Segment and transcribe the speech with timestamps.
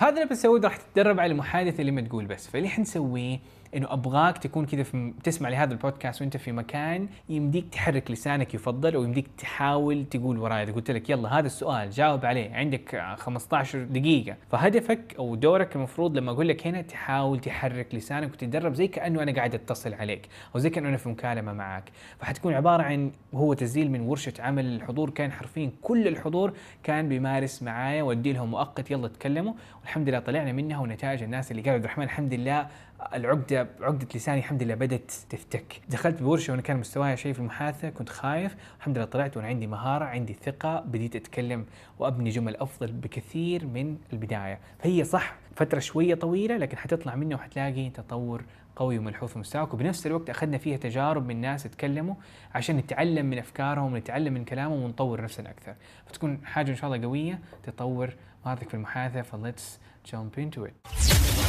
[0.00, 3.38] هذا ال episode راح تتدرب على المحادثة اللي ما تقول بس فاللي حنسويه
[3.76, 4.84] إنه أبغاك تكون كذا
[5.24, 10.62] تسمع لهذا البودكاست وأنت في مكان يمديك تحرك لسانك يفضل ويمديك تحاول تقول وراي.
[10.62, 14.36] إذا قلت لك يلا هذا السؤال جاوب عليه عندك 15 دقيقة.
[14.50, 19.32] فهدفك أو دورك المفروض لما أقول لك هنا تحاول تحرك لسانك وتتدرب زي كأنه أنا
[19.32, 23.90] قاعد أتصل عليك أو زي كأنه أنا في مكالمة معك فحتكون عبارة عن هو تسجيل
[23.90, 24.80] من ورشة عمل.
[24.80, 26.52] الحضور كان حرفيا كل الحضور
[26.82, 29.52] كان بيمارس معايا وادي لهم مؤقت يلا تكلموا.
[29.80, 32.66] والحمد لله طلعنا منها ونتائج الناس اللي قالوا عبد الرحمن الحمد لله
[33.14, 35.80] العقدة عقدة لساني الحمد لله بدأت تفتك.
[35.88, 38.56] دخلت بورشة وأنا كان مستواي شيء في المحادثة كنت خايف.
[38.78, 41.66] الحمد لله طلعت وأنا عندي مهارة عندي ثقة بديت أتكلم
[41.98, 44.58] وأبني جمل أفضل بكثير من البداية.
[44.78, 48.44] فهي صح فترة شوية طويلة لكن حتطلع منه وحتلاقي تطور
[48.76, 49.74] قوي وملحوظ في مستواك.
[49.74, 52.14] وبنفس الوقت أخذنا فيها تجارب من ناس تكلموا
[52.54, 55.74] عشان نتعلم من أفكارهم ونتعلم من كلامهم ونطور نفسنا أكثر.
[56.06, 58.10] فتكون حاجة إن شاء الله قوية تطور.
[58.44, 61.39] مهارتك في المحادثة ف let's jump into it.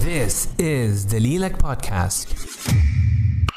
[0.00, 2.28] This is the Lilac Podcast.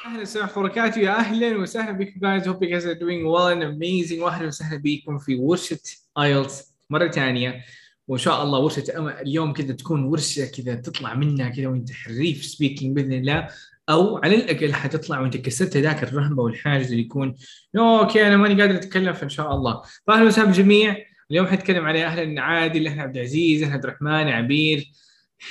[0.06, 2.46] أهلا وسهلا وبركاته يا أهلا وسهلا بكم guys.
[2.46, 4.22] Hope you guys are doing well and amazing.
[4.22, 5.80] واهلا وسهلا بكم في ورشة
[6.18, 7.62] IELTS مرة ثانية.
[8.08, 8.84] وإن شاء الله ورشة
[9.22, 13.48] اليوم كذا تكون ورشة كذا تطلع منها كذا وأنت حريف speaking بإذن الله.
[13.90, 17.36] أو على الأقل حتطلع وأنت كسرت ذاك الرهبة والحاجز اللي يكون.
[17.78, 19.82] أوكي أنا ماني قادر أتكلم فإن شاء الله.
[20.08, 20.98] فاهلا وسهلا بالجميع
[21.32, 24.92] اليوم حنتكلم على أهلا عادل أهلا عبد العزيز أهلا عبد الرحمن عبير.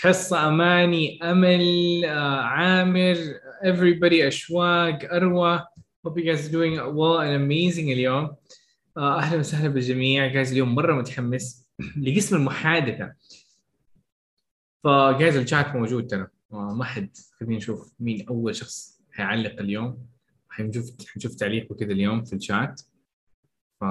[0.01, 1.63] حصة أماني أمل
[2.05, 3.15] آه، عامر
[3.65, 5.65] everybody أشواق أروى.
[6.07, 8.37] Hope you guys are doing well and amazing اليوم.
[8.97, 10.27] آه، أهلا وسهلا بالجميع.
[10.27, 11.69] جايز اليوم مرة متحمس
[12.07, 13.13] لقسم المحادثة.
[14.85, 16.27] ف guys ال chat موجود ترى.
[16.53, 17.17] آه، ما حد.
[17.41, 20.07] خلينا نشوف مين أول شخص حيعلق اليوم.
[20.49, 22.81] حنشوف حنشوف تعليقه كذا اليوم في الشات
[23.81, 23.85] ف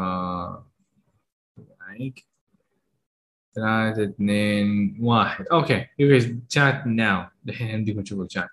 [3.55, 5.45] ثلاثة اثنين واحد.
[5.51, 5.85] Okay.
[5.99, 8.49] You guys chat now الحين عندكم تشوفوا الشات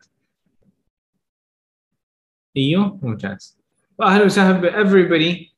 [2.56, 3.58] إيوه ممتاز
[3.98, 5.48] واهلا وسهلا ب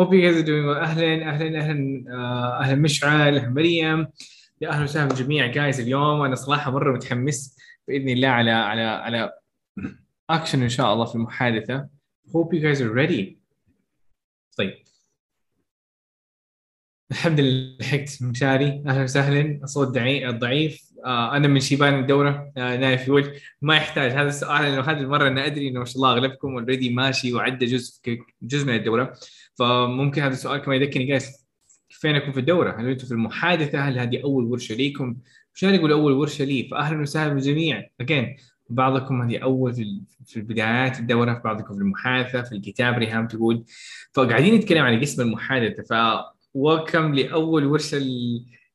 [0.00, 0.76] hope you guys are doing well.
[0.82, 4.06] أهلا أهلا أهلا آه، أهلا مشعل أهلا مريم.
[4.60, 5.46] يا أهلا وسهلا بالجميع.
[5.46, 7.56] guys اليوم أنا صراحة مرة متحمس
[7.88, 9.32] بإذن الله على على على
[10.30, 11.88] اكشن إن شاء الله في المحادثة.
[12.28, 13.36] Hope you guys are ready.
[14.56, 14.74] طيب.
[17.10, 18.82] الحمد لله لحقت مشاري.
[18.86, 19.60] أهلا وسهلا.
[19.62, 19.88] الصوت
[20.28, 20.82] ضعيف.
[21.06, 22.52] آه أنا من شيبان الدورة.
[22.56, 23.32] آه نايف يقول
[23.62, 24.10] ما يحتاج.
[24.10, 27.66] هذا السؤال لأنه هذه المرة أنا أدري إنه ما شاء الله أغلبكم already ماشي وعدى
[27.66, 29.12] جزء جزء من الدورة.
[29.54, 31.46] فممكن هذا السؤال كمان يذكرني جالس
[31.88, 35.16] فين أكون في الدورة؟ هل أنتم في المحادثة؟ هل هذه أول ورشة ليكم؟
[35.54, 36.68] مشان يقول أول ورشة لي.
[36.70, 37.88] فاهلا وسهلا بالجميع.
[38.00, 38.36] اجين
[38.68, 43.26] بعضكم هذه أول في ال- في بدايات الدورة في بعضكم في المحادثة في الكتاب ريهام
[43.26, 43.64] تقول.
[44.12, 45.82] فقاعدين نتكلم عن قسم المحادثة.
[45.82, 45.92] ف
[46.54, 47.98] ويلكم لأول ورشة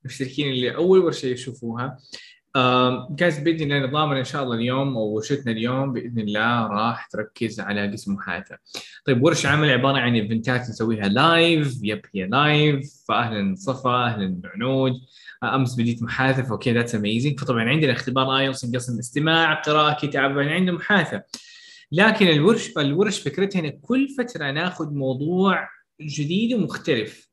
[0.03, 1.97] المشتركين اللي أول ورشة يشوفوها.
[3.09, 7.59] جايز بإذن الله نظامنا إن شاء الله اليوم أو ورشتنا اليوم بإذن الله راح تركز
[7.59, 8.57] على قسم المحادثه.
[9.05, 14.41] طيب ورشة عمل عبارة عن event ات نسويها live yep هي live فاهلا صفا أهلا
[14.45, 14.93] عنود
[15.43, 20.41] أمس بديت محادثة ف okay that's amazing فطبعا عندنا اختبار IELTS قسم استماع قراءة كتابة
[20.41, 21.23] يعني عندنا محادثة.
[21.91, 25.69] لكن الورش الورش فكرتها إن كل فترة ناخذ موضوع
[26.01, 27.24] جديد ومختلف.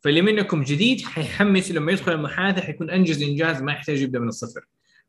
[0.00, 4.64] فاللي منكم جديد حيحمس لما يدخل المحادثه حيكون أنجز إنجاز ما يحتاج يبدأ من الصفر.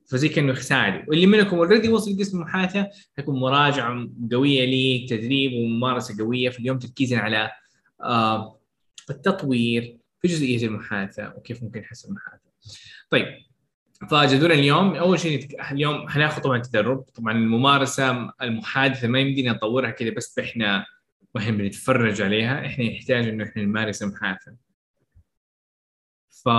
[0.07, 6.23] فزي كأنه يساعد واللي منكم already وصل قسم المحادثه حيكون مراجعه قوية ليك تدريب وممارسة
[6.23, 6.49] قوية.
[6.49, 7.51] في اليوم تركيزا على
[8.03, 8.59] آه
[9.09, 12.49] التطوير في جزئية المحادثه وكيف ممكن نحسن المحادثه.
[13.09, 13.25] طيب
[14.11, 14.95] فجدول اليوم.
[14.95, 15.47] أول شيء.
[15.71, 17.01] اليوم حناخذ طبعا تدرب.
[17.01, 20.85] طبعا الممارسة المحادثة ما يمدينا نطورها كذا بس إحنا
[21.35, 22.65] وإحنا بنتفرج عليها.
[22.65, 24.68] إحنا نحتاج إنه إحنا نمارس المحادثة.
[26.45, 26.49] ف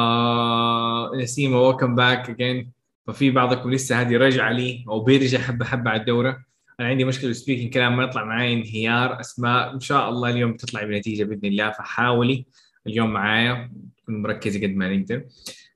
[1.17, 2.73] نسيمه ويلكم باك اجين
[3.07, 6.45] ففي بعضكم لسه هذه رجعة لي أو بيرجع حبة حبة على الدورة.
[6.81, 9.75] أنا عندي مشكلة speaking كلام ما يطلع معي انهيار أسماء.
[9.75, 12.45] إن شاء الله اليوم تطلع بنتيجة بإذن الله فحاولي.
[12.87, 15.25] اليوم معايا تكون مركزة قد ما نقدر.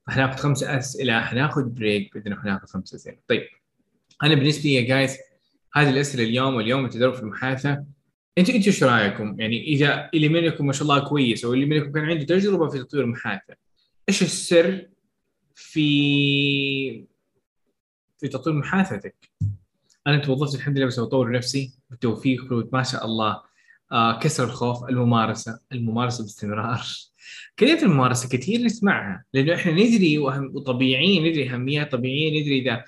[0.07, 3.17] حناخذ خمس أسئلة حناخذ break باذن الله حناخذ خمس أسئلة.
[3.27, 3.41] طيب
[4.23, 5.17] أنا بالنسبة لي يا guys
[5.75, 7.83] هذه الأسئلة اليوم واليوم التدرب في المحادثة.
[8.37, 11.91] أنتوا أنتوا إيش رأيكم؟ يعني إذا اللي منكم ما شاء الله كويس أو اللي منكم
[11.91, 13.64] كان عنده تجربة في تطوير المحادثة.
[14.09, 14.89] إيش السر
[15.55, 17.07] في
[18.17, 19.15] في تطوير محادثتك؟
[20.07, 23.41] أنا توظفت الحمد لله بس بطور نفسي بالتوفيق ما شاء الله
[23.91, 26.81] آه كسر الخوف الممارسة الممارسة باستمرار
[27.59, 32.83] كلمه الممارسة كثير نسمعها لأنه إحنا ندري وطبيعيا ندري اهميتها طبيعيا ندري إذا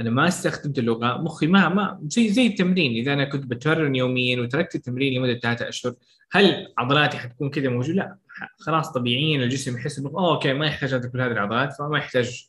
[0.00, 4.40] أنا ما استخدمت اللغة مخي ما ما زي زي التمرين إذا أنا كنت بتمرن يوميا
[4.40, 5.94] وتركت التمرين لمدة ثلاثة أشهر
[6.32, 8.18] هل عضلاتي حتكون كذا موجودة؟ لا
[8.58, 12.46] خلاص طبيعيا الجسم يحس إنه okay ما يحتاج كل هذه العضلات فما يحتاج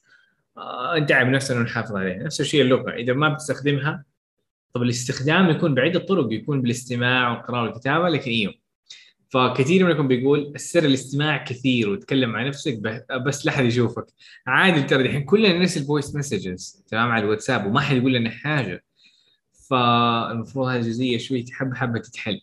[0.58, 2.24] آه ندعم نفسنا ونحافظ عليها.
[2.24, 4.04] نفس الشيء اللغة إذا ما بتستخدمها
[4.74, 8.54] طب الاستخدام يكون بعده طرق يكون بالاستماع والقراءة والكتابة لكن أيوه
[9.34, 12.80] فكثير منكم بيقول السر الاستماع كثير وتكلم مع نفسك
[13.26, 14.06] بس لا حد يشوفك.
[14.48, 18.84] عادي ترى الحين كلنا نرسل voice messages تمام على الواتساب وما حد يقول لنا حاجة.
[19.70, 22.42] فالمفروض هذه الجزئيه شوي حبة حبة تتحل.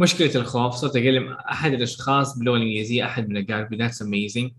[0.00, 4.52] مشكلة الخوف صرت أكلم أحد الأشخاص باللغة الإنجليزية أحد من القارب that's amazing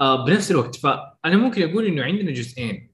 [0.00, 2.92] بنفس الوقت فأنا ممكن أقول إنه عندنا جزئين.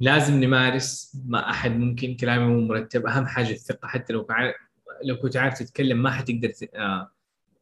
[0.00, 3.06] لازم نمارس مع أحد ممكن كلامي مو مرتب.
[3.06, 4.26] أهم حاجة الثقة حتى لو
[5.04, 7.12] لو كنت عارف تتكلم ما حتقدر آه،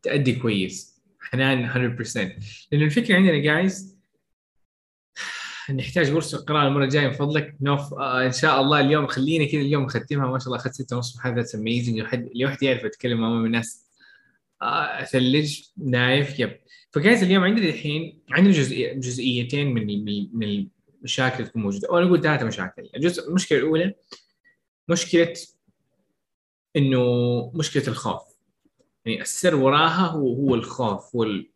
[0.03, 1.03] تأدي كويس.
[1.21, 2.39] حنان 100%
[2.73, 3.96] لأنه الفكرة عندنا guys
[5.71, 7.57] نحتاج ورشه قراءه المرة الجاية من فضلك.
[7.61, 10.97] نوف آه إن شاء الله اليوم خلينا كذا اليوم نختمها ما شاء الله أخذت ستة
[10.97, 13.87] ونص محاضره amazing لوحد لوحدي يعرف أتكلم أمام الناس.
[14.63, 15.63] آه، أثلج.
[15.79, 16.57] نايف yep.
[16.91, 20.05] ف guys اليوم عندنا الحين عندنا جزئية جزئيتين من
[20.39, 20.67] من
[21.01, 21.89] المشاكل اللي تكون موجودة.
[21.89, 22.89] أو نقول ثلاثة مشاكل.
[22.97, 23.95] الجزء المشكلة الأولى
[24.89, 25.35] مشكلة
[26.77, 27.03] إنه
[27.55, 28.23] مشكلة الخوف.
[29.05, 31.56] يعني السر وراها هو هو الخوف هو ال- ال- ال-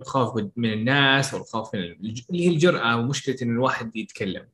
[0.00, 4.48] الخوف من الناس والخوف من اللي هي الجرأة ومشكلة إن الواحد يتكلم.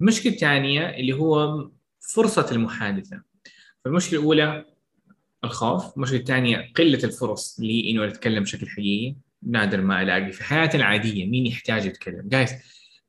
[0.00, 1.68] المشكلة الثانية اللي هو
[2.00, 3.22] فرصة المحادثة.
[3.84, 4.64] فالمشكلة الأولى
[5.44, 10.76] الخوف، المشكلة الثانية قلة الفرص لي إنه أتكلم بشكل حقيقي، نادر ما ألاقي في حياتي
[10.76, 12.50] العادية مين يحتاج يتكلم؟ جايز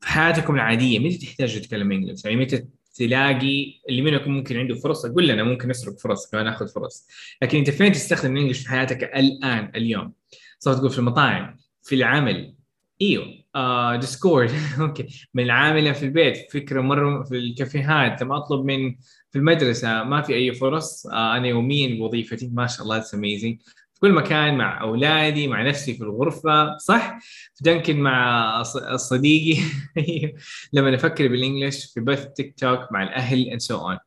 [0.02, 2.66] في حياتكم العادية متى تحتاج تتكلم انجلش؟ يعني متى
[2.96, 7.08] تلاقي اللي منكم ممكن عنده فرص قول لنا ممكن نسرق فرص كمان ناخذ فرص
[7.42, 10.14] لكن أنت فين تستخدم ال English في حياتك الآن اليوم
[10.64, 12.56] صرت تقول في المطاعم في العمل.
[13.02, 13.26] إيوه
[13.56, 15.28] آه ديسكورد okay.
[15.34, 18.22] من العامله في البيت فكرة مرة في الكافيهات.
[18.22, 18.96] لما أطلب من
[19.32, 20.04] في المدرسة.
[20.04, 21.08] ما في أي فرص.
[21.08, 23.58] آه أنا يوميا بوظيفتي ما شاء الله it's amazing
[23.94, 26.78] في كل مكان مع أولادي مع نفسي في الغرفة.
[26.78, 27.20] صح؟
[27.56, 28.64] في دنكن مع
[28.96, 29.62] صديقي.
[30.74, 33.98] لما نفكر بال English في بث تيك توك مع الأهل and so on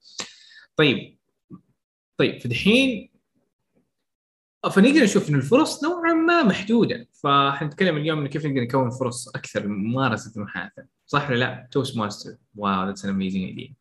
[0.77, 1.19] طيب.
[2.19, 3.15] طيب فدحين
[4.71, 6.13] فنقدر نشوف ان الفرص نوعا
[6.45, 7.09] محدودة.
[7.23, 10.95] فحنتكلم اليوم إنه كيف نقدر نكون فرص أكثر لممارسه المحادثة.
[11.07, 13.75] صح ولا لا؟ Toastmaster wow that's amazing idea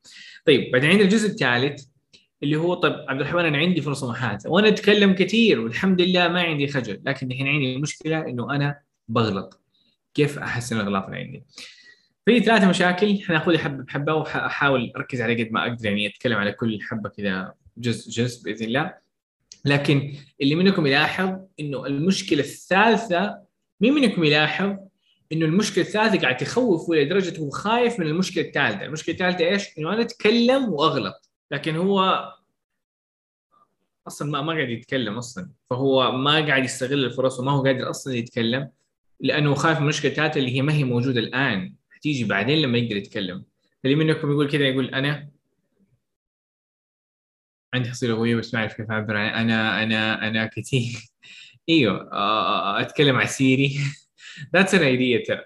[0.45, 1.85] طيب بعدين عندنا الجزء الثالث
[2.43, 6.41] اللي هو طيب عبد الرحمن أنا عندي فرصة محادثة وأنا أتكلم كثير والحمد لله ما
[6.41, 9.61] عندي خجل لكن الحين عندي مشكله إنه أنا بغلط.
[10.13, 11.43] كيف أحسن الاغلاط اللي عندي؟
[12.25, 16.51] في ثلاثة مشاكل حناخذها حبة بحبة وأحاول أركز على قد ما أقدر يعني أتكلم على
[16.51, 18.93] كل حبة كذا جزء جزء بإذن الله.
[19.65, 23.37] لكن اللي منكم يلاحظ إنه المشكلة الثالثة
[23.81, 24.77] مين منكم يلاحظ
[25.31, 29.93] إنه المشكلة الثالثة قاعد تخوفه لدرجة هو خايف من المشكلة الثالثة، المشكلة الثالثة إيش؟ إنه
[29.93, 31.29] أنا أتكلم وأغلط.
[31.51, 32.29] لكن هو
[34.07, 35.49] أصلا ما ما قاعد يتكلم أصلا.
[35.69, 38.69] فهو ما قاعد يستغل الفرص وما هو قادر أصلا يتكلم
[39.19, 41.75] لأنه خايف من المشكلة الثالثة اللي هي ما هي موجودة الآن.
[42.01, 43.43] تيجي بعدين لما يقدر يتكلم.
[43.85, 45.29] اللي منكم يقول كذا يقول أنا
[47.73, 50.97] عندي حصيلة قوية بس ما أعرف كيف أعبر عن أنا أنا أنا كثير.
[51.69, 53.79] إيوه آه، أتكلم على سيري.
[54.55, 55.41] that's an idea ترى.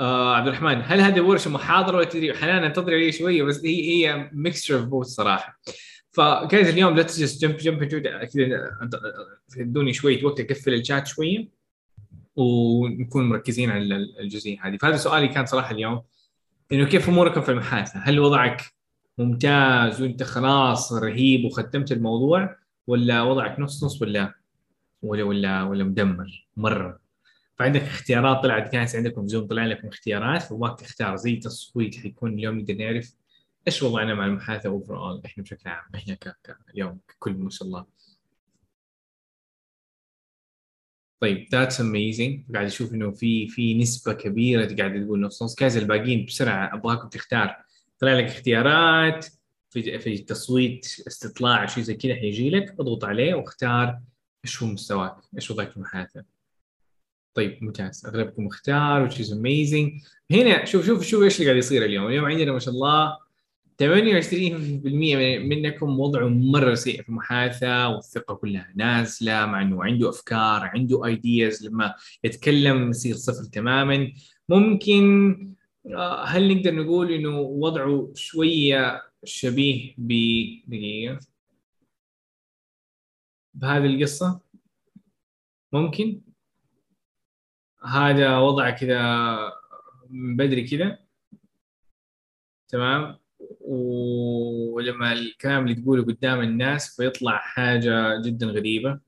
[0.00, 3.84] آه عبد الرحمن هل هذه ورشة محاضرة ولا تدري؟ حنان انتظري علي شوية بس هي
[3.84, 5.60] هي mixture of both صراحة.
[6.12, 8.70] فكانت اليوم let's just jump jump كذا
[9.58, 11.48] ادوني شوية وقت اقفل الشات شوية
[12.36, 14.76] ونكون مركزين على الجزئية هذه.
[14.76, 16.02] فهذا سؤالي كان صراحة اليوم.
[16.72, 18.62] إنه كيف أموركم في المحادثة؟ هل وضعك
[19.18, 20.02] ممتاز.
[20.02, 22.56] وانت خلاص رهيب وختمت الموضوع
[22.86, 24.34] ولا وضعك نص نص ولا
[25.02, 27.00] ولا ولا ولا مدمر مرة؟
[27.58, 32.58] فعندك اختيارات طلعت كانت عندكم زوم طلع لكم اختيارات فوقت تختار زي تصويت حيكون اليوم
[32.58, 33.14] نقدر نعرف
[33.66, 36.14] إيش وضعنا مع المحادثة over إحنا بشكل عام إحنا.
[36.14, 36.36] ك...
[36.74, 37.86] اليوم ككل ما شاء الله.
[41.20, 45.54] طيب that's amazing قاعد أشوف إنه في في نسبة كبيرة قاعد تقول نص نص.
[45.54, 47.67] guys الباقيين بسرعة أبغاكم تختار.
[47.98, 49.26] طلع لك اختيارات
[49.70, 54.00] في في تصويت استطلاع شيء زي كذا حيجي لك اضغط عليه واختار
[54.44, 56.24] إيش هو مستواك إيش وضعك في المحادثة.
[57.34, 58.06] طيب ممتاز.
[58.06, 60.06] أغلبكم اختار which is amazing.
[60.30, 62.06] هنا شوف شوف شوف إيش اللي قاعد يصير اليوم.
[62.06, 63.18] اليوم عندنا ما شاء الله
[63.82, 63.84] 28%
[65.38, 71.66] منكم وضعه مرة سيء في المحادثة والثقة كلها نازلة مع إنه عنده أفكار عنده ايدياز
[71.66, 74.12] لما يتكلم يصير صفر تماما.
[74.48, 75.57] ممكن
[76.24, 80.08] هل نقدر نقول إنه وضعه شوية شبيه ب
[80.66, 81.18] دقيقة؟
[83.54, 84.40] بهذه القصة؟
[85.72, 86.22] ممكن.
[87.84, 89.00] هذا وضع كذا
[90.10, 90.98] من بدري كذا.
[92.68, 93.18] تمام.
[93.60, 99.00] ولما الكلام اللي تقوله قدام الناس فيطلع حاجة جدا غريبة.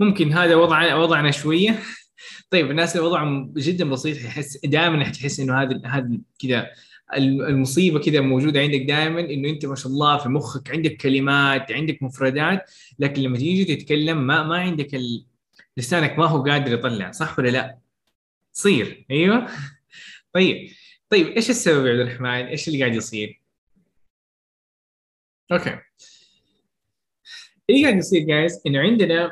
[0.00, 1.78] ممكن هذا وضع وضعنا شوية.
[2.50, 6.70] طيب الناس اللي وضعهم جدا بسيط يحس دائما تحس إنه هذا هذا كذا
[7.16, 12.02] المصيبة كذا موجودة عندك دائما إنه أنت ما شاء الله في مخك عندك كلمات عندك
[12.02, 15.26] مفردات لكن لما تيجي تتكلم ما ما عندك ال...
[15.76, 17.78] لسانك ما هو قادر يطلع صح ولا لا؟
[18.54, 19.46] تصير أيوه
[20.32, 20.70] طيب
[21.10, 23.42] طيب إيش السبب يا عبد الرحمن؟ إيش اللي قاعد يصير؟
[25.52, 25.78] أوكي
[27.70, 29.30] اللي قاعد يصير جايز إنه عندنا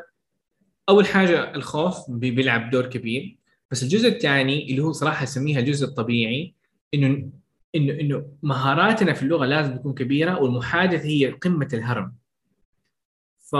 [0.88, 3.38] أول حاجة الخوف بيلعب دور كبير.
[3.71, 6.55] بس الجزء الثاني اللي هو صراحة أسميها الجزء الطبيعي
[6.95, 7.31] إنه
[7.75, 12.14] إنه إنه مهاراتنا في اللغة لازم تكون كبيرة والمحادثة هي قمة الهرم.
[13.38, 13.57] ف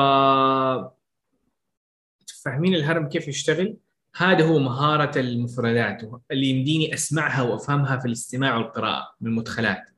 [2.45, 3.77] فاهمين الهرم كيف يشتغل؟
[4.17, 9.96] هذا هو مهارة المفردات اللي يمديني أسمعها وأفهمها في الاستماع والقراءة من المدخلات.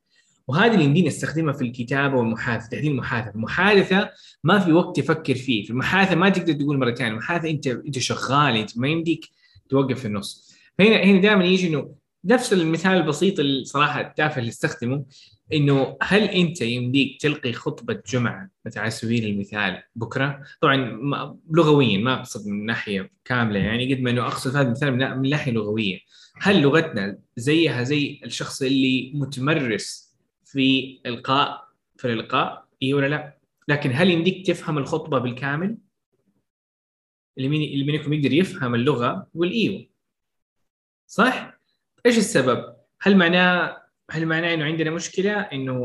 [0.49, 3.35] وهذه اللي يمديني استخدمها في الكتابة والمحادثة تحديد المحادثة.
[3.35, 4.09] المحادثة
[4.43, 5.63] ما في وقت تفكر فيه.
[5.63, 9.25] في المحادثة ما تقدر تقول مرتين المحادثة أنت أنت شغال أنت ما يمديك
[9.69, 10.55] توقف في النص.
[10.77, 15.05] فهنا هنا دائما يجي إنه نفس المثال البسيط الصراحه التافه اللي استخدمه
[15.53, 20.75] إنه هل أنت يمديك تلقي خطبة جمعة مثلا على سبيل المثال بكرة؟ طبعا
[21.51, 25.51] لغويا ما أقصد من ناحية كاملة يعني قد ما إنه أقصد هذا المثال من ناحية
[25.51, 25.99] لغوية.
[26.41, 30.08] هل لغتنا زيها زي الشخص اللي متمرس
[30.51, 33.37] في إلقاء في الإلقاء اي ولا لا؟
[33.67, 35.77] لكن هل يمديك تفهم الخطبة بالكامل؟
[37.37, 39.85] اللي مين اللي منكم يقدر يفهم اللغة والإيوه.
[41.07, 41.59] صح؟
[42.05, 45.81] إيش السبب؟ هل معناه هل معناه إنه عندنا مشكلة؟ إنه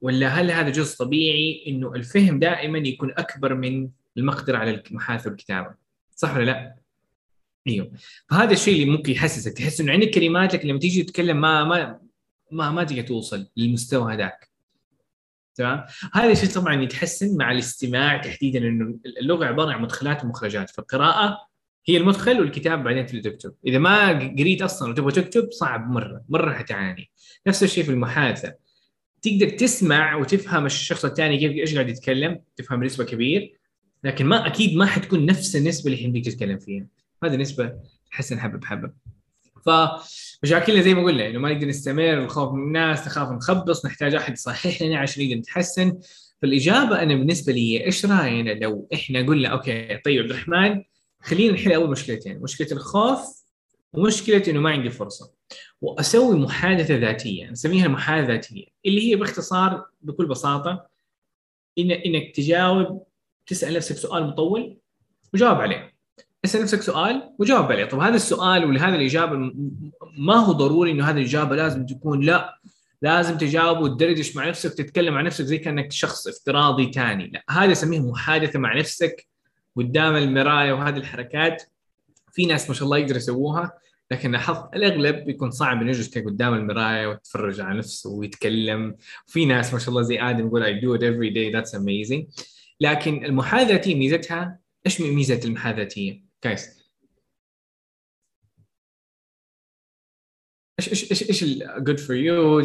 [0.00, 5.74] ولا هل هذا جزء طبيعي؟ إنه الفهم دائما يكون أكبر من المقدرة على المحادثه والكتابه
[6.16, 6.76] صح ولا لا؟
[7.66, 7.92] إيوه.
[8.30, 9.52] فهذا الشيء اللي ممكن يحسسك.
[9.52, 12.07] تحس إنه عندك كلمات لكن لما تيجي تتكلم ما ما
[12.52, 14.48] ما ما تقدر توصل للمستوى هذاك.
[15.54, 20.70] تمام؟ هذا الشيء طبعا يتحسن مع الاستماع تحديدا إنه اللغة عبارة عن مدخلات ومخرجات.
[20.70, 21.38] فالقراءة
[21.86, 23.54] هي المدخل والكتاب بعدين تبدا تكتب.
[23.66, 27.10] إذا ما قريت أصلا وتبغى تكتب صعب مرة مرة حتعاني
[27.46, 28.54] نفس الشيء في المحادثة.
[29.22, 33.58] تقدر تسمع وتفهم الشخص الثاني كيف إيش قاعد يتكلم تفهم نسبة كبير
[34.04, 36.86] لكن ما أكيد ما حتكون نفس النسبة اللي يمديك تتكلم فيها.
[37.24, 37.72] هذه نسبة
[38.10, 38.92] تحسن حبة بحبة.
[39.68, 44.32] فمشاكلنا زي ما قلنا إنه ما نقدر نستمر الخوف من الناس نخاف نخبص نحتاج أحد
[44.32, 45.98] يصحح لنا عشان نقدر نتحسن.
[46.42, 50.82] فالإجابة أنا بالنسبة لي إيش رأينا لو إحنا قلنا أوكي طيب عبد الرحمن
[51.22, 53.20] خلينا نحل أول مشكلتين مشكلة الخوف
[53.92, 55.32] ومشكلة إنه ما عندي فرصة.
[55.80, 60.86] وأسوي محادثة ذاتية نسميها المحادثة الذاتية اللي هي باختصار بكل بساطة
[61.78, 63.06] إن إنك تجاوب
[63.46, 64.78] تسأل نفسك سؤال مطول
[65.34, 65.97] وجاوب عليه.
[66.44, 67.84] أسأل نفسك سؤال وجاوب عليه.
[67.84, 69.52] طب هذا السؤال ولهذا الإجابة
[70.18, 72.58] ما هو ضروري إنه هذه الإجابة لازم تكون؟ لا.
[73.02, 77.44] لازم تجاوب وتدردش مع نفسك تتكلم عن نفسك زي كأنك شخص افتراضي ثاني لا.
[77.50, 79.26] هذا أسميه محادثة مع نفسك
[79.76, 81.62] قدام المرايه وهذه الحركات.
[82.32, 83.72] في ناس ما شاء الله يقدروا يسووها
[84.10, 88.96] لكن لاحظت الأغلب بيكون صعب إنه يجلس قدام المرايه ويتفرج على نفسه ويتكلم.
[89.26, 92.44] في ناس ما شاء الله زي آدم يقول I do it every day that's amazing.
[92.80, 96.78] لكن المحادثه ميزتها إيش ميزة المحادثه؟ كويس
[100.78, 102.60] إيش إيش إيش إيش ال good for you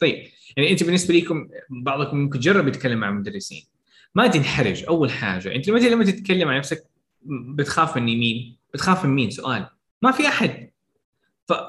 [0.00, 3.66] طيب يعني أنت بالنسبة لكم بعضكم ممكن تجرب يتكلم مع مدرسين.
[4.14, 5.54] ما تنحرج أول حاجة.
[5.54, 6.84] أنت لما لما تتكلم عن نفسك
[7.26, 9.70] بتخاف من مين؟ بتخاف من مين؟ سؤال.
[10.02, 10.70] ما في أحد.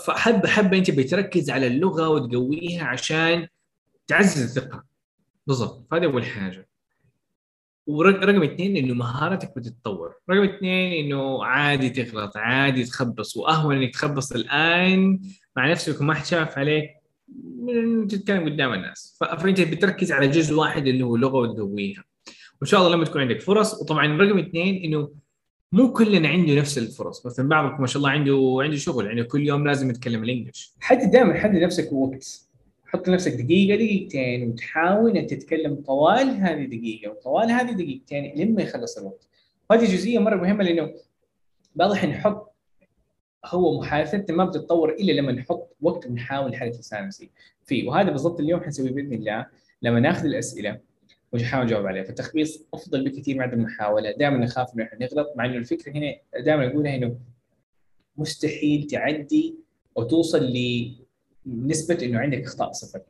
[0.08, 3.48] فحب حب أنت بتركز على اللغة وتقويها عشان
[4.08, 4.84] تعزز الثقة.
[5.48, 5.94] بالضبط.
[5.94, 6.69] هذه أول حاجة.
[7.90, 14.32] ورقم اثنين إنه مهارتك بتتطور، رقم اثنين إنه عادي تغلط، عادي تخبص وأهون إنك تخبص
[14.32, 15.20] الآن
[15.56, 16.90] مع نفسك وما حد شاف عليك
[17.64, 22.04] من تتكلم قدام الناس، فأنت بتركز على جزء واحد اللي هو لغة وتقويها.
[22.62, 25.12] وإن شاء الله لما تكون عندك فرص وطبعا رقم اثنين إنه
[25.72, 27.26] مو كلنا عنده نفس الفرص.
[27.26, 30.74] مثلا بعضكم ما شاء الله عنده عنده شغل عنده كل يوم لازم يتكلم الإنجليش.
[30.80, 32.49] حدد دائما حدد نفسك وقت.
[32.92, 38.98] حط لنفسك دقيقة دقيقتين وتحاول ان تتكلم طوال هذه دقيقة وطوال هذه دقيقتين لما يخلص
[38.98, 39.28] الوقت.
[39.70, 40.94] وهذه جزئية مرة مهمة لأنه
[41.76, 42.56] واضح نحط
[43.46, 47.10] هو محادثتنا ما بتتطور إلا لما نحط وقت ونحاول نحرك لسان
[47.66, 47.88] فيه.
[47.88, 49.46] وهذا بالضبط اليوم حنسويه بإذن الله
[49.82, 50.80] لما ناخذ الأسئلة
[51.34, 52.04] ونحاول نجاوب عليها.
[52.04, 54.12] فالتخبيص أفضل بكثير من عدم المحاولة.
[54.12, 56.16] دائما نخاف إنه إحنا نغلط مع إنه الفكرة هنا
[56.46, 57.20] دائما اقولها إنه
[58.18, 59.56] مستحيل تعدي
[59.98, 60.44] أو توصل
[61.68, 63.02] نسبة إنه عندك إخطاء صفر.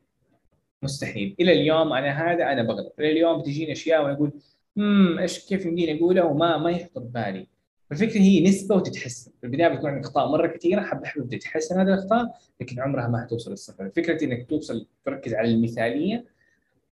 [0.84, 1.36] مستحيل.
[1.40, 2.96] إلى اليوم أنا هذا أنا بغلط.
[3.00, 4.32] إلى اليوم بتجيني أشياء وأنا أقول
[4.78, 7.48] امم إيش كيف يمديني اقولها وما ما يخطر ببالي
[7.92, 9.32] الفكرة هي نسبة وتتحسن.
[9.42, 13.22] في البداية بتكون عندك إخطاء مرة كثيرة حبه حبه تتحسن هذه الإخطاء لكن عمرها ما
[13.26, 13.90] حتوصل للصفر.
[13.90, 16.26] فكرة إنك توصل تركز على المثالية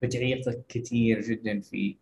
[0.03, 1.97] بتعيقك كثير جدا في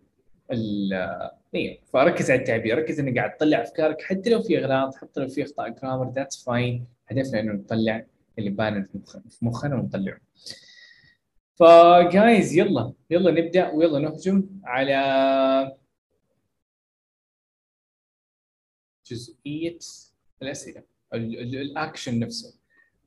[1.55, 2.79] أيوه فركز على التعبير.
[2.79, 6.45] ركز إنك قاعد تطلع أفكارك حتى لو في إغلاط حتى لو في إخطاء grammar that's
[6.45, 8.05] fine هدفنا إنه نطلع
[8.39, 10.21] اللي بان في مخ- في مخنا ونطلعه.
[11.55, 14.95] فجايز يلا يلا نبدأ ويلا نهجم على
[19.07, 19.79] جزئية
[20.43, 20.85] الأسئلة
[21.15, 22.59] ال- ال- الأكشن نفسه.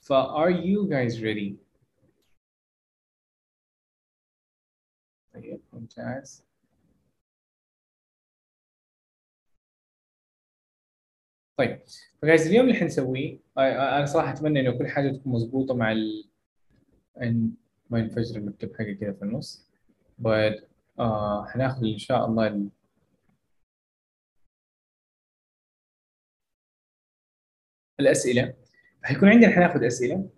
[0.01, 1.55] ف are you guys ready?
[5.33, 6.43] طيب ممتاز.
[11.57, 11.83] طيب
[12.21, 16.29] فجايز اليوم اللي حنسويه أنا صراحة أتمنى إنه كل حاجة تكون مضبوطه مع ال
[17.21, 17.51] إن
[17.89, 19.69] ما ينفجر المكتب حاجة كده في النص.
[20.21, 20.63] But
[20.99, 22.69] آه حناخذ إن شاء الله ال...
[27.99, 28.53] الأسئلة.
[29.03, 30.29] حيكون عندنا حناخذ أسئلة.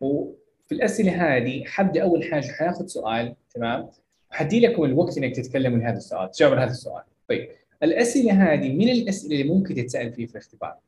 [0.00, 3.90] وفي الأسئلة هذه حبدا أول حاجة حناخذ سؤال تمام؟
[4.30, 7.02] وحدي لكم الوقت إنك تتكلموا لهذا السؤال تجاوب هذا السؤال.
[7.28, 7.50] طيب
[7.82, 10.78] الأسئلة هذه من الأسئلة اللي ممكن تتسأل فيه في الاختبار؟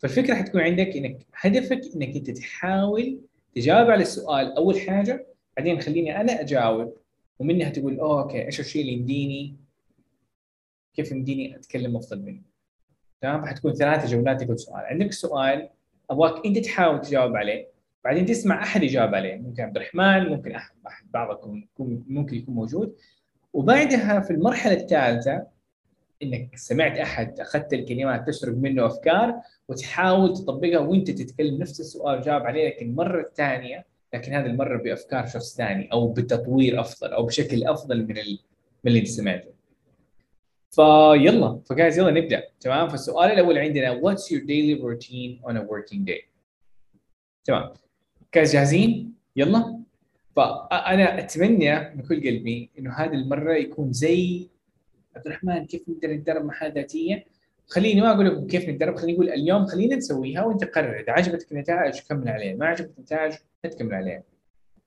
[0.00, 3.20] فالفكرة حتكون عندك إنك هدفك إنك أنت تحاول
[3.54, 5.26] تجاوب على السؤال أول حاجة
[5.56, 6.94] بعدين خليني أنا أجاوب.
[7.38, 9.56] ومنها تقول أوكي إيش الشيء اللي يمديني؟
[10.94, 12.40] كيف يمديني أتكلم أفضل منه؟
[13.20, 14.84] تمام؟ حتكون ثلاثة جولات لكل سؤال.
[14.84, 15.68] عندك سؤال
[16.10, 17.68] أبغاك أنت تحاول تجاوب عليه
[18.04, 19.36] بعدين تسمع أحد يجاوب عليه.
[19.36, 21.62] ممكن عبد الرحمن ممكن أحد بعضكم
[22.08, 22.96] ممكن يكون موجود.
[23.52, 25.46] وبعدها في المرحلة الثالثة
[26.22, 29.34] إنك سمعت أحد أخذت الكلمات تشرب منه أفكار
[29.68, 35.26] وتحاول تطبقها وأنت تتكلم نفس السؤال وجاوب عليه لكن المره الثانية لكن هذه المرة بأفكار
[35.26, 38.38] شخص ثاني أو بتطوير أفضل أو بشكل أفضل من ال...
[38.84, 39.50] من اللي سمعته.
[40.70, 42.42] فيلا فجايز يلا نبدأ.
[42.60, 46.24] تمام؟ فالسؤال الأول عندنا what's your daily routine on a working day
[47.44, 47.72] تمام؟
[48.34, 49.80] جايز جاهزين؟ يلا.
[50.36, 54.48] فانا أتمنى من كل قلبي إنه هذه المرة يكون زي
[55.16, 57.24] عبد الرحمن كيف نقدر نتدرب محادثه ذاتية؟
[57.66, 61.52] خليني ما أقول لكم كيف نتدرب خليني أقول اليوم خلينا نسويها وأنت قرر إذا عجبتك
[61.52, 63.32] النتائج كمل عليها ما عجبتك النتائج
[63.64, 64.22] لا تكمل عليها.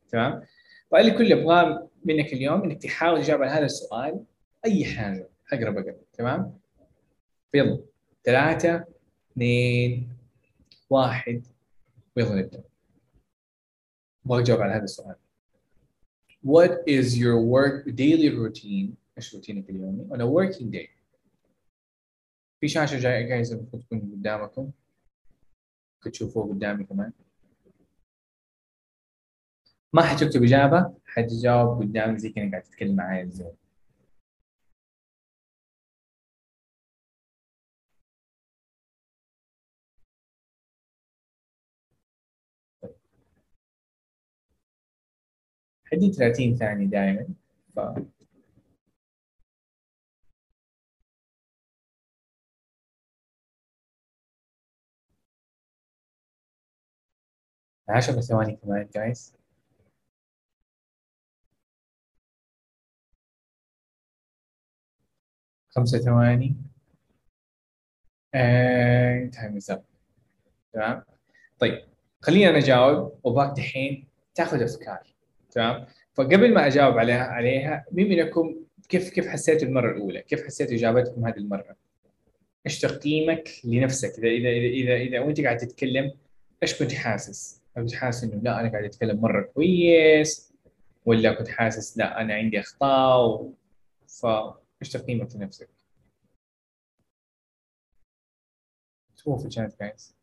[0.09, 0.41] تمام؟
[0.91, 4.23] فاللي كل أبغاه منك اليوم إنك تحاول تجاوب على هذا السؤال
[4.65, 5.97] أي حاجة أقرب أقرب.
[6.13, 6.59] تمام؟
[7.53, 7.79] يلا.
[8.23, 8.85] ثلاثة
[9.31, 10.09] اثنين
[10.89, 11.47] واحد.
[12.17, 12.63] ويلا نبدأ.
[14.25, 15.15] أبغى اجاوب على هذا السؤال.
[16.45, 20.09] What is your work daily routine إيش روتينك اليومي.
[20.09, 20.89] On a working day.
[22.61, 24.71] في شاشة جاي جاهزة المفروض تكون قدامكم.
[25.95, 27.11] ممكن تشوفوه قدامي كمان.
[29.93, 33.45] ما حتكتب إجابة حتجاوب قدامي زي كأنك قاعد تتكلم معايا زي
[45.85, 47.27] حدي 30 ثانية دائما
[47.75, 47.79] ف...
[57.89, 59.33] عشر ثواني كمان جايز
[65.75, 66.55] خمسة ثواني.
[68.35, 69.77] And time
[70.73, 71.03] تمام؟
[71.59, 71.85] طيب
[72.21, 75.15] خليني أنا أجاوب وباك دحين تاخذ أفكار.
[75.51, 78.55] تمام؟ فقبل ما أجاوب عليها عليها مين منكم
[78.89, 81.75] كيف كيف حسيتوا المره الأولى؟ كيف حسيتوا إجابتكم هذه المرة؟
[82.65, 86.11] إيش تقييمك لنفسك؟ اذا اذا اذا اذا, إذا وانت قاعد تتكلم
[86.63, 90.53] إيش كنت حاسس؟ كنت حاسس إنه لا أنا قاعد أتكلم مرة كويس
[91.05, 93.51] ولا كنت حاسس لا أنا عندي أخطاء.
[94.21, 95.69] فايش تقييمك لنفسك؟
[99.15, 100.15] في الشات guys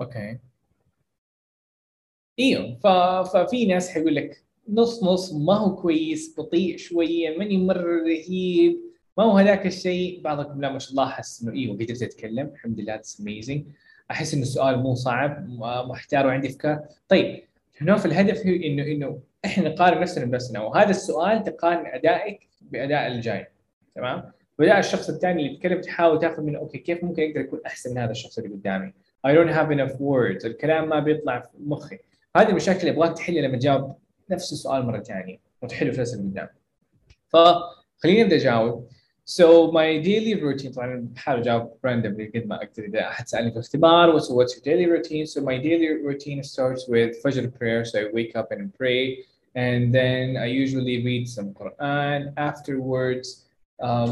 [0.00, 0.38] okay
[2.38, 2.86] أيوه ف...
[3.36, 8.80] ففي ناس حيقول لك نص نص ما هو كويس بطيء شوية ماني مرة رهيب
[9.20, 12.46] ما هو هذاك الشيء؟ بعضكم لا ما شاء الله حس إنه أيوه قدرت أتكلم.
[12.46, 13.64] الحمد لله it's amazing
[14.10, 15.48] أحس إنه السؤال مو صعب
[15.88, 16.80] محتار وعندي أفكار.
[17.08, 17.42] طيب
[17.80, 20.60] هنا في الهدف؟ هو إنه إنه إحنا نقارن نفسنا بنفسنا.
[20.60, 23.46] وهذا السؤال تقارن أدائك بأداء الجاي.
[23.94, 27.90] تمام؟ وأداء الشخص الثاني اللي بيتكلم تحاول تاخذ منه أوكي كيف ممكن أقدر أكون أحسن
[27.90, 28.92] من هذا الشخص اللي قدامي؟
[29.26, 30.44] I don't have enough words.
[30.44, 31.98] الكلام ما بيطلع في مخي.
[32.36, 33.96] هذه المشاكل اللي أبغاك تحلها لما تجاوب
[34.30, 36.48] نفس السؤال مرة ثانية وتحله في الاسئله اللي قدام
[37.28, 38.89] فخليني أبدأ أجاوب.
[39.29, 43.55] So my daily routine طبعا بحاول اجاوب randomly قد ما اقدر اذا احد سالني في
[43.55, 47.99] الاختبار what's, what's your daily routine so my daily routine starts with Fajr prayer so
[47.99, 53.27] I wake up and pray and then I usually read some Quran afterwards
[53.81, 54.11] um,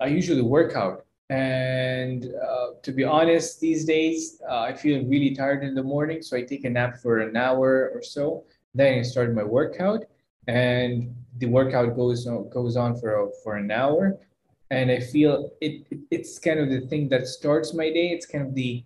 [0.00, 5.32] I usually work out and uh, to be honest these days uh, I feel really
[5.40, 8.98] tired in the morning so I take a nap for an hour or so then
[8.98, 10.02] I start my workout
[10.48, 14.17] and the workout goes on, goes on for for an hour.
[14.71, 18.09] And I feel it, it it's kind of the thing that starts my day.
[18.09, 18.83] It's kind of the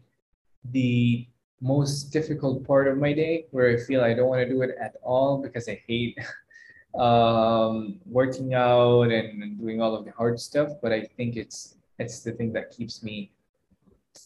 [0.72, 1.28] the
[1.62, 4.76] most difficult part of my day where I feel I don't want to do it
[4.80, 6.18] at all because I hate
[6.96, 10.70] um, working out and doing all of the hard stuff.
[10.82, 13.32] But I think it's it's the thing that keeps me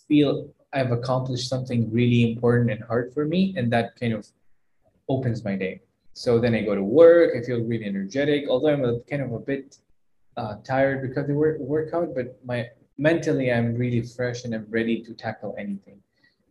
[0.08, 3.56] feel I've accomplished something really important and hard for me.
[3.58, 4.28] And that kind of
[5.10, 5.82] opens my day
[6.18, 9.34] so then I go to work I feel really energetic although I'm a, kind of
[9.34, 9.78] a bit
[10.36, 12.66] uh, tired because of the work, workout but my
[12.98, 16.00] mentally I'm really fresh and I'm ready to tackle anything.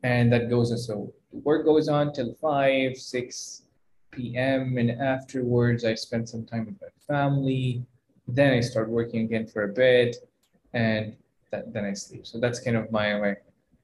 [0.05, 3.63] And that goes on so work goes on till 5 6
[4.13, 7.85] p.m and afterwards I spend some time with my family.
[8.29, 10.15] Then I start working again for a bit
[10.75, 11.17] and
[11.51, 12.25] that, then I sleep.
[12.25, 13.35] So that's kind of my, my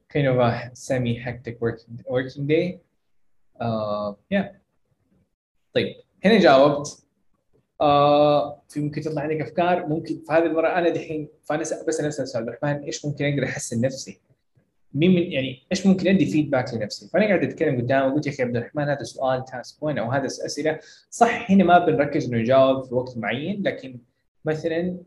[0.08, 2.78] kind of a semi hectic working working day.
[3.60, 4.50] Uh, yeah
[5.74, 7.02] طيب هنا جاوبت
[7.80, 12.22] آه في ممكن تطلع عندك أفكار ممكن في هذه المرة أنا دحين فأنا بس نفسي
[12.22, 14.20] أسأل عبد الرحمن إيش ممكن أقدر أحسن نفسي؟
[14.94, 18.42] مين من يعني إيش ممكن أدي فيدباك لنفسي؟ فأنا قاعد أتكلم قدامه قلت يا أخي
[18.42, 20.78] عبد الرحمن هذا سؤال تاسك 1 أو هذا أسئلة
[21.10, 23.98] صح هنا ما بنركز إنه نجاوب في وقت معين لكن
[24.44, 24.98] مثلا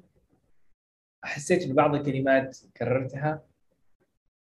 [1.24, 3.44] حسيت إنه بعض الكلمات كررتها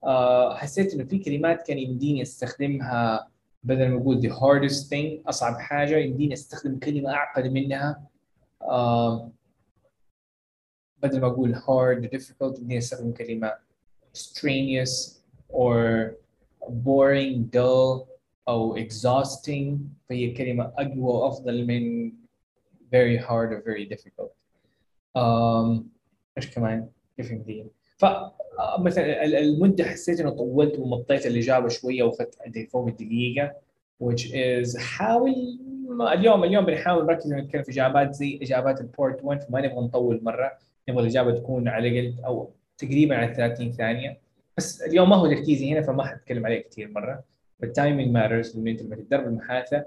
[0.04, 3.35] آه حسيت إنه في كلمات كان يمديني أستخدمها
[3.66, 8.08] بدل ما أقول the hardest thing أصعب حاجة يمديني أستخدم كلمة أعقد منها.
[8.62, 9.32] آه
[11.04, 13.54] بدل ما أقول hard difficult يمديني أستخدم كلمة
[14.18, 16.12] strenuous or
[16.64, 18.08] boring dull
[18.48, 19.78] أو exhausting.
[20.10, 22.12] فهي كلمة أقوى وأفضل من
[22.92, 24.32] very hard or very difficult.
[25.18, 25.84] um,
[26.38, 28.06] إيش كمان؟ كيف يمديني ف
[28.80, 33.54] مثلا المدة حسيت إنه طولت ومطيت الاجابه شوية وأخذت فوق الدقيقة
[34.04, 35.60] which is حاول
[36.02, 40.20] اليوم اليوم بنحاول نركز نتكلم في إجابات زي إجابات ال part 1 فما نبغى نطول
[40.24, 40.52] مرة
[40.90, 44.18] نبغى الإجابة تكون على الأقل أو تقريبا على 30 ثانية.
[44.58, 47.24] بس اليوم ما هو تركيزي هنا فما حتكلم عليه كثير مرة.
[47.64, 49.86] ال timing matters لأنه أنت لما تتدرب المحادثه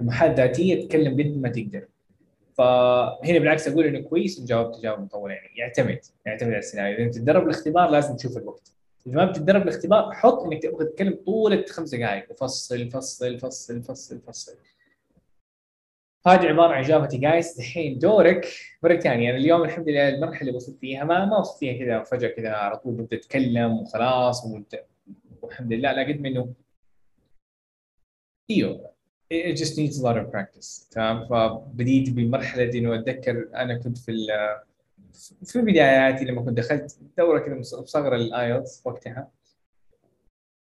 [0.00, 1.84] المحادثة الذاتيه تتكلم قد ما تقدر.
[2.56, 6.96] فهنا بالعكس أقول إنه كويس إن جاوبت اجابه مطوله يعني يعتمد يعتمد على السيناريو.
[6.96, 8.72] إذا بتتدرب الاختبار لازم تشوف الوقت.
[9.06, 14.20] إذا ما بتتدرب الاختبار حط إنك تبغى تتكلم طول خمس دقائق وفصل فصل فصل فصل
[14.20, 14.56] فصل.
[16.26, 17.58] هذه عبارة عن اجابتي جايز.
[17.58, 18.48] الحين دورك
[18.82, 19.30] مرة ثانية.
[19.30, 22.50] أنا اليوم الحمد لله المرحلة اللي وصلت فيها ما ما وصلت فيها كذا فجاه كذا
[22.50, 24.44] على طول بدي اتكلم وخلاص.
[25.42, 26.54] والحمد لله لا قد منه.
[28.50, 28.95] أيوه.
[29.30, 30.88] It just needs a lot of practice.
[30.90, 34.12] تمام؟ فبديت بمرحلة إنه أتذكر أنا كنت في
[35.44, 39.30] في بداياتي لما كنت دخلت دورة كذا مصغرة لل IELTS وقتها.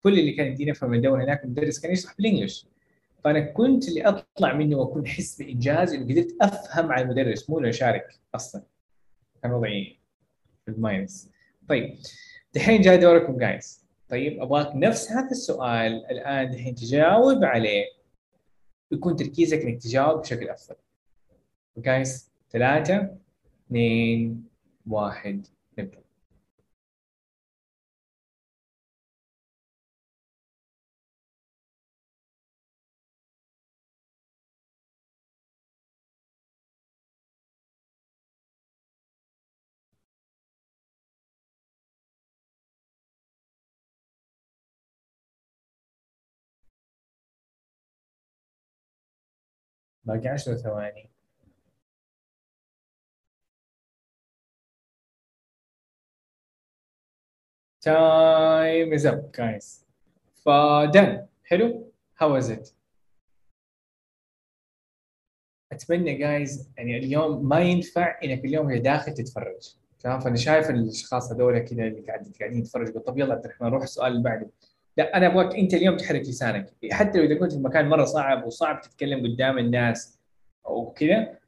[0.04, 2.68] كل اللي كان يدينا أفهم الدوره هناك المدرس كان يشرح بال English.
[3.24, 7.70] فأنا كنت اللي أطلع منه وأكون أحس بإنجاز إنه قدرت أفهم على المدرس مو إنه
[7.70, 8.64] أشارك أصلا.
[9.44, 10.00] كان وضعي
[10.66, 11.30] في ال minus.
[11.70, 11.96] طيب
[12.54, 18.03] دحين جاء دوركم guys طيب أبغاك نفس هذا السؤال الآن دحين تجاوب عليه.
[18.94, 20.76] يكون تركيزك إنك تجاوب بشكل أفضل.
[21.78, 23.18] جايز ثلاثة
[23.68, 24.44] اثنين
[24.88, 25.48] واحد
[25.80, 26.03] نبدأ.
[50.06, 51.10] باقي عشر ثواني.
[57.86, 59.86] Time is up guys.
[60.46, 62.74] فدن حلو؟ How was it?
[65.72, 69.76] أتمنى جايز يعني اليوم ما ينفع إنك اليوم هي داخل تتفرج.
[70.00, 73.02] تمام فأنا شايف الأشخاص هذول كذا اللي قاعدين قاعدين يتفرجوا.
[73.02, 74.50] طب يلا عبد الرحمن روح السؤال اللي بعده.
[74.98, 76.74] لا أنا أبغاك أنت اليوم تحرك لسانك.
[76.92, 80.20] حتى لو إذا كنت في مكان مرة صعب وصعب تتكلم قدام الناس
[80.66, 81.40] أو كذا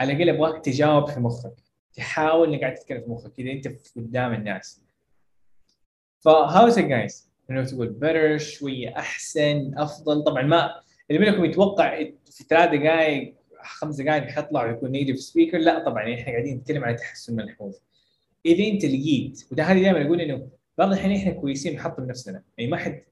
[0.00, 1.54] على الأقل أبغاك تجاوب في مخك.
[1.94, 4.82] تحاول إنك قاعد تتكلم في مخك كذا أنت قدام الناس.
[6.20, 10.24] فهاوز guys انه تقول better شوية أحسن أفضل.
[10.24, 10.70] طبعا ما
[11.10, 16.32] اللي منكم يتوقع في ثلاث دقائق خمس دقائق حيطلع ويكون native speaker لا طبعا إحنا
[16.32, 17.74] قاعدين نتكلم عن تحسن ملحوظ.
[18.46, 22.42] إذا أنت لقيت وده هذه دائما أقول إنه بعض الحين إحنا كويسين نحطم نفسنا.
[22.58, 23.02] يعني ما حد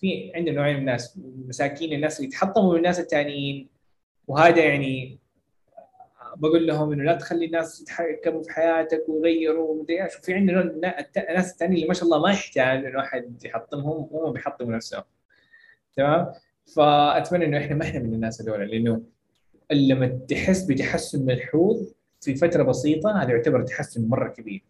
[0.00, 3.68] في عندنا نوعين من الناس مساكين الناس اللي يتحطموا من الناس الثانيين
[4.26, 5.18] وهذا يعني
[6.36, 10.16] بقول لهم إنه لا تخلي الناس يتحكموا في حياتك ويغيروا ومدري إيش.
[10.18, 10.62] وفي عندنا
[11.34, 15.02] ناس الثانيين اللي ما شاء الله ما يحتاج إنه أحد يحطمهم وهم بيحطموا نفسهم.
[15.96, 16.32] تمام؟
[16.76, 19.02] فأتمنى إنه إحنا ما إحنا من الناس هذول لأنه
[19.72, 24.62] لما تحس بتحسن ملحوظ في فترة بسيطة هذا يعتبر تحسن مرة كبير.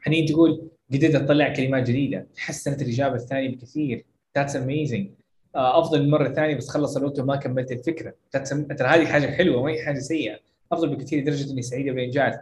[0.00, 2.26] حنين تقول قدرت أطلع كلمات جديدة.
[2.34, 4.04] تحسنت الإجابة الثانية بكثير.
[4.38, 5.10] that's amazing
[5.54, 8.14] أفضل من المره الثانية بس خلص الوقت وما كملت الفكرة.
[8.30, 10.40] ترى هذه حاجة حلوة ما هي حاجة سيئة.
[10.72, 12.34] أفضل بكثير لدرجة إني سعيدة بالانجاز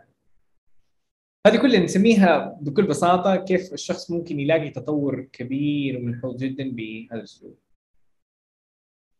[1.47, 7.59] هذه كلها نسميها بكل بساطة كيف الشخص ممكن يلاقي تطور كبير وملحوظ جدا بهذا الاسلوب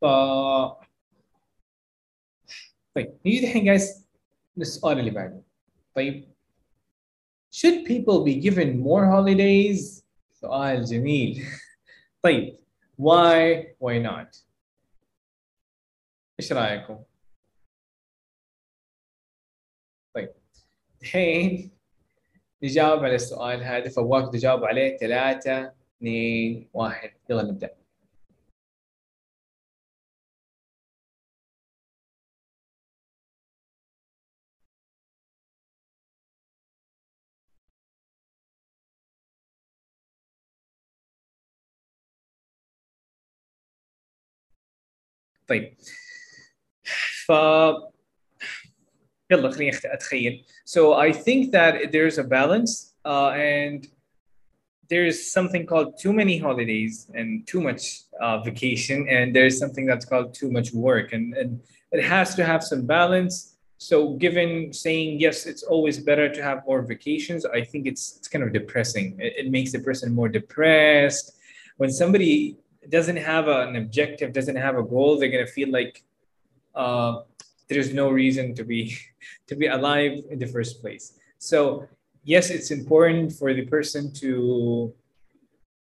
[0.01, 0.05] ف
[2.95, 4.09] طيب نيجي الحين guys
[4.57, 5.43] للسؤال اللي بعده.
[5.95, 6.29] طيب
[7.51, 10.03] should people be given more holidays?
[10.33, 11.45] سؤال جميل.
[12.23, 12.57] طيب
[12.99, 14.43] why why not?
[16.41, 17.03] إيش رأيكم؟
[20.15, 20.35] طيب
[21.03, 21.71] الحين
[22.63, 24.97] نجاوب على السؤال هذا فواك تجاوب عليه.
[24.97, 27.11] ثلاثة اثنين واحد.
[27.31, 27.86] يلا نبدأ.
[45.48, 45.74] طيب
[47.26, 47.32] ف
[49.32, 53.88] يلا خليني اتخيل so I think that there's a balance uh, and
[54.92, 57.82] there's something called too many holidays and too much
[58.20, 62.44] uh, vacation and there's something that's called too much work and, and it has to
[62.44, 63.36] have some balance
[63.78, 68.28] so given saying yes it's always better to have more vacations i think it's it's
[68.28, 71.28] kind of depressing it, it makes the person more depressed
[71.78, 72.58] when somebody
[72.91, 76.05] doesn't have an objective, doesn't have a goal, they're gonna feel like
[76.75, 77.21] uh,
[77.69, 78.97] there's no reason to be
[79.49, 81.15] to be alive in the first place.
[81.39, 81.89] So
[82.25, 84.93] yes, it's important for the person to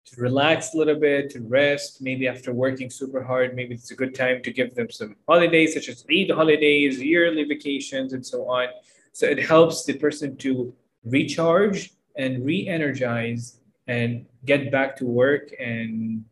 [0.07, 2.03] to relax a little bit, to rest.
[2.03, 5.73] Maybe after working super hard, maybe it's a good time to give them some holidays,
[5.73, 8.69] such as Eid holidays, yearly vacations, and so on.
[9.13, 16.25] So it helps the person to recharge and re-energize and get back to work and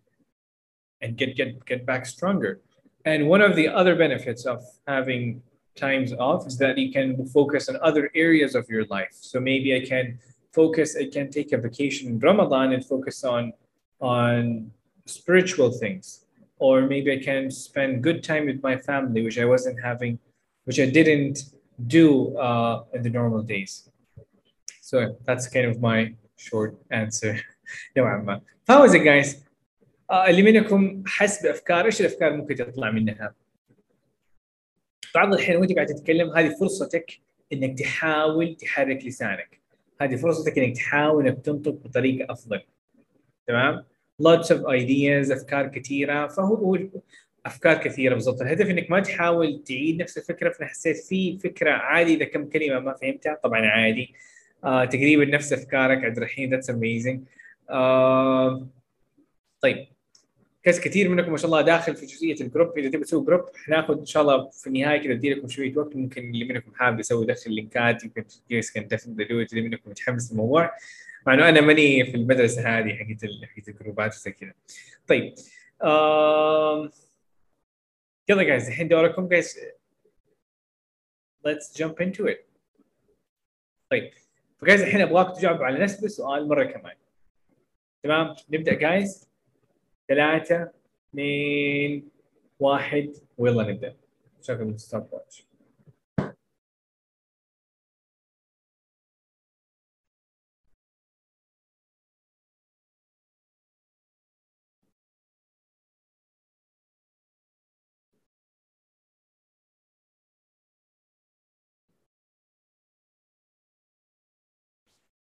[1.02, 2.60] and get get get back stronger.
[3.04, 5.42] And one of the other benefits of having
[5.74, 9.12] times off is that you can focus on other areas of your life.
[9.12, 10.18] So maybe I can
[10.52, 13.52] focus, I can take a vacation in Ramadan and focus on
[14.00, 14.70] on
[15.06, 16.26] spiritual things.
[16.58, 20.18] Or maybe I can spend good time with my family, which I wasn't having,
[20.64, 21.42] which I didn't
[21.88, 23.88] do uh, in the normal days.
[24.80, 27.40] So that's kind of my short answer.
[28.68, 29.41] How is it, guys?
[30.12, 33.34] آه اللي منكم حس بافكار إيش الأفكار ممكن تطلع منها؟
[35.14, 37.20] بعض الحين وأنت قاعد تتكلم هذه فرصتك
[37.52, 39.60] إنك تحاول تحرك لسانك.
[40.00, 42.62] هذه فرصتك إنك تحاول إنك تنطق بطريقة أفضل.
[43.46, 43.84] تمام؟
[44.22, 46.26] lots of ideas أفكار كثيرة.
[46.26, 46.78] فهو هو
[47.46, 52.14] أفكار كثيرة بالضبط الهدف إنك ما تحاول تعيد نفس الفكرة فأنا حسيت في فكرة عادي
[52.14, 54.14] إذا كم كلمة ما فهمتها طبعا عادي.
[54.64, 57.20] آه تقريبا نفس أفكارك عبد الرحيم that's amazing
[57.70, 58.68] آه
[59.60, 59.92] طيب.
[60.62, 62.78] guys كثير منكم ما شاء الله داخل في جزئية ال group.
[62.78, 65.96] إذا تبي تسوي group حناخذ إن شاء الله في النهاية كذا ادي لكم شوية وقت.
[65.96, 70.70] ممكن اللي منكم حابب يسوي يدخل لينكات يمكن guys كان اللي منكم متحمس للموضوع.
[71.26, 74.54] مع إنه أنا ماني في المدرسة هذه حقت حقت الجروبات وزي كذا.
[75.06, 75.34] طيب.
[78.28, 79.58] يلا guys الحين دوركم guys
[81.48, 82.38] let's jump into it.
[83.90, 84.10] طيب
[84.60, 86.96] ف guys الحين أبغاكم تجاوبوا على نفس السؤال مرة كمان.
[88.02, 89.31] تمام؟ نبدأ guys
[90.12, 90.72] ثلاثة
[91.10, 92.10] اثنين
[92.60, 93.12] واحد.
[93.38, 93.96] ويلا نبدأ.
[94.42, 95.46] شغل ال stopwatch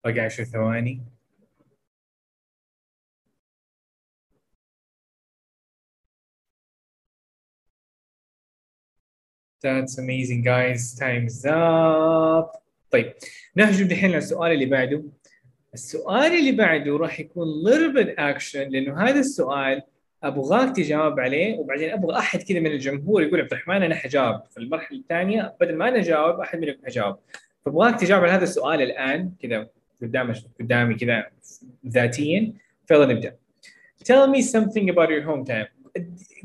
[0.04, 1.21] باقي عشر ثواني.
[9.64, 10.96] That's amazing guys.
[11.00, 12.62] Time's up.
[12.92, 13.14] طيب
[13.56, 15.04] نهجم دحين للسؤال اللي بعده.
[15.74, 19.82] السؤال اللي بعده راح يكون little bit action لأنه هذا السؤال
[20.24, 24.42] ابغاك تجاوب عليه وبعدين أبغى أحد كذا من الجمهور يقول عبد الرحمن أنا حجاوب.
[24.52, 27.16] في المرحلة الثانية بدل ما أنا أجاوب أحد منكم حجاوب.
[27.66, 29.68] فابغاك تجاوب على هذا السؤال الآن كذا
[30.02, 31.26] قدام قدامي كذا
[31.88, 32.54] ذاتيا.
[32.86, 33.36] فيلا نبدأ.
[34.04, 35.81] Tell me something about your hometown.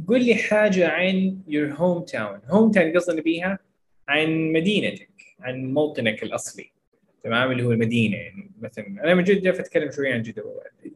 [0.09, 2.51] قول لي حاجة عن your hometown.
[2.53, 3.59] Hometown قصدنا بيها
[4.09, 6.71] عن مدينتك عن موطنك الأصلي.
[7.25, 8.17] تمام؟ اللي هو المدينة.
[8.17, 10.45] يعني مثلا أنا من جدة فأتكلم شوية عن جدة.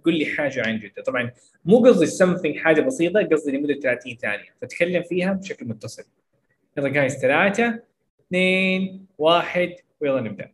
[0.04, 1.02] قل لي حاجة عن جدة.
[1.02, 1.30] طبعا
[1.64, 4.48] مو قصدي something حاجة بسيطة قصدي لمدة 30 ثانية.
[4.62, 6.04] فتكلم فيها بشكل متصل.
[6.78, 7.82] يلا جايز ثلاثة
[8.26, 10.52] اثنين واحد ويلا نبدأ.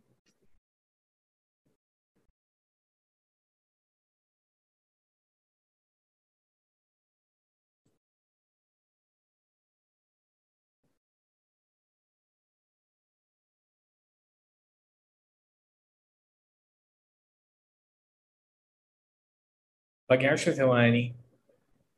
[20.09, 21.15] باقي 10 ثواني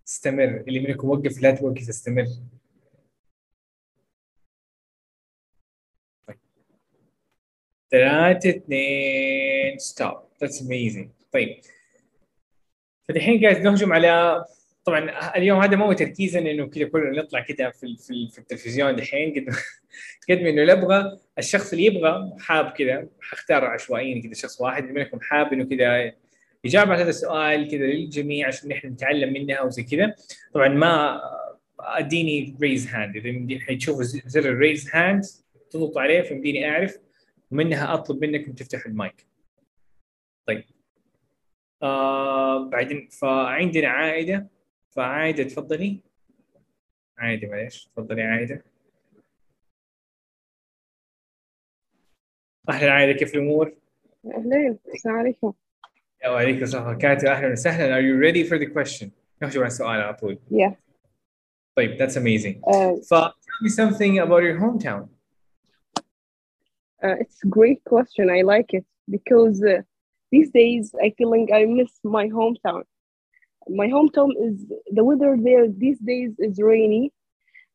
[0.08, 2.26] استمر اللي منكم وقف لا توقف استمر
[6.28, 6.38] طيب.
[7.92, 11.62] ثلاثة اثنين stop that's amazing طيب.
[13.08, 14.46] فالحين قاعد نهجم على
[14.86, 17.98] طبعا اليوم هذا مو تركيزا إنه كذا كلنا نطلع كذا في
[18.34, 19.34] في, التلفزيون دحين.
[19.34, 19.56] قد
[20.30, 25.54] قد إنه أبغى الشخص اللي يبغى حاب كذا حختار عشوائيا كذا شخص واحد منكم حاب
[25.54, 26.14] إنه كذا
[26.64, 30.16] يجاوب على هذا السؤال كذا للجميع عشان نحن نتعلم منها وزي كذا.
[30.54, 31.22] طبعا ما
[31.80, 35.24] أديني raise hand إذا حتشوفوا زر ال raise hand
[35.70, 37.00] تضغطوا عليه فيمديني أعرف
[37.52, 39.28] ومنها أطلب منكم تفتحوا المايك.
[40.48, 40.64] طيب.
[41.84, 44.50] آه بعدين فعندنا عائدة.
[44.92, 46.00] فعائدة تفضلي.
[47.18, 48.64] عائدة معلش تفضلي عائدة.
[52.70, 53.78] أهلا عائدة كيف الأمور؟
[54.26, 55.54] أهلين السلام عليكم.
[56.27, 59.11] وعليكم السلام وبركاته اهلا وسهلا are you ready for the question؟
[59.43, 60.73] نحجب على السؤال على طول Yeah.
[61.77, 65.09] طيب that's amazing Uh, ف tell me something about your hometown
[67.05, 68.25] uh, it's a great question.
[68.31, 69.83] I like it because uh,
[70.33, 72.83] these days I feeling I miss my hometown.
[73.81, 74.57] My hometown is
[74.97, 77.05] the weather there these days is rainy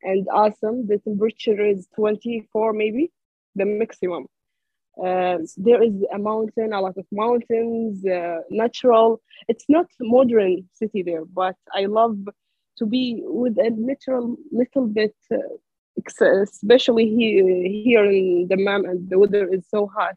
[0.09, 0.77] and awesome.
[0.87, 3.11] The temperature is 24 maybe,
[3.59, 4.23] the maximum.
[5.02, 9.20] Uh, there is a mountain, a lot of mountains, uh, natural.
[9.48, 12.18] It's not modern city there, but I love
[12.78, 19.08] to be with a literal little bit, uh, especially here, here in the Dammam and
[19.10, 20.14] the weather is so hot.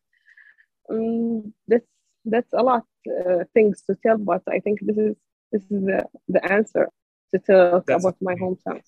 [0.89, 1.87] Um, that's
[2.25, 5.15] that's a lot uh, things to tell, but I think this is
[5.51, 6.89] this is the, the answer
[7.33, 8.81] to talk That's about my hometown.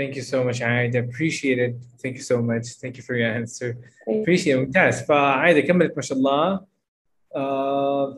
[0.00, 0.62] Thank you so much.
[0.62, 1.74] عايدة appreciate it.
[2.02, 2.66] Thank you so much.
[2.82, 3.76] Thank you for your answer.
[4.06, 4.56] Thank appreciate it.
[4.66, 6.60] ممتاز فعايدة كملت ما شاء الله
[7.36, 8.14] uh,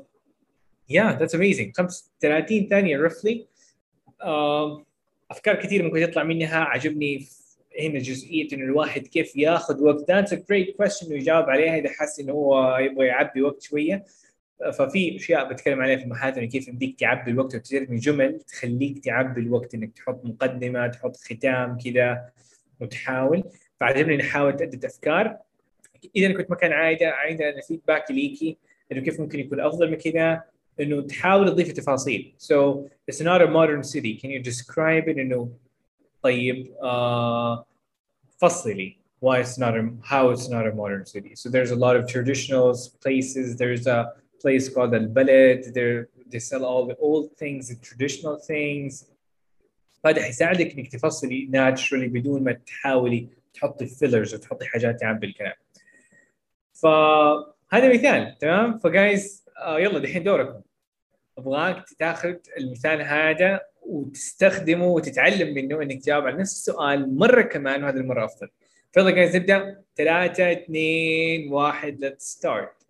[0.89, 1.73] yeah that's amazing.
[1.77, 3.47] 35 ثانية roughly.
[4.23, 4.83] Uh,
[5.31, 7.43] أفكار كثير ممكن تطلع منها عجبني في-
[7.81, 11.09] هنا جزئية إنه الواحد كيف ياخذ وقت that's a great question.
[11.09, 14.05] ويجاوب عليها إذا حس إنه هو يبغى يعبي وقت شوية
[14.71, 19.75] ففي أشياء بتكلم عليها في المحاضره كيف يمديك تعبي الوقت وترمي جمل تخليك تعبي الوقت
[19.75, 22.29] إنك تحط مقدمة تحط ختام كذا
[22.81, 23.45] وتحاول.
[23.81, 25.39] فعجبني إني احاول عده أفكار.
[26.17, 28.59] إذا كنت مكان عايدة عايدة أنا فيدباك ليكي
[28.93, 30.43] إنه كيف ممكن يكون أفضل من كذا
[30.81, 35.53] إنه تحاول تضيفي تفاصيل so it's not a modern city can you describe it إنه
[36.23, 37.67] طيب آه
[38.39, 41.97] فصلي why it's not a, how it's not a modern city so there's a lot
[41.97, 45.61] of traditional places there's a place called Al Balad.
[46.33, 48.93] They sell all the old things, the traditional things.
[50.07, 55.55] هذا حيساعدك إنك تفصلي ناتشرالي بدون ما تحاولي تحطي فيلرز وتحطي حاجات تعبي الكلام.
[56.73, 60.61] فهذا مثال تمام؟ فجايز آه يلا دحين دوركم.
[61.39, 67.97] أبغاك تاخذ المثال هذا وتستخدمه وتتعلم منه إنك تجاوب على نفس السؤال مرة كمان وهذه
[67.97, 68.49] المرة أفضل.
[68.93, 72.82] فيلا جايز نبدأ ثلاثة اثنين واحد let's start.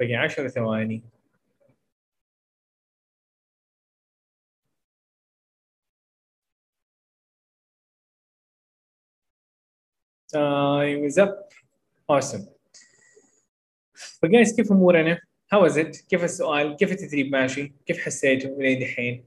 [0.00, 1.02] باقي 10 ثواني
[10.32, 11.50] Time is up.
[12.08, 12.48] Awesome.
[14.22, 15.20] فجايز كيف أمورنا؟
[15.54, 19.24] How is it؟ كيف السؤال؟ كيف التدريب ماشي؟ كيف حسيتوا لين دحين؟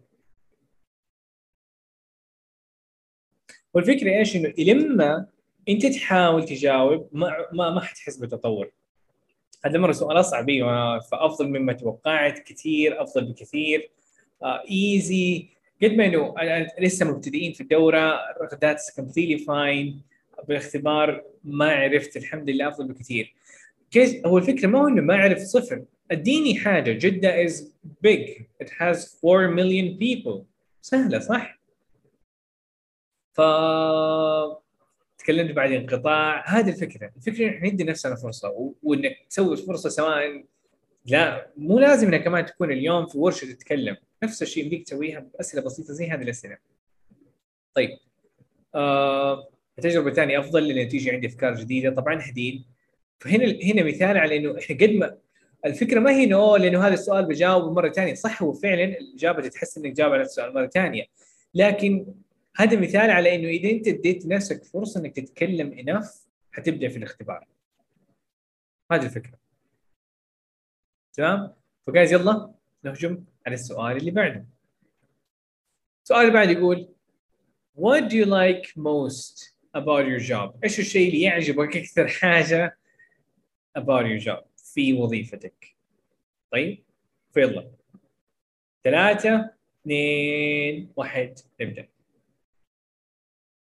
[3.74, 5.28] والفكرة إيش؟ إنه لما
[5.70, 8.72] أنت تحاول تجاوب ما ما ما حتحس بتطور.
[9.66, 13.91] هذا مرة سؤال أصعب أيوه فأفضل مما توقعت كثير أفضل بكثير.
[14.43, 15.47] ايزي
[15.84, 16.36] قد ما إنه
[16.80, 18.20] لسه مبتدئين في الدورة
[18.62, 20.01] that's completely fine
[20.47, 23.36] بالاختبار ما عرفت الحمد لله أفضل بكثير.
[23.91, 25.84] كيف؟ هو الفكرة ما هو إنه ما عرفت صفر.
[26.11, 26.91] أديني حاجة.
[26.91, 27.51] جدة is
[28.07, 28.43] big.
[28.64, 30.43] It has 4 million people.
[30.82, 31.59] سهلة صح؟
[33.34, 33.41] ف
[35.24, 36.43] تكلمت بعد انقطاع.
[36.47, 37.11] هذه الفكرة.
[37.17, 38.74] الفكرة إحنا ندي نفسنا فرصة.
[38.84, 40.43] وإنك تسوي فرصه سواء
[41.05, 43.97] لا مو لازم إنها كمان تكون اليوم في ورشة تتكلم.
[44.24, 46.57] نفس الشيء يمديك تسويها بأسئلة بسيطة زي هذه الأسئلة.
[47.74, 47.89] طيب.
[48.76, 49.47] آه
[49.78, 51.89] التجربة الثانية أفضل لأن تيجي عندي أفكار جديدة.
[51.89, 52.65] طبعا هدين
[53.19, 55.17] فهنا هنا مثال على إنه إحنا قد ما
[55.65, 58.13] الفكرة ما هي إنه لأنه هذا السؤال بجاوبه مرة ثانية.
[58.13, 61.05] صح هو فعلا الإجابة تحس إنك جاوب على السؤال مرة ثانية.
[61.53, 62.05] لكن
[62.56, 67.47] هذا مثال على إنه إذا أنت اديت نفسك فرصة إنك تتكلم انف حتبدأ في الاختبار.
[68.91, 69.39] هذه الفكرة.
[71.14, 71.54] تمام؟
[71.88, 74.45] فجايز يلا نهجم على السؤال اللي بعده.
[76.04, 76.89] السؤال اللي بعده يقول
[77.76, 82.78] What do you like most about your job؟ إيش الشيء اللي يعجبك أكثر حاجة
[83.80, 85.76] about your job في وظيفتك؟
[86.51, 86.84] طيب
[87.34, 87.72] فيلا.
[88.84, 91.93] ثلاثة اثنين واحد نبدأ.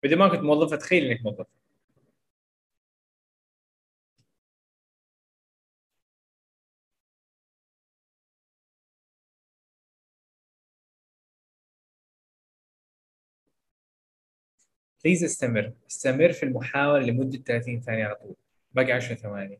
[0.04, 1.46] إذا ما كنت موظف تخيل إنك موظف.
[15.04, 15.72] بليز استمر.
[15.90, 18.36] استمر في المحاولة لمدة 30 ثانية على طول.
[18.74, 19.58] باقي 10 ثواني.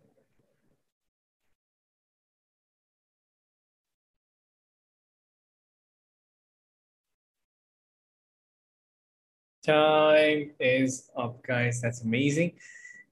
[9.70, 11.80] Time is up guys.
[11.80, 12.50] That's amazing.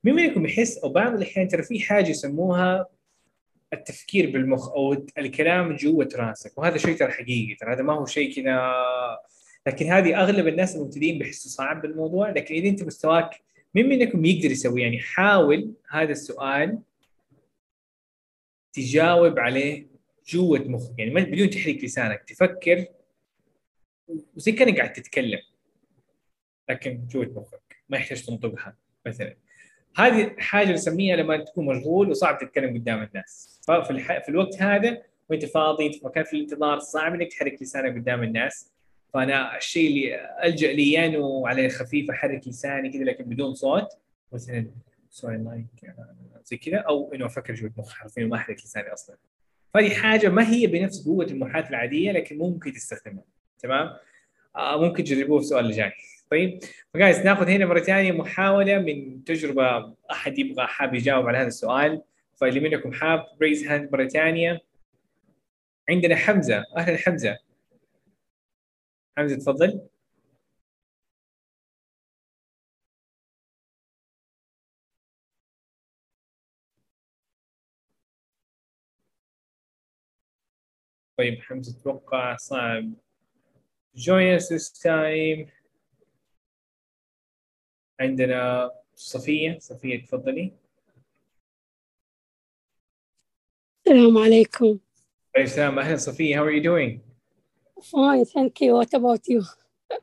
[0.04, 2.86] مين منكم يحس أو بعض الاحيان ترى في حاجة يسموها
[3.72, 7.54] التفكير بالمخ أو الكلام جوه راسك وهذا شيء ترى حقيقي.
[7.54, 8.74] ترى هذا ما هو شيء كذا.
[9.66, 12.30] لكن هذه أغلب الناس المبتدئين بيحسوا صعب بالموضوع.
[12.30, 13.40] لكن إذا أنت مستواك
[13.74, 16.78] مين منكم يقدر يسوي يعني حاول هذا السؤال
[18.72, 19.86] تجاوب عليه
[20.28, 20.98] جوة مخك.
[20.98, 22.86] يعني بدون تحرك لسانك تفكر.
[24.36, 25.40] وزي كأنك قاعد تتكلم.
[26.70, 29.36] لكن جوه مخك ما يحتاج تنطقها مثلا.
[29.96, 33.60] هذه حاجة نسميها لما تكون مشغول وصعب تتكلم قدام الناس.
[33.68, 34.22] ففي الح...
[34.22, 38.72] في الوقت هذا وأنت فاضي في مكان في الانتظار صعب إنك تحرك لسانك قدام الناس.
[39.14, 43.88] فأنا الشيء اللي ألجأ لي انه على خفيف أحرك لساني كذا لكن بدون صوت
[44.32, 44.70] مثلا
[45.10, 45.94] sorry like
[46.44, 49.16] زي كذا أو إنه أفكر جوه مخي حرفيا ما أحرك لساني أصلا.
[49.74, 53.24] فهذه حاجة ما هي بنفس قوة المحادثه العادية لكن ممكن تستخدمها
[53.58, 53.96] تمام؟
[54.56, 55.92] آه ممكن تجربوه في السؤال اللي جاي
[56.30, 56.60] طيب.
[56.94, 61.46] ف guys ناخذ هنا مرة ثانية محاولة من تجربة أحد يبغى حاب يجاوب على هذا
[61.48, 62.02] السؤال.
[62.36, 64.60] فاللي منكم حاب raise hand مرة ثانية.
[65.90, 66.64] عندنا حمزة.
[66.76, 67.38] أهلا حمزة.
[69.18, 69.88] حمزة تفضل.
[81.18, 82.92] طيب حمزة أتوقع صعب.
[83.96, 85.57] Join us this time.
[87.99, 90.51] عندنا صفية صفية تفضلي
[93.87, 94.79] السلام عليكم عليكم
[95.37, 96.99] السلام أهلا صفية how are you doing
[97.81, 99.41] fine thank you what about you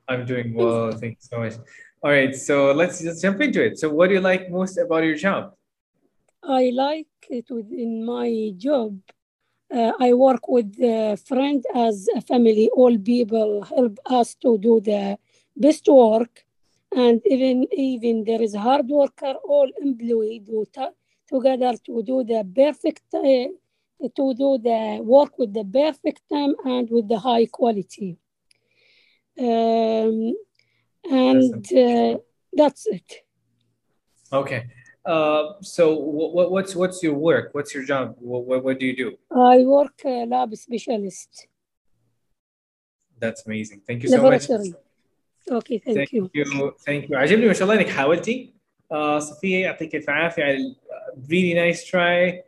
[0.09, 1.55] I'm doing well thank you so much
[2.03, 5.03] all right so let's just jump into it so what do you like most about
[5.05, 5.55] your job
[6.43, 8.99] I like it within my job
[9.77, 14.81] uh, I work with a friend as a family all people help us to do
[14.81, 15.19] the
[15.57, 16.44] best work
[16.96, 20.66] and even even there is hard worker all employed do
[21.28, 23.48] together to do the perfect uh,
[24.18, 28.18] to do the work with the perfect time and with the high quality.
[29.40, 30.34] Um,
[31.10, 32.18] and uh,
[32.54, 33.10] that's it.
[34.32, 34.68] Okay.
[35.06, 37.50] Uh, so what, what's what's your work?
[37.54, 38.16] What's your job?
[38.20, 39.18] What, what, do you do?
[39.32, 41.48] I work uh, lab specialist.
[43.20, 43.82] That's amazing.
[43.86, 44.48] Thank you so much
[45.52, 46.30] okay thank you
[46.86, 48.56] thank you عجبني ما شاء الله إنك حاولتي.
[48.94, 50.76] uh, صفية يعطيك الف عافيه على
[51.32, 52.44] really nice try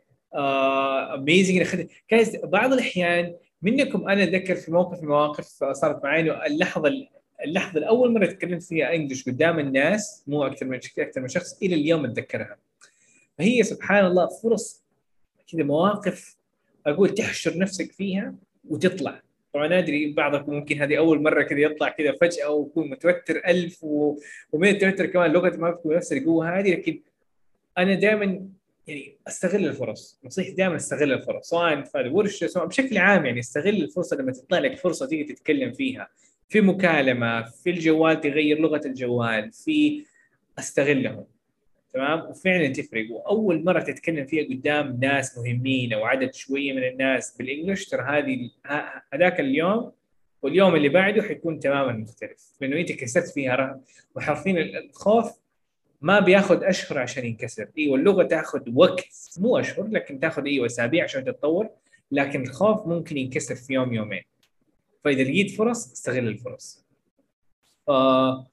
[1.14, 1.62] amazing
[2.08, 6.90] كانت بعض الأحيان منكم أنا أتذكر في موقف من المواقف صارت معي إنه اللحظة
[7.44, 11.74] اللحظة الأول مرة تكلمت فيها English قدام الناس مو أكثر من أكثر من شخص إلى
[11.74, 12.56] اليوم أتذكرها.
[13.38, 14.84] فهي سبحان الله فرص
[15.52, 16.36] كذا مواقف
[16.86, 18.34] أقول تحشر نفسك فيها
[18.68, 19.22] وتطلع.
[19.54, 24.16] طبعا أدري بعضكم ممكن هذه أول مرة كذا يطلع كذا فجأة ويكون متوتر ألف و...
[24.52, 27.00] ومن التوتر كمان لغة ما بتكون نفس القوه هذه لكن
[27.78, 28.48] أنا دائما
[28.86, 33.82] يعني أستغل الفرص نصيحتي دائما أستغل الفرص سواء في الورشه سواء بشكل عام يعني أستغل
[33.82, 36.08] الفرصة لما تطلع لك فرصة تيجي تتكلم فيها
[36.48, 40.04] في مكالمة في الجوال تغير لغة الجوال في
[40.58, 41.24] أستغلهم.
[41.92, 43.10] تمام؟ وفعلا تفرق.
[43.10, 48.50] وأول مرة تتكلم فيها قدام ناس مهمين أو عدد شوية من الناس بالإنجلش ترى هذه
[49.12, 49.92] هذاك اليوم
[50.42, 52.52] واليوم اللي بعده حيكون تماما مختلف.
[52.60, 53.80] لأنه إنت كسرت فيها رهب
[54.16, 55.32] وحرفيا الخوف
[56.00, 57.68] ما بياخذ أشهر عشان ينكسر.
[57.78, 59.38] إيوه اللغة تاخذ وقت.
[59.38, 61.68] مو أشهر لكن تاخذ إيوه أسابيع عشان تتطور
[62.12, 64.22] لكن الخوف ممكن ينكسر في يوم يومين.
[65.04, 66.84] فإذا لقيت فرص استغل الفرص.
[67.88, 68.46] آه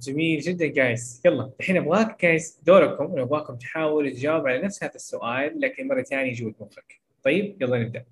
[0.00, 1.22] جميل جدا جايز.
[1.24, 6.34] يلا الحين أبغاك جايز دوركم أبغاكم تحاولوا تجاوب على نفس هذا السؤال لكن مرة ثانية
[6.34, 7.00] جوا مخك.
[7.22, 8.04] طيب يلا نبدأ.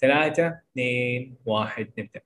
[0.00, 2.20] ثلاثة اثنين واحد نبدأ.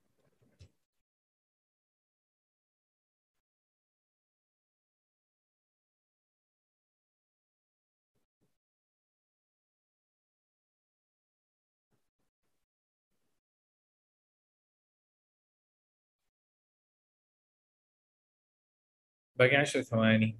[19.39, 20.37] باقي عشر ثواني.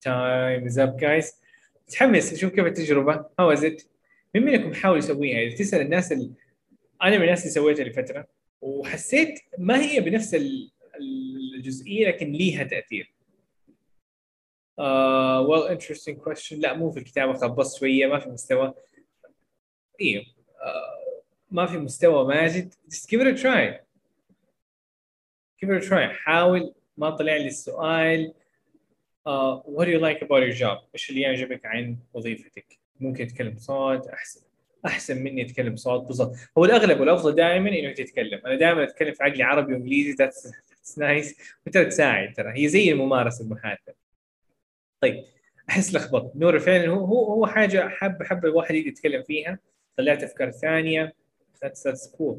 [0.00, 1.42] time is up guys
[1.88, 3.30] متحمس أشوف كيف التجربة.
[3.40, 3.82] how is it
[4.34, 6.34] مين منكم حاول يسويها؟ إذا تسأل الناس ال...
[7.02, 8.26] أنا من الناس اللي سويتها لفترة
[8.60, 10.70] وحسيت ما هي بنفس ال-
[11.56, 13.14] الجزئية لكن ليها تأثير.
[14.80, 16.52] uh, well interesting question.
[16.52, 18.74] لا مو في الكتابة خبصت شوية ما في مستوى.
[20.00, 22.74] آه، ما في مستوى ماجد.
[22.74, 23.78] Just give it a try.
[25.60, 26.12] Give it a try.
[26.12, 26.74] حاول.
[26.96, 28.32] ما طلع لي السؤال.
[29.28, 30.78] Uh, what do you like about your job?
[30.94, 34.06] إيش اللي يعجبك عن وظيفتك؟ ممكن تتكلم صوت.
[34.06, 34.40] أحسن.
[34.86, 36.06] أحسن مني اتكلم صوت.
[36.06, 36.36] بالضبط.
[36.58, 38.40] هو الأغلب والأفضل دائما انك تتكلم.
[38.46, 40.16] أنا دائما أتكلم في عقلي عربي وإنجليزي.
[40.26, 40.50] That's
[40.90, 41.34] nice.
[41.66, 42.52] وترى تساعد ترى.
[42.56, 43.94] هي زي الممارسة المحادثة.
[45.00, 45.24] طيب.
[45.70, 46.36] أحس لخبط.
[46.36, 49.58] نور فعلا هو هو حاجة حب حب الواحد يتكلم فيها.
[49.98, 51.14] طلعت أفكار ثانية.
[51.64, 52.36] That's that's cool.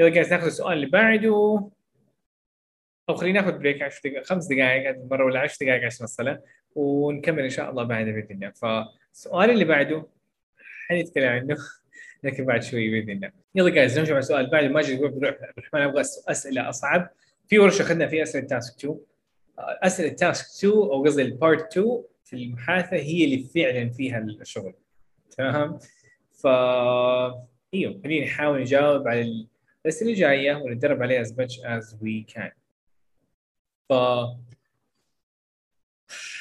[0.00, 1.68] يلا جايز ناخذ السؤال اللي بعده.
[3.08, 6.42] أو خلينا ناخذ بريك 10 دقائق خمس دقائق المره ولا 10 دقائق عشان الصلاه
[6.74, 8.50] ونكمل إن شاء الله بعدها بإذن الله.
[8.50, 10.06] فالسؤال اللي بعده
[10.88, 11.56] حنتكلم عنه
[12.24, 13.30] لكن بعد شوي بإذن الله.
[13.54, 14.68] يلا جايز نرجع على السؤال اللي بعده.
[14.68, 15.24] ماجد يقول عبد
[15.58, 17.10] الرحمن أبغى أسئلة أصعب.
[17.48, 18.98] في ورشة أخذنا فيها أسئلة task 2
[19.58, 24.74] أسئلة task 2 أو قصدي ال part 2 في المحادثة هي اللي فعلا فيها الشغل.
[25.30, 25.78] تمام؟
[26.42, 26.46] ف
[27.74, 29.46] إيوه خلينا نحاول نجاوب على
[29.84, 32.52] الاسئله الجايه ونتدرب عليها as much as we can
[33.88, 33.92] ف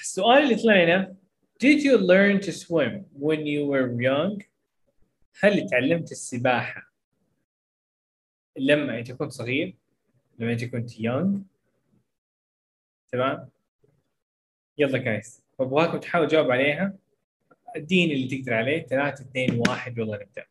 [0.01, 1.15] السؤال اللي طلع لنا
[1.63, 2.93] Did you learn to swim
[3.25, 4.43] when you were young؟
[5.41, 6.93] هل تعلمت السباحة
[8.57, 9.75] لما أنت كنت صغير؟
[10.39, 11.39] لما أنت كنت young؟
[13.11, 13.49] تمام؟
[14.77, 16.97] يلا جايز وابغاكم تحاولوا تجاوب عليها
[17.75, 20.45] اديني اللي تقدر عليه ثلاثة اثنين واحد يلا نبدأ.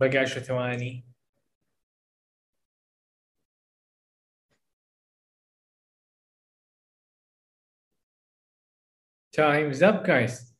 [0.00, 1.04] باقي عشر ثواني.
[9.44, 10.56] time's up guys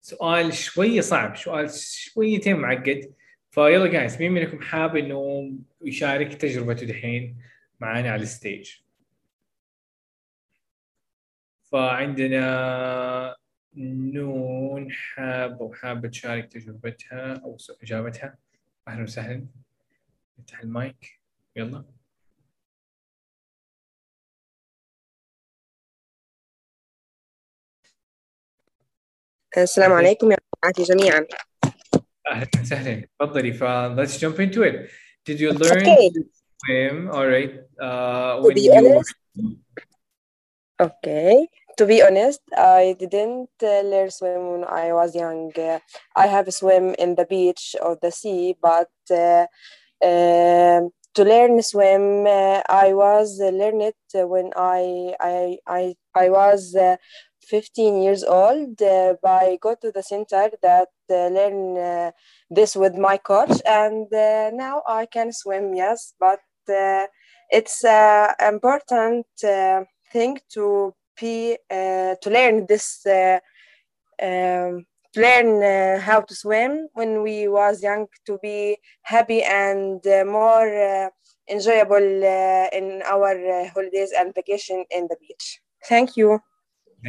[0.00, 3.14] سؤال شوية صعب سؤال شويتين معقد.
[3.50, 5.52] فيلا guys مين منكم حاب إنه
[5.84, 7.38] يشارك تجربته دحين
[7.80, 8.70] معانا على ال stage
[11.62, 13.36] فعندنا
[13.76, 18.38] نون حابة وحابة تشارك تجربتها أو س- إجابتها.
[18.88, 19.46] أهلا وسهلا.
[20.38, 21.20] افتح المايك.
[21.56, 21.84] يلا.
[29.57, 31.25] السلام عليكم يا جماعتي جميعا
[32.31, 33.63] أهلا وسهلا تفضلي ف
[33.97, 34.89] let's jump into it
[35.25, 36.09] did you learn Okay.
[36.09, 36.21] to
[36.65, 39.15] swim all right uh, To when be you honest,
[40.81, 41.47] Okay.
[41.77, 45.51] To be honest, I didn't uh, learn swim when I was young.
[45.57, 45.79] Uh,
[46.15, 49.45] I have swim in the beach or the sea, but uh,
[50.11, 50.81] um
[51.15, 54.01] to learn swim, uh, I was uh, learn it
[54.33, 55.83] when I I I
[56.23, 56.95] I was uh,
[57.44, 58.80] 15 years old.
[58.80, 62.10] Uh, by go to the center that uh, learn uh,
[62.50, 65.74] this with my coach, and uh, now I can swim.
[65.74, 67.06] Yes, but uh,
[67.50, 69.26] it's uh, important.
[69.42, 73.04] Uh, thing to be to learn this
[74.22, 74.86] um,
[75.16, 81.10] learn how to swim when we was young to be happy and more
[81.50, 81.96] enjoyable
[82.78, 83.34] in our
[83.74, 86.40] holidays and vacation in the beach thank you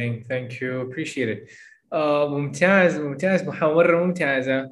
[0.00, 0.80] you.
[0.82, 1.48] Appreciate it.
[1.92, 1.96] uh,
[2.28, 3.48] ممتاز ممتاز.
[3.48, 4.70] محاورة ممتازة.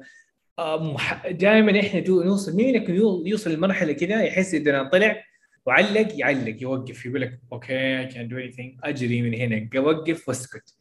[0.61, 1.27] uh, مح...
[1.27, 5.23] دائما إحنا دو نوصل مين يو- يوصل لمرحلة كذا يحس اذا طلع
[5.65, 8.79] وعلق يعلق يوقف يقول لك okay I can't do anything.
[8.83, 9.69] أجري من هنا.
[9.77, 10.75] اوقف واسكت.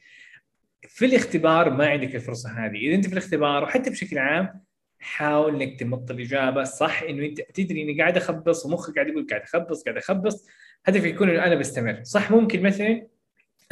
[0.88, 2.76] في الاختبار ما عندك الفرصة هذه.
[2.76, 4.60] إذا أنت في الاختبار وحتى بشكل عام
[4.98, 6.64] حاول إنك تمط الإجابة.
[6.64, 10.46] صح إنه أنت تدري إني قاعد أخبص ومخك قاعد يقول قاعد أخبص قاعد أخبص.
[10.86, 12.00] هدفي يكون إنه أنا بستمر.
[12.02, 13.06] صح ممكن مثلا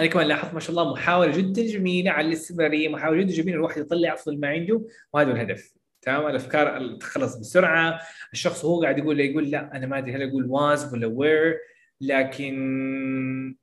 [0.00, 3.80] أنا كمان لاحظت ما شاء الله محاولة جدا جميلة على الاستمرارية محاولة جدا جميلة الواحد
[3.80, 4.82] يطلع أفضل ما عنده
[5.12, 5.72] وهذا هو الهدف.
[6.02, 8.00] تمام؟ الأفكار تخلص بسرعة.
[8.32, 11.58] الشخص وهو قاعد يقول يقول لا أنا ما أدري هل أقول was ولا were
[12.00, 13.56] لكن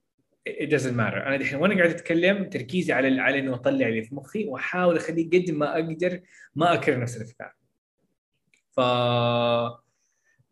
[0.49, 1.27] it doesn't matter.
[1.27, 5.29] أنا دحين وأنا قاعد أتكلم تركيزي على على إنه أطلع اللي في مخي وأحاول أخليه
[5.29, 6.19] قد ما أقدر
[6.55, 7.53] ما أكرر نفس الأفكار.
[8.71, 8.79] ف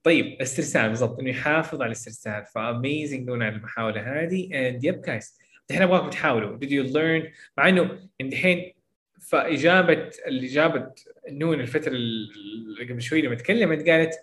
[0.04, 2.46] طيب استرسال بالضبط إنه يحافظ على الاسترسال.
[2.46, 4.50] ف amazing نون المحاولة هذه.
[4.54, 5.38] and yep guys
[5.70, 8.74] دحين ابغاكم تحاولوا did you learn مع إنه دحين
[9.22, 10.94] فإجابة الاجابه
[11.30, 14.16] نون الفترة اللي قبل شوي لما تكلمت قالت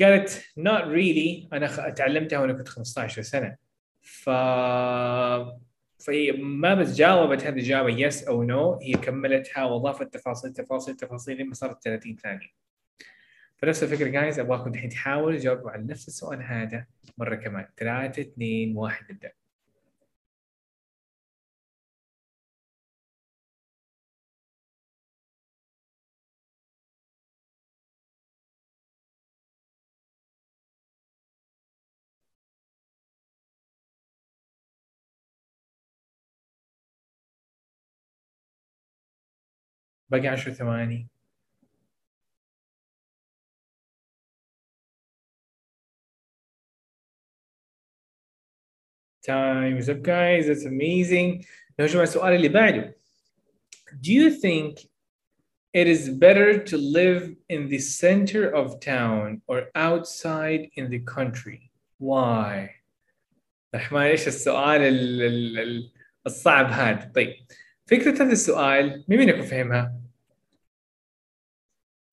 [0.00, 1.52] قالت not really.
[1.52, 3.56] أنا تعلمتها وأنا كنت 15 سنة.
[4.00, 4.30] ف
[5.98, 11.38] فهي ما بس جاوبت هذه الإجابة yes or no هي كملتها وأضافت تفاصيل تفاصيل تفاصيل
[11.38, 12.48] لما صارت 30 ثانية.
[13.56, 16.86] فنفس الفكرة guys أبغاكم الحين تحاولوا تجاوبوا على نفس السؤال هذا
[17.18, 17.68] مرة كمان.
[17.76, 19.32] 3 2 1 نبدأ.
[40.09, 41.07] باقي 10 ثواني
[49.25, 51.45] Time is up guys that's amazing
[51.79, 52.95] نرجع السؤال اللي بعده
[54.01, 54.79] Do you think
[55.73, 61.71] it is better to live in the center of town or outside in the country
[61.99, 62.69] why
[63.75, 65.91] رحمن ايش السؤال ال- ال- ال-
[66.25, 67.33] الصعب هذا طيب
[67.88, 69.94] فكرة هذا السؤال مين منكم فهمها؟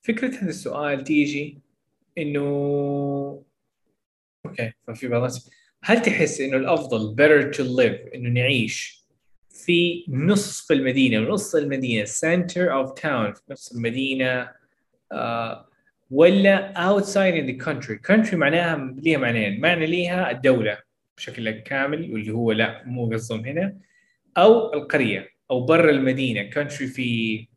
[0.01, 1.59] فكرة هذا السؤال تيجي
[2.17, 2.41] إنه
[4.45, 5.51] أوكي ففي بعض الناس.
[5.84, 9.05] هل تحس إنه الأفضل better to live إنه نعيش
[9.49, 14.51] في نصف المدينة ونص المدينة center of town في نص المدينة
[15.11, 15.69] آه
[16.11, 20.78] ولا outside in the country country معناها ليها معنيين معنى ليها الدولة
[21.17, 23.78] بشكل كامل واللي هو لا مو قصدهم هنا
[24.38, 25.34] أو القرية.
[25.51, 27.47] أو برا المدينة country في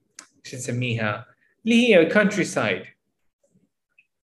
[0.46, 1.26] إيش نسميها؟
[1.64, 2.98] اللي هي country side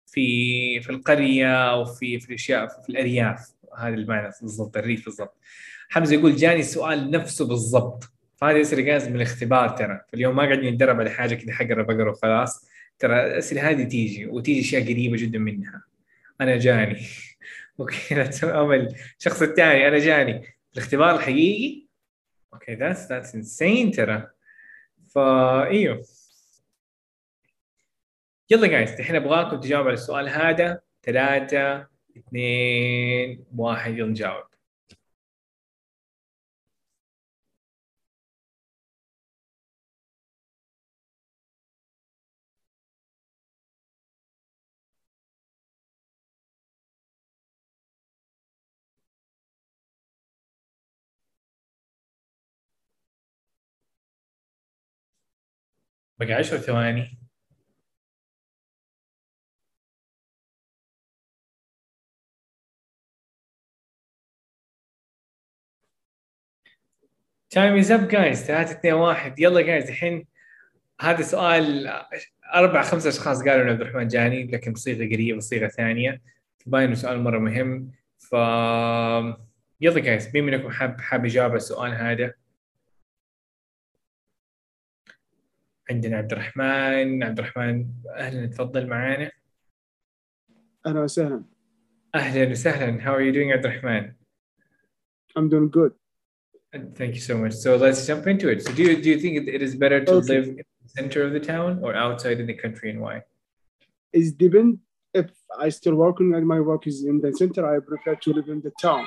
[0.06, 3.52] في في القرية أو في في الأشياء في الأرياف.
[3.78, 5.36] هذا المعنى بالضبط الريف بالضبط.
[5.88, 8.04] حمزة يقول جاني السؤال نفسه بالضبط.
[8.36, 10.00] فهذه اسئله جاهزه من الاختبار ترى.
[10.12, 12.68] فاليوم ما قاعدين نتدرب على حاجة كذا حقرا بقرا وخلاص.
[12.98, 15.82] ترى الأسئلة هذه تيجي وتيجي أشياء قريبة جدا منها.
[16.40, 17.06] أنا جاني.
[17.80, 18.94] okay لا أمل.
[19.18, 20.42] الشخص الثاني أنا جاني.
[20.74, 21.89] الاختبار الحقيقي؟
[22.54, 24.30] okay that's that's insane ترى
[25.08, 26.04] فا إيوه.
[28.50, 30.80] يلا guys الحين أبغاكم تجاوبوا على السؤال هذا.
[31.02, 31.86] ثلاثة
[32.16, 34.49] اثنين واحد يلا نجاوب.
[56.20, 57.18] بقى عشر ثواني؟
[67.50, 70.26] time is up guys 3 2 1 يلا guys الحين
[71.00, 71.88] هذا سؤال
[72.54, 76.20] أربع خمس أشخاص قالوا عبد الرحمن جاني لكن بصيغة قريبة بصيغة ثانية.
[76.66, 77.92] باين سؤال مرة مهم.
[78.18, 78.32] ف
[79.80, 82.34] يلا guys مين منكم حاب حاب يجاوب على السؤال هذا؟
[85.89, 89.31] عندنا عبد الرحمن عبد الرحمن اهلا تفضل معانا
[90.85, 91.43] اهلا وسهلا
[92.15, 94.13] اهلا وسهلا how are you doing عبد الرحمن
[95.39, 95.91] I'm doing good
[96.99, 97.53] Thank you so much.
[97.53, 98.61] So let's jump into it.
[98.65, 100.27] So do you do you think it is better to Okay.
[100.33, 103.15] live in the center of the town or outside in the country and why?
[104.17, 104.69] it depend
[105.21, 105.27] if
[105.65, 108.59] I still working and my work is in the center I prefer to live in
[108.67, 109.03] the town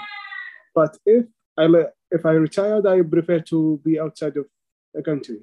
[0.79, 1.25] but if
[1.62, 4.47] I li- if I retired I prefer to be outside of
[4.95, 5.39] the country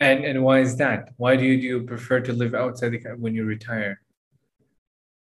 [0.00, 1.10] And and why is that?
[1.16, 4.00] Why do you, do you prefer to live outside the, when you retire?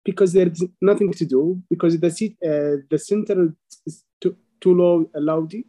[0.03, 1.61] Because there's nothing to do.
[1.69, 3.53] Because the seat, uh, the center
[3.85, 5.67] is too too low, uh, loudy,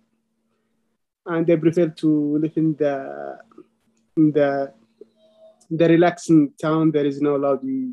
[1.27, 3.39] and I prefer to live in the
[4.17, 4.73] in the
[5.71, 6.91] the relaxing town.
[6.91, 7.93] There is no loudy,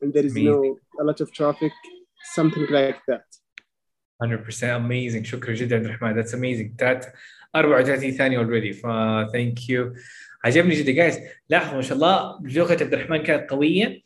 [0.00, 0.52] and there is Amazing.
[0.52, 1.72] no a lot of traffic,
[2.34, 3.24] something like that.
[4.22, 5.22] 100% amazing.
[5.22, 6.74] Shukr That's amazing.
[6.78, 7.14] That
[7.56, 8.86] 34 ثانية already ف
[9.32, 9.98] thank you.
[10.44, 10.92] عجبني جدا.
[10.92, 11.18] جايز
[11.48, 14.02] لاحظوا ما شاء الله لغة عبد الرحمن كانت قوية.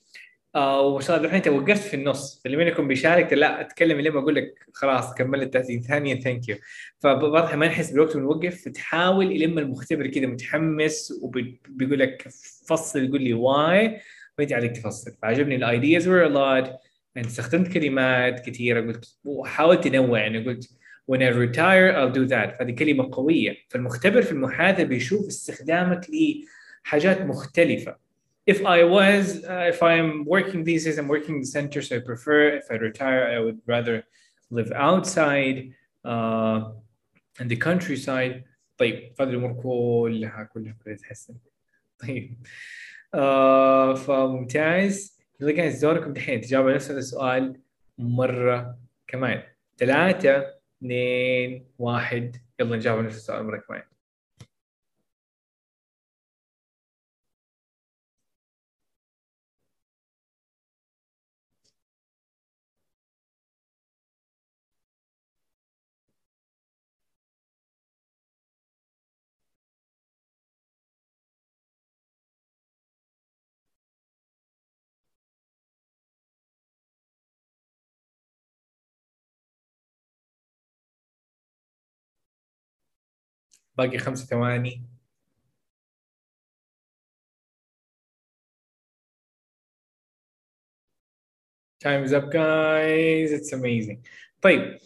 [0.54, 2.40] آه وما شاء الله الرحمن انت وقفت في النص.
[2.44, 6.56] فاللي منكم بيشارك لا اتكلم لما أقول لك خلاص كملت 30 ثانية ثانك يو
[7.00, 12.28] فواضح ما نحس بالوقت ونوقف تحاول لما المختبر كذا متحمس وبيقول لك
[12.68, 14.00] فصل يقول لي why
[14.38, 15.10] وانت عليك تفصل.
[15.22, 16.70] فعجبني ال ideas were a
[17.16, 20.70] استخدمت كلمات كثيره قلت وحاولت تنوع يعني قلت
[21.06, 22.58] when I retire I'll do that.
[22.58, 23.56] فهذه كلمة قوية.
[23.68, 27.96] فالمختبر في المحادثه بيشوف استخدامك لحاجات مختلفة.
[28.50, 31.96] If I was uh, if I'm working these days I'm working in the center so
[31.96, 34.04] I prefer if I retire I would rather
[34.50, 35.56] live outside
[36.04, 36.72] uh,
[37.40, 38.44] in the countryside.
[38.78, 41.34] طيب هذه الأمور كلها كلها كلها تتحسن
[41.98, 42.36] طيب.
[43.14, 45.18] آه فممتاز.
[45.40, 46.40] يلا جايز دوركم دحين.
[46.40, 47.60] تجاوبوا نفس هذا السؤال
[47.98, 49.42] مرة كمان.
[49.78, 50.61] ثلاثة.
[50.82, 52.36] اثنين واحد.
[52.60, 53.82] يلا نجاوب نفس السؤال مرة كمان.
[83.76, 84.82] باقي خمس ثواني.
[91.84, 93.32] Time is up guys.
[93.32, 93.98] It's amazing.
[94.42, 94.78] طيب.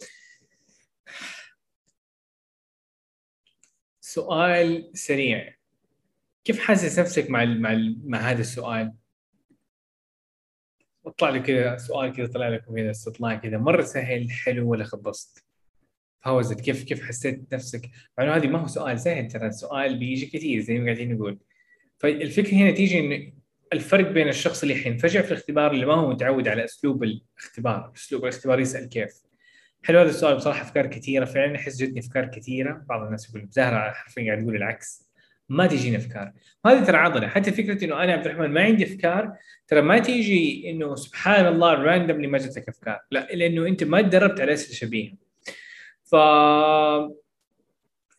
[4.00, 5.56] سؤال سريع.
[6.44, 8.94] كيف حاسس نفسك مع ال مع ال مع هذا السؤال؟
[11.06, 13.58] اطلع لي كذا سؤال كذا طلع لكم كذا استطلاع كذا.
[13.58, 15.45] مرة سهل حلو ولا خبصت؟
[16.26, 19.46] هاوزت كيف كيف حسيت نفسك؟ مع إنه هذه ما هو سؤال سهل ترى.
[19.46, 21.38] السؤال بيجي كثير زي ما قاعدين نقول.
[21.98, 23.32] فالفكرة هنا تيجي إن
[23.72, 28.22] الفرق بين الشخص اللي حينفجع في الاختبار اللي ما هو متعود على أسلوب الاختبار، أسلوب
[28.22, 29.10] الاختبار يسأل كيف.
[29.82, 33.90] حلو هذا السؤال بصراحة أفكار كثيره فعلا احس جتني أفكار كثيره بعض الناس يقول زهرة
[33.90, 35.06] حرفيا قاعد تقول العكس.
[35.48, 36.32] ما تجيني أفكار.
[36.64, 37.28] وهذه ترى عضلة.
[37.28, 39.32] حتى فكرة إنه أنا عبد الرحمن ما عندي أفكار
[39.68, 43.00] ترى ما تيجي إنه سبحان الله راندملي ما جتك أفكار.
[43.10, 45.25] لا لأنه أنت ما تدربت على اسئله شبيهه
[46.10, 46.16] ف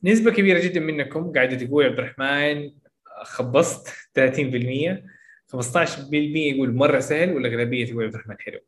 [0.03, 2.71] نسبة كبيرة جدا منكم قاعدة تقول عبد الرحمن
[3.23, 5.17] خبصت 30%
[5.47, 8.59] 15% يقول مرة سهل والأغلبية تقول عبد الرحمن حلو.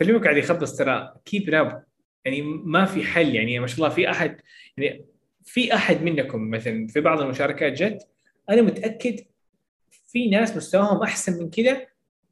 [0.00, 1.84] فاللي قاعد يخبص ترى كيب اب
[2.24, 4.40] يعني ما في حل يعني ما شاء الله في أحد
[4.76, 5.04] يعني
[5.44, 8.08] في أحد منكم مثلا في بعض المشاركات جت
[8.50, 9.20] أنا متأكد
[10.06, 11.86] في ناس مستواهم أحسن من كذا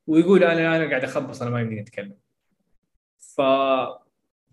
[0.07, 2.15] ويقول أنا أنا قاعد أخبص أنا ما يمديني أتكلم.
[3.19, 3.41] ف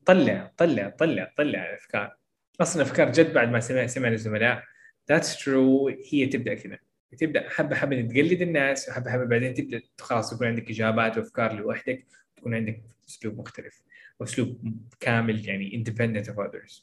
[0.05, 2.17] طلع طلع طلع طلع الأفكار.
[2.61, 4.63] أصلا أفكار جد بعد ما سمع سمع الزملاء.
[5.09, 6.79] that's true هي تبدأ كذا.
[7.17, 12.05] تبدأ حبة حبة تقلد الناس وحبة حبة بعدين تبدأ خلاص يكون عندك إجابات وأفكار لوحدك
[12.35, 13.81] تكون عندك أسلوب مختلف
[14.21, 16.81] اسلوب كامل يعني independent of others.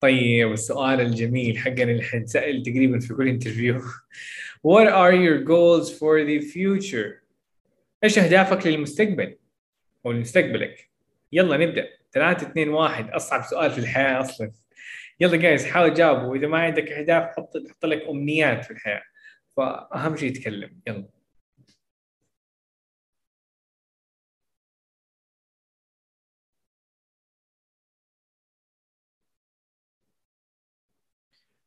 [0.00, 3.80] طيب السؤال الجميل حقنا اللي حنسال تقريبا في كل interview
[4.68, 7.22] What are your goals for the future؟
[8.04, 9.36] إيش أهدافك للمستقبل؟
[10.06, 10.91] أو لمستقبلك؟
[11.32, 11.88] يلا نبدأ.
[12.12, 14.52] 3 2 1 أصعب سؤال في الحياة أصلا.
[15.20, 19.02] يلا جايز حاول جاوبوا واذا ما عندك أهداف حط حط لك أمنيات في الحياة.
[19.56, 21.21] فأهم شيء تكلم يلا.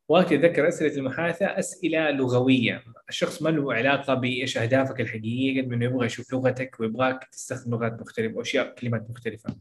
[0.09, 5.85] وقت يتذكر أسئلة المحادثة أسئلة لغوية، الشخص ما له علاقة بإيش أهدافك الحقيقية قد انه
[5.85, 9.55] يبغى يشوف لغتك ويبغاك تستخدم لغات مختلفة وأشياء كلمات مختلفة.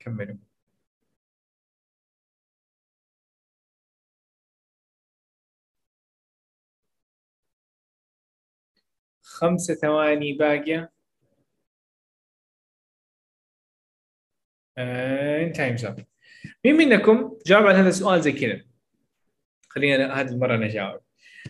[0.00, 0.36] كملوا.
[9.22, 10.92] خمسة ثواني باقية.
[14.76, 16.00] and time's up.
[16.64, 18.71] مين منكم جاوب على هذا السؤال زي كذا؟
[19.71, 20.99] خلينا هذه المرة أنا أجاوب.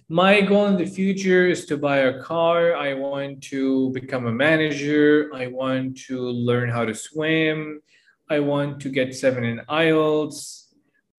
[0.09, 2.75] My goal in the future is to buy a car.
[2.75, 5.29] I want to become a manager.
[5.33, 6.17] I want to
[6.49, 7.81] learn how to swim.
[8.29, 10.37] I want to get seven in IELTS.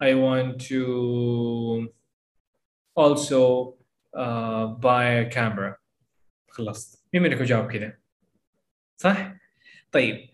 [0.01, 1.89] I want to
[2.95, 3.75] also
[4.15, 5.77] uh, buy a camera.
[6.51, 7.05] خلصت.
[7.15, 7.99] مين منكم جاوب كذا؟
[8.97, 9.35] صح؟
[9.93, 10.29] طيب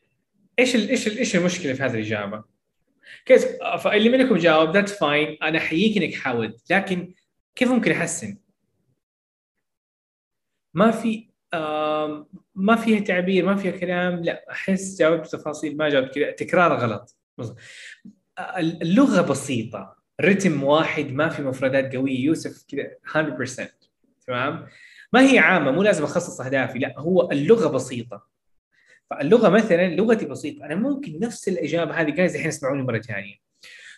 [0.58, 2.44] ايش ال ايش ال ايش المشكلة في هذه الإجابة؟
[3.25, 3.45] كيف
[3.83, 7.13] فاللي منكم جاوب that's fine أنا أحييك إنك حاولت لكن
[7.55, 8.37] كيف ممكن أحسن؟
[10.73, 11.29] ما في
[12.55, 17.17] ما فيها تعبير ما فيها كلام لا أحس جاوبت تفاصيل ما جاوبت كذا تكرار غلط.
[17.37, 17.55] بص-
[18.59, 23.69] اللغة بسيطة رتم واحد ما في مفردات قوية يوسف كذا 100%
[24.27, 24.67] تمام؟
[25.13, 28.28] ما هي عامة مو لازم أخصص أهدافي لا هو اللغة بسيطة.
[29.10, 33.44] فاللغه مثلا لغتي بسيطه انا ممكن نفس الاجابه هذه جايز الحين اسمعوني مره ثانيه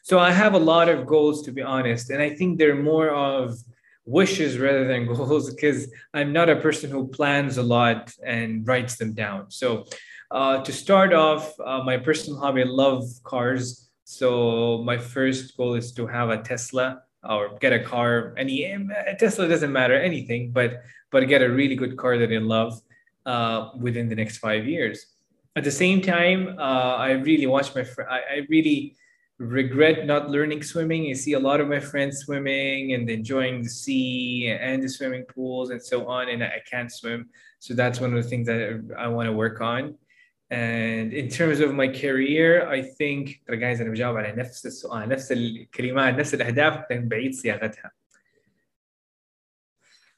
[0.02, 3.10] So I have a lot of goals to be honest and I think they're more
[3.10, 3.58] of
[4.06, 8.96] wishes rather than goals because I'm not a person who plans a lot and writes
[8.96, 9.50] them down.
[9.50, 9.84] So
[10.30, 13.90] uh, to start off, uh, my personal hobby, I love cars.
[14.04, 18.34] So my first goal is to have a Tesla or get a car.
[18.36, 22.38] Any a Tesla doesn't matter anything, but but get a really good car that I
[22.38, 22.80] love
[23.26, 25.06] uh, within the next five years.
[25.56, 27.84] At the same time, uh, I really watch my.
[27.84, 28.96] Fr- I, I really
[29.38, 31.02] regret not learning swimming.
[31.10, 35.24] I see a lot of my friends swimming and enjoying the sea and the swimming
[35.24, 37.28] pools and so on, and I can't swim.
[37.58, 38.60] So that's one of the things that
[38.98, 39.96] I want to work on.
[40.50, 45.08] And in terms of my career, I think ترى guys انا بجاوب على نفس السؤال
[45.08, 47.90] نفس الكلمات نفس الاهداف لكن بعيد صياغتها.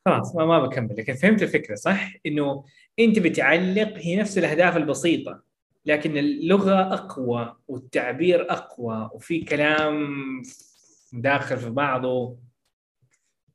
[0.06, 2.64] خلاص ما ما بكمل لكن فهمت الفكره صح؟ انه
[2.99, 5.43] أنت بتعلق هي نفس الأهداف البسيطة
[5.85, 10.41] لكن اللغة أقوى والتعبير أقوى وفي كلام
[11.13, 12.37] داخل في بعضه.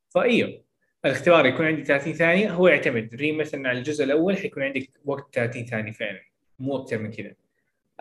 [0.09, 0.64] فإيوه
[1.05, 3.14] الاختبار يكون عندي 30 ثانية هو يعتمد.
[3.14, 6.20] ريم مثلا على الجزء الأول حيكون عندك وقت 30 ثانية فعلا
[6.59, 7.34] مو أكثر من كذا.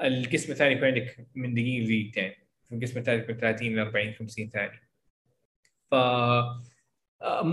[0.04, 2.34] القسم الثاني يكون عندك من دقيقة لدقيقتين
[2.72, 4.82] القسم الثالث يكون 30 ل 40 50 ثانية.
[5.92, 5.96] ف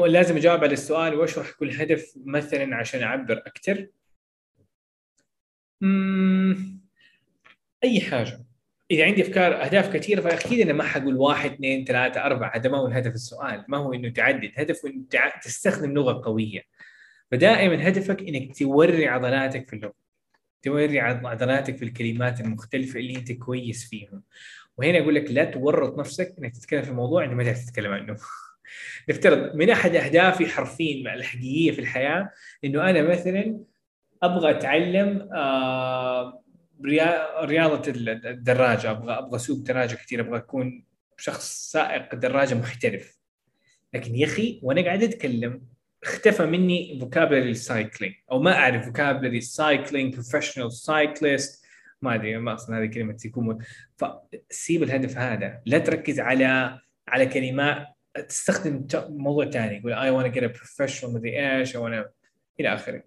[0.08, 3.88] لازم أجاوب على السؤال واشرح كل هدف مثلا عشان أعبر أكثر؟
[7.84, 8.44] أي حاجة.
[8.90, 12.56] إذا عندي أفكار أهداف كثيرة فاكيد أنا ما حقول واحد اثنين ثلاثة أربعة.
[12.56, 13.64] هذا ما هو الهدف السؤال.
[13.68, 14.50] ما هو إنه تعدد.
[14.56, 15.04] هدفه إنه
[15.42, 16.62] تستخدم لغة قوية.
[17.30, 19.94] فدائما هدفك إنك توري عضلاتك في اللغة.
[20.62, 24.22] توري عض- عضلاتك في الكلمات المختلفة اللي أنت كويس فيهم.
[24.76, 28.16] وهنا أقول لك لا تورط نفسك إنك تتكلم في موضوع انت ما تعرف تتكلم عنه.
[29.08, 32.30] نفترض من أحد أهدافي حرفيا الحقيقية في الحياة
[32.64, 33.60] إنه أنا مثلا
[34.22, 36.42] أبغى أتعلم آه،
[36.84, 38.90] ريا- رياضة ال- الدراجة.
[38.90, 40.20] أبغى أبغى أسوق دراجة كثير.
[40.20, 40.84] أبغى أكون
[41.18, 43.18] شخص سائق دراجة محترف.
[43.94, 45.62] لكن يا أخي وأنا قاعد أتكلم
[46.02, 51.64] اختفى مني vocabulary ال cycling أو ما أعرف vocabulary ال cycling professional cyclist
[52.02, 53.58] ما أدري ما أصلا هذه كلمة تكون.
[53.96, 55.60] فسيب الهدف هذا.
[55.66, 57.86] لا تركز على على كلمات
[58.28, 62.08] تستخدم موضوع ثاني يقول to get a professional مدري إيش want to
[62.60, 63.02] إلى آخره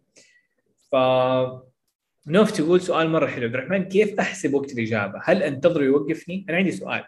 [0.91, 0.95] ف
[2.27, 6.57] نوف تقول سؤال مرة حلو عبد الرحمن كيف أحسب وقت الإجابة؟ هل أنتظره يوقفني؟ أنا
[6.57, 7.03] عندي سؤال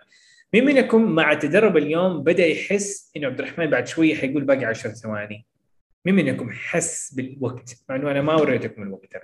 [0.53, 4.91] مين منكم مع تدرب اليوم بدأ يحس إنه عبد الرحمن بعد شوية حيقول باقي 10
[4.91, 5.45] ثواني؟
[6.05, 9.21] مين منكم حس بالوقت؟ مع إنه أنا ما وريتكم الوقت ترى.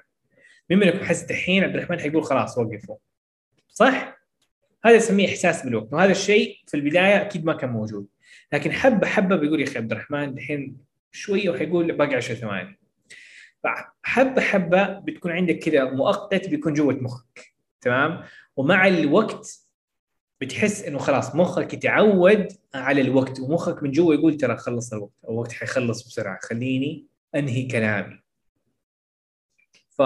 [0.69, 2.97] مين منكم حس دحين عبد الرحمن حيقول خلاص وقفوا.
[3.69, 4.17] صح؟
[4.85, 8.07] هذا اسميه إحساس بالوقت وهذا الشيء في البداية أكيد ما كان موجود.
[8.55, 10.77] لكن حبه حبة بيقول يا أخي عبد الرحمن دحين
[11.11, 12.79] شوية وحيقول باقي 10 ثواني.
[13.63, 18.23] فحبه حبة بتكون عندك كذا مؤقت بيكون جوة مخك تمام؟
[18.55, 19.67] ومع الوقت
[20.41, 25.33] بتحس إنه خلاص مخك يتعود على الوقت ومخك من جوا يقول ترى خلص الوقت أو
[25.33, 28.21] الوقت حيخلص بسرعة خليني أنهي كلامي.
[29.89, 30.01] ف...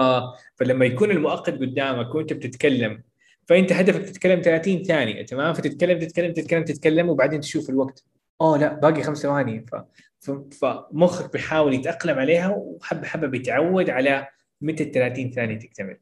[0.56, 3.02] فلما يكون المؤقت قدامك وأنت بتتكلم
[3.46, 8.09] فأنت هدفك تتكلم 30 ثانية تمام؟ فتتكلم تتكلم تتكلم تتكلم وبعدين تشوف الوقت.
[8.40, 9.66] أوه لا باقي خمس ثواني.
[9.66, 9.74] ف...
[10.20, 10.30] ف...
[10.60, 14.28] فمخك بيحاول يتأقلم عليها وحبه حبة بيتعود على
[14.60, 15.98] متى ال 30 ثانية تكتمل.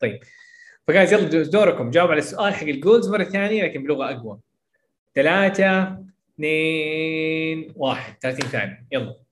[0.00, 0.20] طيب.
[0.88, 1.90] فجايز يلا دوركم.
[1.90, 4.38] جاوب على السؤال حق الجولز مرة ثانية لكن بلغة أقوى.
[5.14, 5.98] ثلاثة
[6.34, 8.14] اثنين واحد.
[8.20, 8.86] 30 ثانية.
[8.92, 9.25] يلا.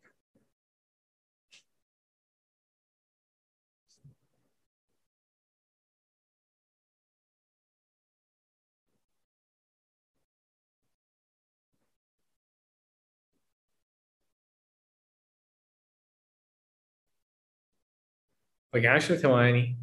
[18.74, 19.76] باقي 10 ثواني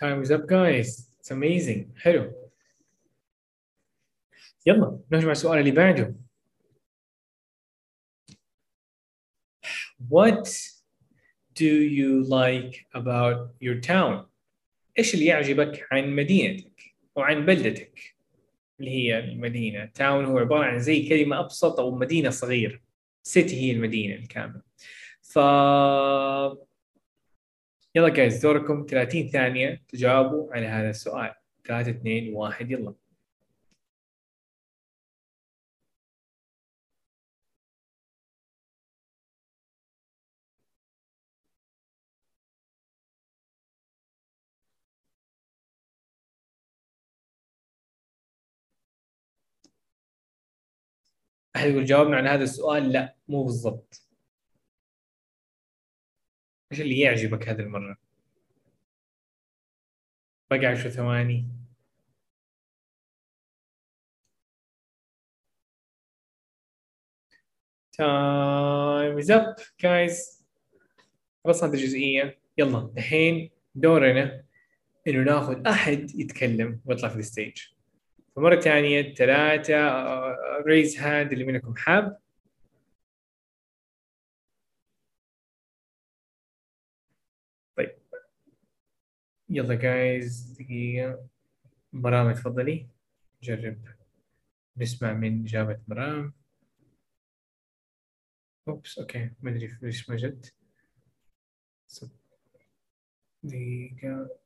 [0.00, 1.10] Time is up guys.
[1.18, 1.92] It's amazing.
[1.96, 2.50] حلو.
[4.66, 6.14] يلا نرجع السؤال اللي بعده.
[10.08, 10.48] What
[11.54, 14.26] do you like about your town?
[14.98, 18.17] إيش اللي يعجبك عن مدينتك أو عن بلدتك
[18.80, 19.84] اللي هي المدينة.
[19.84, 22.80] تاون هو عبارة عن زي كلمة أبسط أو مدينة صغيرة
[23.22, 24.62] سيتي هي المدينة الكاملة.
[25.22, 25.36] ف
[27.94, 28.86] يلا جايز دوركم.
[28.90, 31.34] 30 ثانية تجاوبوا على هذا السؤال.
[31.64, 32.94] 3 2 1 يلا.
[51.58, 54.02] أحد يقول جاوبنا عن هذا السؤال؟ لا مو بالضبط.
[56.72, 57.96] إيش اللي يعجبك هذه المرة؟
[60.50, 61.46] بقى عشر ثواني.
[67.92, 70.46] time is up guys
[71.44, 72.38] خلصنا هذه الجزئية.
[72.58, 74.44] يلا الحين دورنا
[75.06, 77.77] إنه ناخذ أحد يتكلم ويطلع في ال stage
[78.38, 79.74] فمرة ثانية ثلاثة
[80.66, 82.20] raise hand اللي منكم حاب.
[87.76, 87.98] طيب.
[89.48, 91.28] يلا guys دقيقة.
[91.92, 92.88] مرام تفضلي.
[93.42, 93.78] نجرب
[94.76, 96.34] نسمع من إجابة مرام
[98.68, 99.30] oops okay.
[99.42, 100.54] ما أدري ليش ما جت
[103.42, 104.38] دقيقة.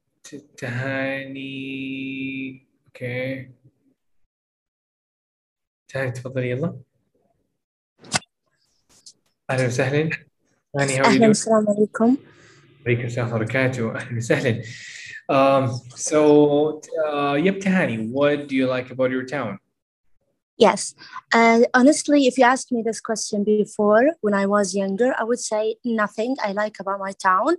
[0.57, 1.43] تهاني.
[2.87, 3.62] أوكي.
[5.92, 6.78] تهاني تفضلي يلا
[9.50, 10.10] أهلا وسهلا
[10.74, 11.30] تهاني how are you أهلا doing?
[11.30, 12.18] السلام عليكم
[12.86, 14.62] عليكم السلام ورحمة الله وبركاته أهلا وسهلا
[15.30, 19.60] Um, so, uh, yep, Tahani, what do you like about your town?
[20.58, 20.96] Yes.
[21.34, 25.42] Uh, honestly, if you asked me this question before when I was younger, I would
[25.42, 27.58] say nothing I like about my town.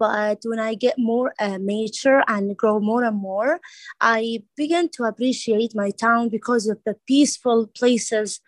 [0.00, 3.60] But when I get more uh, mature and grow more and more,
[4.00, 8.40] I begin to appreciate my town because of the peaceful places,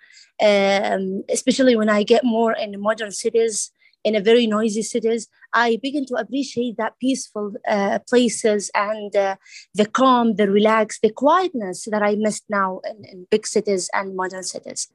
[0.43, 3.73] um, especially when I get more in modern cities,
[4.05, 5.29] in a very noisy cities.
[5.53, 9.37] I begin to appreciate that peaceful uh, places and uh,
[9.75, 14.15] the calm, the relax, the quietness that I missed now in, in big cities and
[14.15, 14.89] modern cities.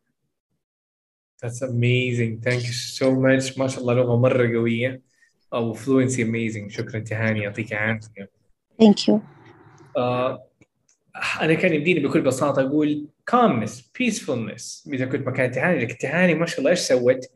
[1.41, 2.39] That's amazing.
[2.41, 3.57] Thank you so much.
[3.57, 5.01] ما شاء الله لغة مرة قوية.
[5.54, 6.68] أو fluency amazing.
[6.68, 7.74] شكرا تهاني يعطيك.
[8.82, 9.20] Thank you.
[9.96, 10.48] آه،
[11.40, 16.46] أنا كان يمديني بكل بساطة أقول calmness, peacefulness إذا كنت مكان تهاني لكن تهاني ما
[16.46, 17.26] شاء الله إيش سوت؟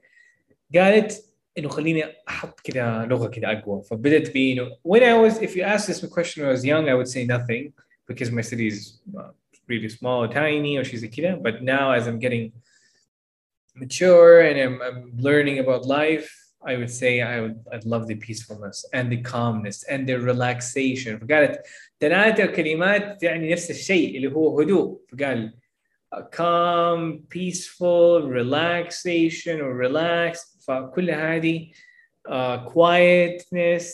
[0.75, 1.25] قالت
[1.59, 5.63] إنه خليني أحط كذا لغة كذا أقوى فبدت بي إنه when I was if you
[5.63, 7.73] asked this question when I was young I would say nothing
[8.09, 9.31] because my city is uh,
[9.69, 12.53] really small tiny or she's a كذا but now as I'm getting
[13.75, 18.15] mature and I'm, I'm learning about life I would say I would I'd love the
[18.15, 21.19] peacefulness and the calmness and the relaxation.
[21.19, 21.63] فقالت
[22.01, 25.01] ثلاثة كلمات يعني نفس الشيء اللي هو هدوء.
[25.13, 25.55] فقال
[26.15, 31.71] uh, calm peaceful relaxation or relax فكل هذه
[32.29, 33.85] uh, quietness.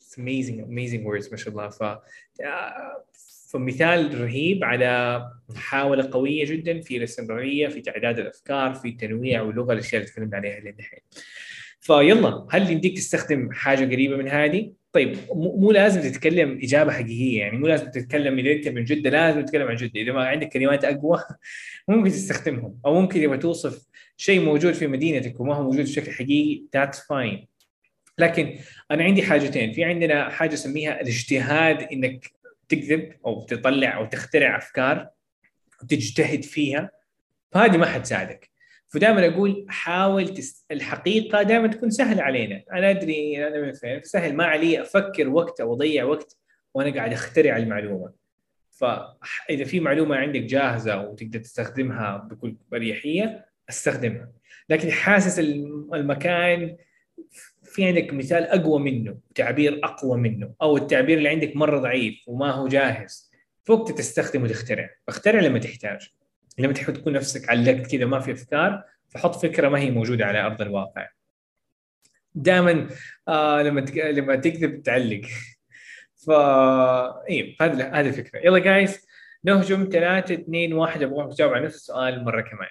[0.00, 1.68] It's amazing amazing words ما شاء الله.
[1.68, 3.06] ف uh,
[3.48, 10.02] فمثال رهيب على محاولة قوية جدا في الاستمرارية في تعداد الأفكار في التنويع واللغة الأشياء
[10.02, 11.00] اللي تكلمنا عليها للحين.
[11.86, 17.58] فيلا هل يمديك تستخدم حاجة قريبة من هذه؟ طيب مو لازم تتكلم إجابة حقيقية يعني
[17.58, 20.00] مو لازم تتكلم إذا أنت من جدة لازم تتكلم عن جدة.
[20.00, 21.18] إذا ما عندك كلمات أقوى
[21.88, 22.78] ممكن تستخدمهم.
[22.86, 27.46] أو ممكن يبغى توصف شيء موجود في مدينتك وما هو موجود بشكل حقيقي that's fine.
[28.18, 28.58] لكن
[28.90, 29.72] أنا عندي حاجتين.
[29.72, 32.30] في عندنا حاجة أسميها الاجتهاد إنك
[32.68, 35.08] تكذب أو تطلع أو تخترع أفكار
[35.82, 36.90] وتجتهد فيها.
[37.52, 38.55] فهذه ما حتساعدك.
[38.88, 40.66] فدائما أقول حاول تس...
[40.70, 42.62] الحقيقة دائما تكون سهله علينا.
[42.72, 44.36] أنا أدري أنا من فين سهل.
[44.36, 46.36] ما علي أفكر وقت أو اضيع وقت
[46.74, 48.12] وأنا قاعد أخترع المعلومة.
[48.70, 54.28] فإذا في معلومة عندك جاهزة وتقدر تستخدمها بكل أريحية أستخدمها.
[54.68, 55.38] لكن حاسس
[55.94, 56.76] المكان
[57.62, 62.50] في عندك مثال أقوى منه تعبير أقوى منه أو التعبير اللي عندك مرة ضعيف وما
[62.50, 63.30] هو جاهز
[63.64, 64.90] فوقت تستخدم وتخترع.
[65.08, 66.12] اخترع لما تحتاج.
[66.58, 70.40] لما تحب تكون نفسك علقت كذا ما في أفكار فحط فكرة ما هي موجودة على
[70.40, 71.08] أرض الواقع.
[72.34, 72.88] دائما
[73.28, 73.96] آه لما تك...
[73.98, 75.20] لما تكذب تعلق.
[76.26, 78.40] ف أيوه هذه هذه الفكرة.
[78.44, 79.06] يلا جايز
[79.44, 82.68] نهجم ثلاثة اثنين واحد ابغاكم تجاوب على نفس السؤال مرة كمان.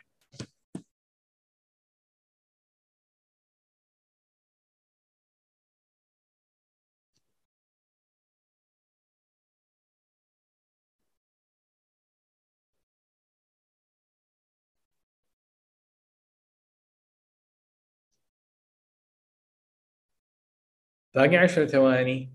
[21.15, 22.31] باقي عشر ثواني.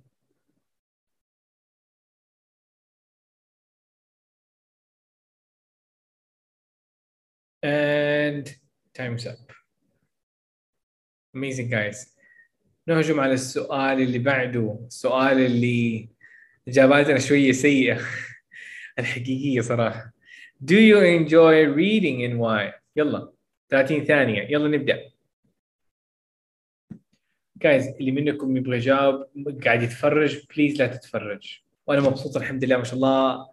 [7.62, 8.46] And
[8.94, 9.52] time's up.
[11.36, 12.16] Amazing guys.
[12.86, 14.84] نهجم على السؤال اللي بعده.
[14.86, 16.08] السؤال اللي
[16.68, 18.00] اجاباتنا شوية سيئة.
[18.98, 20.12] الحقيقية صراحة.
[20.64, 22.72] Do you enjoy reading and why?
[22.96, 23.32] يلا.
[23.70, 24.42] 30 ثانية.
[24.42, 25.10] يلا نبدأ.
[27.62, 29.26] جايز اللي منكم يبغى يجاوب
[29.64, 31.60] قاعد يتفرج بليز لا تتفرج.
[31.86, 33.46] وأنا مبسوط الحمد لله ما شاء الله.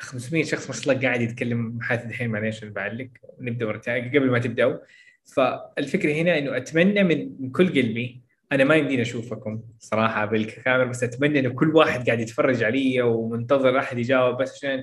[0.00, 3.08] 500 شخص ما شاء الله قاعد يتكلم محادثة الحين معليش أنا بعلق
[3.40, 4.78] نبدأ مرة قبل ما تبدأوا.
[5.24, 8.20] فالفكرة هنا إنه أتمنى من كل قلبي
[8.52, 13.78] أنا ما يمديني أشوفكم صراحة بالكاميرا بس أتمنى إنه كل واحد قاعد يتفرج علي ومنتظر
[13.78, 14.82] أحد يجاوب بس عشان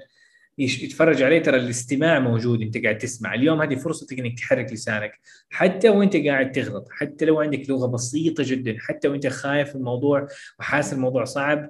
[0.58, 3.34] يتفرج عليه ترى الاستماع موجود انت قاعد تسمع.
[3.34, 8.44] اليوم هذه فرصتك إنك تحرك لسانك حتى وإنت قاعد تغلط حتى لو عندك لغة بسيطة
[8.48, 10.28] جدا حتى وإنت خايف من الموضوع
[10.60, 11.70] وحاسس الموضوع صعب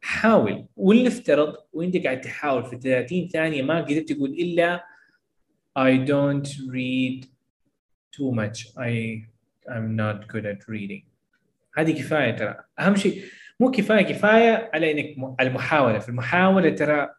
[0.00, 0.66] حاول.
[0.76, 4.84] ولنفترض وإنت قاعد تحاول في 30 ثانية ما قدرت تقول إلا
[5.78, 7.26] I don't read
[8.16, 8.58] too much.
[8.76, 9.24] I
[9.68, 11.04] I'm not good at reading.
[11.76, 12.56] هذه كفاية ترى.
[12.78, 13.22] أهم شيء
[13.60, 15.98] مو كفاية كفاية على إنك المحاولة.
[15.98, 17.14] في المحاولة ترى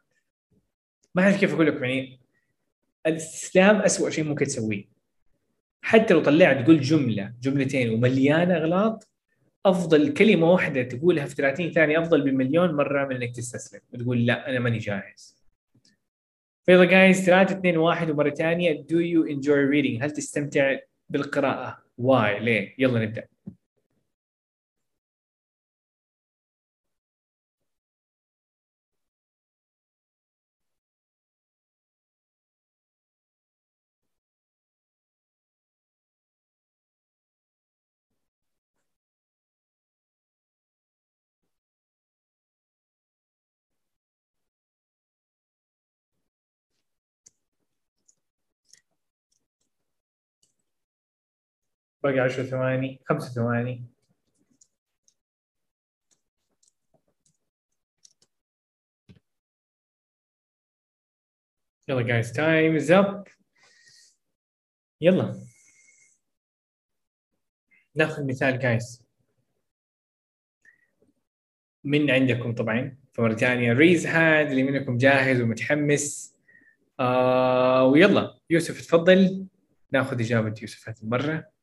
[1.15, 2.19] ما اعرف كيف أقول لكم يعني
[3.07, 4.85] الاستسلام أسوأ شيء ممكن تسويه.
[5.81, 9.09] حتى لو طلعت قلت جملة جملتين ومليانه أغلاط
[9.65, 13.79] أفضل كلمة واحدة تقولها في 30 ثانية أفضل بمليون مرة من إنك تستسلم.
[13.93, 15.35] وتقول لا أنا ماني جاهز.
[16.65, 20.77] فيلا جايز 3 2 1 ومرة ثانية do you enjoy reading هل تستمتع
[21.09, 23.27] بالقراءة؟ واي ليه؟ يلا نبدأ.
[52.05, 53.85] باقي 10 ثواني 5 ثواني.
[61.87, 63.27] يلا guys time is up
[65.01, 65.45] يلا.
[67.95, 69.03] ناخذ مثال guys
[71.83, 76.35] من عندكم طبعا؟ فمرة ثانية raise hand اللي منكم جاهز ومتحمس.
[76.99, 79.47] آه ويلا يوسف تفضل.
[79.91, 81.54] ناخذ إجابة يوسف هذه المرة.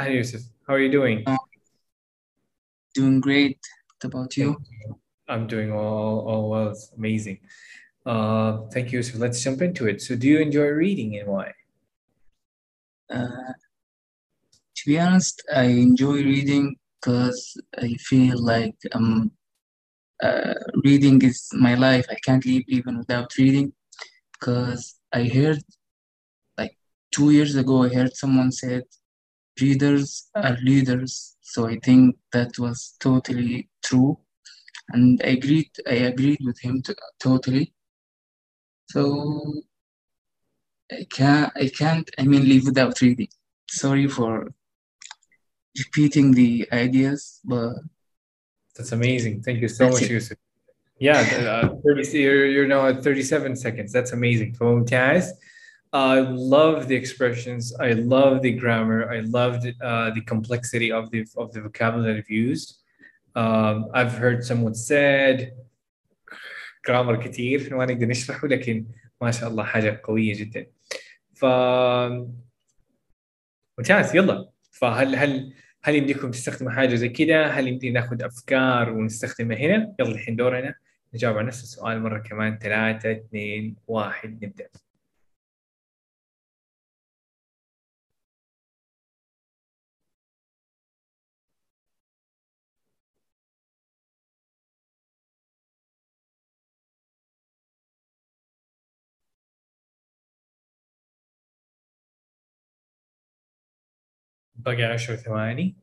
[0.00, 1.24] Hi Yusuf, how are you doing?
[2.94, 3.60] Doing great.
[3.86, 4.60] What about you?
[5.28, 6.70] I'm doing all, all well.
[6.70, 7.38] It's amazing.
[8.04, 9.04] Uh, thank you.
[9.04, 10.02] So let's jump into it.
[10.02, 11.52] So, do you enjoy reading and why?
[13.08, 13.52] Uh,
[14.74, 19.30] to be honest, I enjoy reading because I feel like um,
[20.20, 22.06] uh, reading is my life.
[22.10, 23.72] I can't live even without reading
[24.32, 25.62] because I heard
[26.58, 26.76] like
[27.12, 28.82] two years ago, I heard someone said
[29.61, 31.37] readers are leaders.
[31.41, 34.17] So I think that was totally true.
[34.89, 37.73] And I agreed, I agreed with him to, totally.
[38.89, 39.53] So
[40.91, 43.29] I can't, I can't, I mean, live without reading.
[43.69, 44.47] Sorry for
[45.77, 47.73] repeating the ideas, but
[48.75, 49.43] That's amazing.
[49.43, 50.13] Thank you so That's much, it.
[50.13, 50.37] Yusuf.
[50.99, 53.93] Yeah, th- uh, 30, you're, you're now at 37 seconds.
[53.93, 54.53] That's amazing.
[54.55, 55.33] فممتاز.
[55.94, 57.72] I love the expressions.
[57.78, 59.08] I love the grammar.
[59.16, 62.68] I loved uh, the complexity of the of the vocabulary I've used.
[63.36, 65.52] Um, I've heard someone said
[66.84, 68.86] grammar كتير ما نقدر نشرحه لكن
[69.22, 70.66] ما شاء الله حاجة قوية جدا.
[71.34, 71.44] ف
[73.78, 75.52] ممتاز يلا فهل هل
[75.82, 80.74] هل يمديكم تستخدموا حاجة زي كده؟ هل يمدي ناخذ أفكار ونستخدمها هنا؟ يلا الحين دورنا
[81.14, 84.68] نجاوب على نفس السؤال مرة كمان ثلاثة اثنين واحد نبدأ.
[104.64, 105.76] باقي عشر ثواني.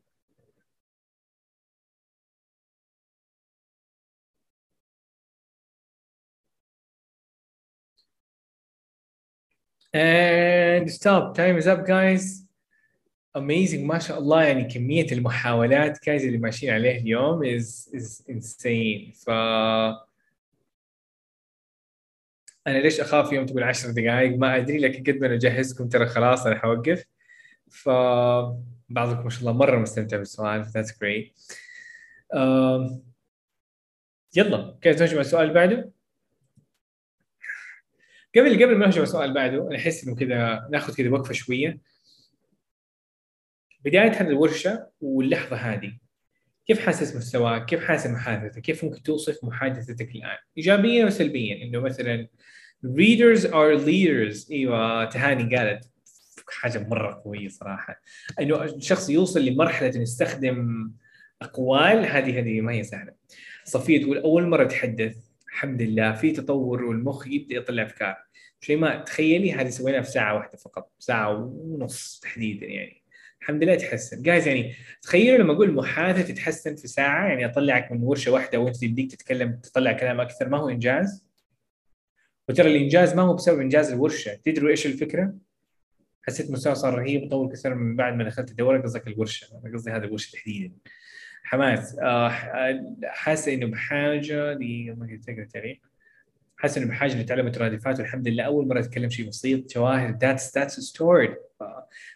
[9.94, 11.34] And stop.
[11.34, 12.46] Time is up guys.
[13.34, 13.84] Amazing.
[13.86, 14.42] ما شاء الله.
[14.44, 19.14] يعني كمية المحاولات guys اللي ماشيين عليه اليوم is is insane.
[19.24, 19.30] ف
[22.66, 26.06] أنا ليش أخاف يوم تقول 10 دقائق ما أدري لكن قد ما أنا أجهزكم ترى
[26.06, 27.04] خلاص أنا حوقف.
[27.72, 27.88] ف
[28.88, 31.32] بعضكم ما شاء الله مرة مستمتع بالسؤال great
[32.34, 33.00] um,
[34.36, 35.92] يلا كيف نهجم على السؤال اللي بعده؟
[38.36, 41.34] قبل قبل ما نهجم على السؤال اللي بعده أنا أحس إنه كذا ناخذ كذا وقفة
[41.34, 41.80] شوية
[43.84, 45.98] بداية هذه الورشة واللحظة هذه
[46.66, 52.28] كيف حاسس مستواك؟ كيف حاسس محادثتك؟ كيف ممكن توصف محادثتك الآن؟ ايجابيا وسلبيا إنه مثلا
[52.86, 55.91] readers are leaders إيوه تهاني قالت
[56.52, 58.00] حاجة مرة قوية صراحة.
[58.40, 60.90] إنه الشخص يوصل لمرحلة إنه يستخدم
[61.42, 63.12] أقوال هذه هذه ما هي سهلة.
[63.64, 65.16] صفية تقول أول مرة أتحدث
[65.48, 68.16] الحمد لله في تطور والمخ يبدأ يطلع أفكار.
[68.60, 73.02] شيء ما تخيلي هذه سويناها في ساعة واحدة فقط ساعة ونص تحديدا يعني.
[73.40, 74.22] الحمد لله تحسن.
[74.22, 78.82] جايز يعني؟ تخيلوا لما أقول محادثة تتحسن في ساعة يعني أطلعك من ورشة واحدة وأنت
[78.82, 80.48] يديك تتكلم تطلع كلام أكثر.
[80.48, 81.26] ما هو إنجاز؟
[82.48, 84.34] وترى الإنجاز ما هو بسبب إنجاز الورشة.
[84.34, 85.34] تدروا إيش الفكرة؟
[86.22, 89.90] حسيت مستوى صار رهيب طول كثر من بعد ما دخلت الدوره قصدك الورشة أنا قصدي
[89.90, 90.74] هذا الورشة تحديدا.
[91.44, 92.28] حماس آه
[93.04, 95.78] حاسه إنه بحاجة ل ما قلت التاريخ.
[96.56, 100.80] حاسس إنه بحاجة لتعلم الترادفات والحمد لله أول مرة أتكلم شيء بسيط جواهر that's that's
[100.80, 101.36] start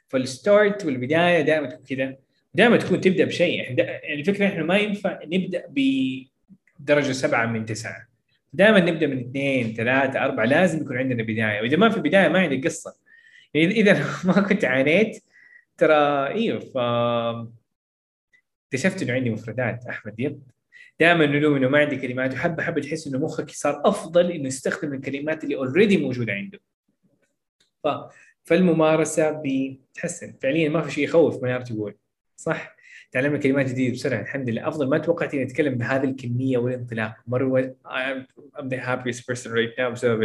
[0.09, 2.17] فال start والبداية دائما تكون كذا.
[2.55, 3.59] دائما تكون تبدأ بشيء.
[3.59, 8.07] يعني الفكرة إحنا ما ينفع نبدأ بدرجة سبعة من تسعة.
[8.53, 11.61] دائما نبدأ من اثنين ثلاثة أربعة لازم يكون عندنا بداية.
[11.61, 12.91] وإذا ما في بداية ما عندك قصة.
[12.91, 13.06] يعني
[13.57, 15.23] إذا ما كنت عانيت
[15.77, 16.79] ترى إيوه ف
[18.67, 20.43] اكتشفت إنه عندي مفردات أحمد يب.
[21.01, 24.95] دائما نلوم إنه ما عندي كلمات وحبه حبه تحس إنه مخك صار أفضل إنه يستخدم
[24.95, 26.61] الكلمات اللي اوريدي موجودة عنده.
[27.85, 27.89] ف
[28.45, 30.35] فالممارسة بتحسن.
[30.43, 31.95] فعليا ما في شيء يخوف ما تقول
[32.37, 32.77] صح؟
[33.13, 34.69] تعلمنا كلمات جديدة بسرعة الحمد لله.
[34.69, 37.17] أفضل ما توقعت إني أتكلم بهذه الكمية والانطلاق.
[37.27, 37.75] مرة
[38.59, 40.23] I'm the happiest person right now بسبب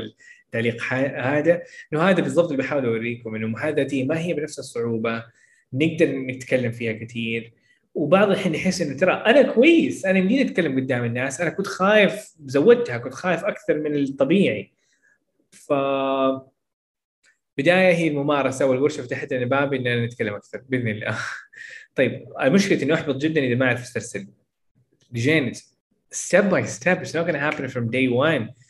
[0.55, 0.83] التعليق
[1.19, 1.61] هذا
[1.93, 5.23] إنه هذا بالضبط اللي بحاول أوريكم إنه محادثتي ما هي بنفس الصعوبة
[5.73, 7.53] نقدر نتكلم فيها كثير
[7.95, 12.35] وبعض الحين نحس إنه ترى أنا كويس أنا يمديني أتكلم قدام الناس أنا كنت خايف
[12.45, 14.73] زودتها كنت خايف أكثر من الطبيعي.
[15.51, 15.73] ف
[17.57, 21.17] بداية هي الممارسة والورشة فتحت لنا باب إننا نتكلم أكثر بإذن الله.
[21.95, 24.27] طيب المشكلة إنه أحبط جدا إذا ما أعرف استرسل
[25.13, 25.57] جينت
[26.11, 28.60] step by step it's not gonna happen from day one.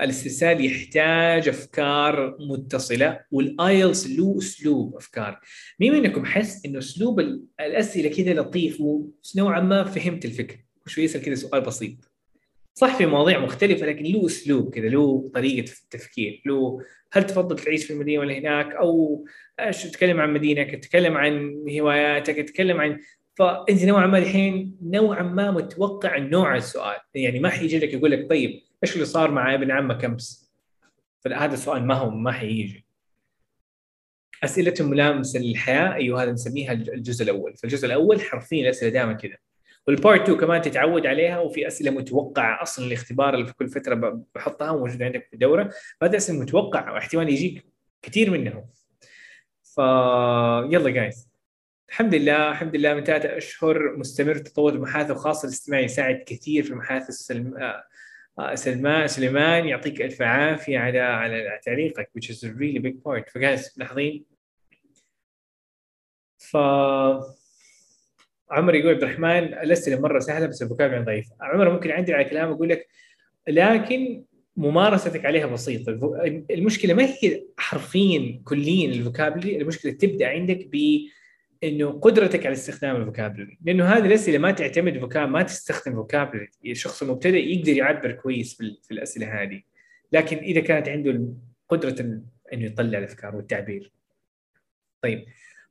[0.00, 5.40] الاسترسال يحتاج أفكار متصلة وال IELTS له أسلوب أفكار.
[5.80, 7.20] مين منكم حس إنه أسلوب
[7.60, 10.58] الأسئلة كذا لطيف ونوعا ما فهمت الفكرة.
[10.86, 12.12] شوي يسال كذا سؤال بسيط.
[12.74, 16.80] صح في مواضيع مختلفة لكن له أسلوب كذا له طريقة تفكير له
[17.12, 19.24] هل تفضل تعيش في المدينة ولا هناك؟ أو
[19.70, 22.98] تتكلم عن مدينتك تتكلم عن هواياتك تتكلم عن
[23.38, 26.96] فأنت نوعا ما الحين نوعا ما متوقع نوع السؤال.
[27.14, 30.52] يعني ما حيجي لك يقول لك طيب إيش اللي صار مع ابن عمك امس؟
[31.20, 32.86] فهذا السؤال ما هو ما حيجي
[34.44, 37.56] أسئلة ملامسه للحياه أيوه هذا نسميها الجزء الأول.
[37.56, 39.36] فالجزء الأول حرفيا الأسئلة دائما كذا.
[39.86, 44.72] والبارت 2 كمان تتعود عليها وفي أسئلة متوقعة أصلا الاختبار اللي في كل فترة بحطها
[44.72, 45.70] موجوده عندك في الدورة.
[46.00, 47.66] فهذه أسئلة متوقعة واحتمال يجيك
[48.02, 48.64] كثير منهم.
[49.62, 49.78] ف
[50.72, 51.27] يلا جايز
[51.88, 56.74] الحمد لله الحمد لله من ثلاثة أشهر مستمر تطور المحادثة وخاصة الاستماع يساعد كثير في
[56.74, 57.54] محادثة السلم...
[58.38, 63.30] آه، سلمان سليمان يعطيك ألف عافية على على تعليقك which is a really big part.
[63.32, 64.24] فجالس ملاحظين
[66.38, 66.56] ف
[68.50, 71.28] عمر يقول عبد الرحمن الاسئله مره سهلة بس الفوكابلري ضعيف.
[71.40, 72.88] عمر ممكن عندي على كلام أقول لك
[73.48, 74.24] لكن
[74.56, 75.92] ممارستك عليها بسيطة.
[76.50, 80.76] المشكلة ما هي حرفيا كليا ال vocabulary المشكلة تبدأ عندك ب
[81.64, 83.58] إنه قدرتك على استخدام ال vocabulary.
[83.64, 86.48] لأنه هذه الأسئلة ما تعتمد vocab ما تستخدم vocabulary.
[86.66, 89.62] الشخص المبتدئ يقدر يعبر كويس في الأسئلة هذه.
[90.12, 91.32] لكن إذا كانت عنده
[91.68, 92.00] قدرة
[92.52, 93.92] إنه يطلع الأفكار والتعبير.
[95.02, 95.24] طيب.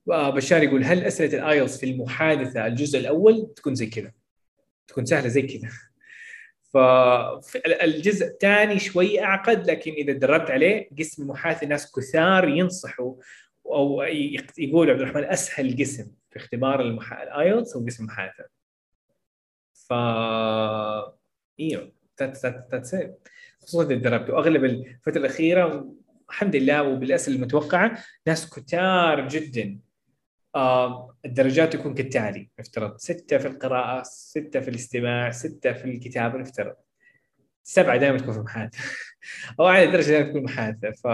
[0.07, 4.11] بشار يقول هل أسئلة ال IELTS في المحادثة الجزء الأول تكون زي كذا؟
[4.87, 5.69] تكون سهلة زي كذا.
[6.73, 13.15] فالجزء الثاني شوي أعقد لكن إذا تدربت عليه قسم المحادثة الناس كثار ينصحوا
[13.73, 14.01] أو
[14.57, 17.13] يقول عبد الرحمن أسهل قسم في اختبار المح...
[17.13, 18.45] ال IELTS هو قسم المحادثه
[19.73, 19.93] ف
[21.59, 21.91] أيوه
[22.21, 22.95] that's
[23.61, 25.93] خصوصا إذا دربت واغلب الفترة الأخيرة
[26.29, 29.79] الحمد لله وبالاسئله المتوقعة ناس كتار جدا
[30.55, 32.49] آه الدرجات تكون كالتالي.
[32.59, 36.75] نفترض ستة في القراءة ستة في الاستماع ستة في الكتابة نفترض
[37.63, 38.79] سبعة دائما تكون في محادثة.
[39.59, 40.91] أو أعلى درجة دائما تكون محادثة.
[40.91, 41.07] ف...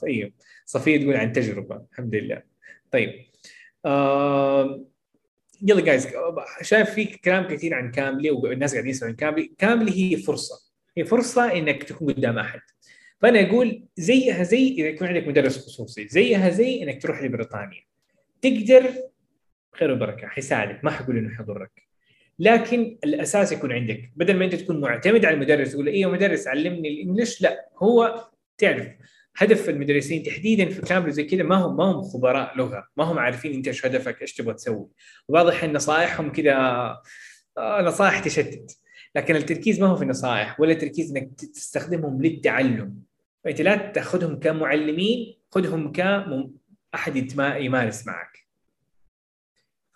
[0.00, 0.32] فأيوه
[0.72, 2.42] صفيه تقول عن تجربة الحمد لله.
[2.90, 3.10] طيب
[3.84, 4.84] آه
[5.62, 6.08] يلا جايز
[6.62, 11.04] شايف في كلام كثير عن كاملي والناس قاعدين يسمعوا عن كاملي كاملي هي فرصة هي
[11.04, 12.60] فرصة إنك تكون قدام أحد.
[13.20, 17.82] فأنا أقول زيها زي إذا يكون عندك مدرس خصوصي زيها زي إنك تروح لبريطانيا.
[18.42, 18.90] تقدر
[19.74, 21.82] خير وبركة حيساعدك ما حقول إنه حيضرك
[22.38, 24.10] لكن الأساس يكون عندك.
[24.16, 28.28] بدل ما أنت تكون معتمد على المدرس تقول أيوه مدرس علمني الإنجليش؟ لا هو
[28.58, 28.86] تعرف.
[29.36, 33.18] هدف المدرسين تحديدا في كامبريدج زي كذا ما هم ما هم خبراء لغة ما هم
[33.18, 34.88] عارفين إنت إيش هدفك إيش تبغى تسوي.
[35.28, 36.54] وواضح إن نصائحهم كذا
[37.58, 38.78] آه نصائح تشتت.
[39.14, 43.02] لكن التركيز ما هو في النصائح ولا التركيز إنك تستخدمهم للتعلم.
[43.44, 48.42] فأنت لا تأخذهم كمعلمين خذهم كأحد يمارس معك.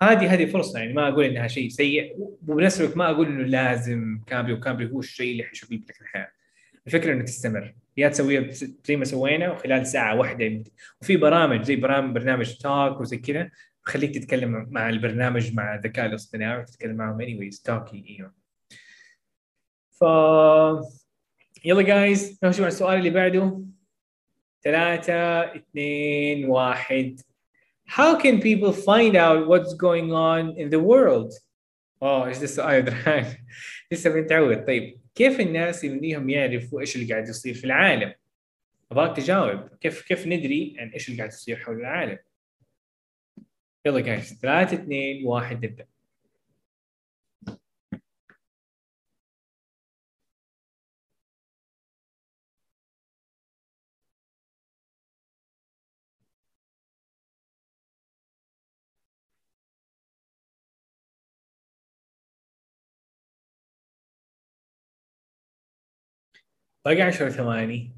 [0.02, 2.16] هذه هذه فرصة يعني ما أقول إنها شيء سيء.
[2.48, 6.35] وبنفس الوقت ما أقول إنه لازم Cambridge و Cambridge هو الشيء اللي حيشوف لك الحياة.
[6.86, 7.74] الفكرة إنه تستمر.
[7.96, 8.50] يا تسويها
[8.84, 10.64] زي ما سوينا وخلال ساعة واحدة
[11.02, 13.50] وفي برامج زي برامج برنامج توك وزي كذا
[13.82, 18.34] خليك تتكلم مع البرنامج مع الذكاء الاصطناعي وتتكلم معهم anyways okay أيوه
[19.90, 20.04] ف
[21.64, 23.62] يلا guys نمشي على السؤال اللي بعده.
[24.64, 25.14] ثلاثة
[25.56, 27.20] اثنين واحد.
[27.88, 31.42] How can people find out what's going on in the world?
[32.02, 33.26] آه إيش السؤال يا؟
[33.92, 35.05] لسه بنتعود طيب.
[35.16, 38.14] كيف الناس يمديهم يعرفوا إيش اللي قاعد يصير في العالم؟
[38.92, 42.18] أبغاك تجاوب كيف كيف ندري عن إيش اللي قاعد يصير حول العالم؟
[43.86, 45.86] يلا جايز ثلاثة اثنين واحد نبدأ
[66.86, 67.92] باقي 10 ثواني.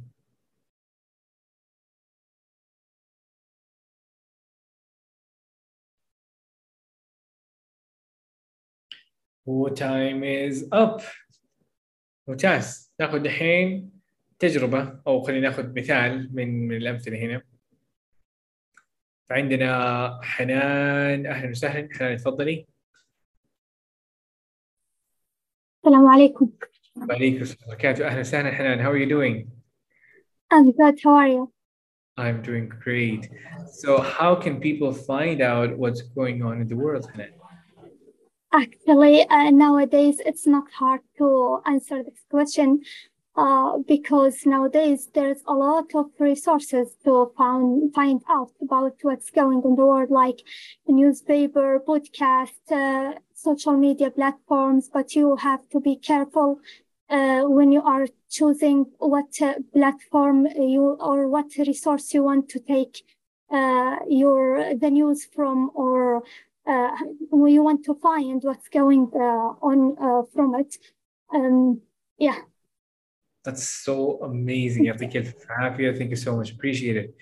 [9.47, 11.01] و time is up
[12.29, 12.93] ممتاز.
[13.01, 13.93] ناخذ الحين
[14.39, 17.43] تجربة أو خلينا ناخذ مثال من من الأمثلة هنا.
[19.29, 21.27] فعندنا حنان.
[21.27, 21.89] أهلا وسهلا.
[21.95, 22.67] حنان تفضلي.
[25.85, 26.53] السلام عليكم.
[27.10, 29.48] وعليكم السلام وبركاته أهلا وسهلا حنان how are you doing
[30.52, 31.52] I'm good how are you
[32.18, 33.30] I'm doing great
[33.72, 37.34] so how can people find out what's going on in the world حنان
[38.56, 42.84] Actually, uh, nowadays it's not hard to answer this question
[43.36, 49.58] uh, because nowadays there's a lot of resources to find find out about what's going
[49.58, 50.40] on in the world, like
[50.88, 54.88] newspaper, podcast, uh, social media platforms.
[54.94, 56.60] But you have to be careful
[57.11, 62.59] uh, when you are choosing what uh, platform you or what resource you want to
[62.61, 63.03] take
[63.51, 66.23] uh, your the news from or
[66.67, 66.91] uh,
[67.33, 70.77] you want to find what's going uh, on uh, from it.
[71.35, 71.81] Um,
[72.19, 72.39] yeah.
[73.45, 74.85] That's so amazing.
[74.85, 76.53] Yatikil I thank you so much.
[76.53, 77.15] Appreciated.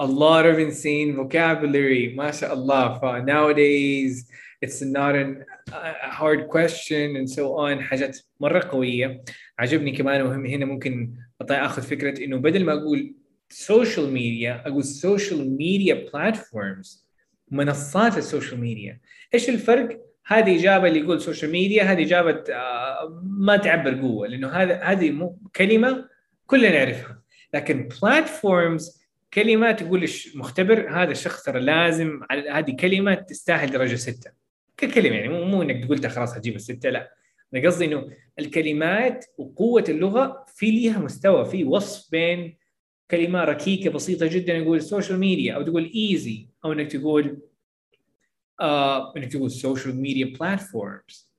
[0.00, 3.22] A lot of insane vocabulary, mashallah.
[3.24, 4.26] Nowadays,
[4.64, 7.80] it's not an, a hard question and so on.
[7.80, 9.24] حاجات مرة قوية.
[9.58, 11.14] عجبني كمان وهم هنا ممكن
[11.50, 13.14] أخذ فكرة إنه بدل ما أقول
[13.52, 17.04] social media أقول social media platforms
[17.50, 19.00] منصات ال social media.
[19.34, 24.48] إيش الفرق؟ هذه إجابة اللي يقول social media هذه إجابة آه، ما تعبر قوة لأنه
[24.48, 26.08] هذا هذه كلمة
[26.46, 27.22] كلنا نعرفها.
[27.54, 29.04] لكن platforms
[29.34, 32.20] كلمه تقول مختبر؟ هذا الشخص ترى لازم
[32.50, 34.43] هذه كلمة تستاهل درجة ستة.
[34.76, 37.14] ككلمة يعني مو, مو إنك قلتها خلاص هتجيب الستة لا.
[37.54, 42.58] أنا قصدي إنه الكلمات وقوة اللغة في ليها مستوى في وصف بين
[43.10, 47.42] كلمة ركيكة بسيطة جدا يقول social media أو تقول easy أو إنك تقول
[48.60, 51.34] آه إنك تقول social media platforms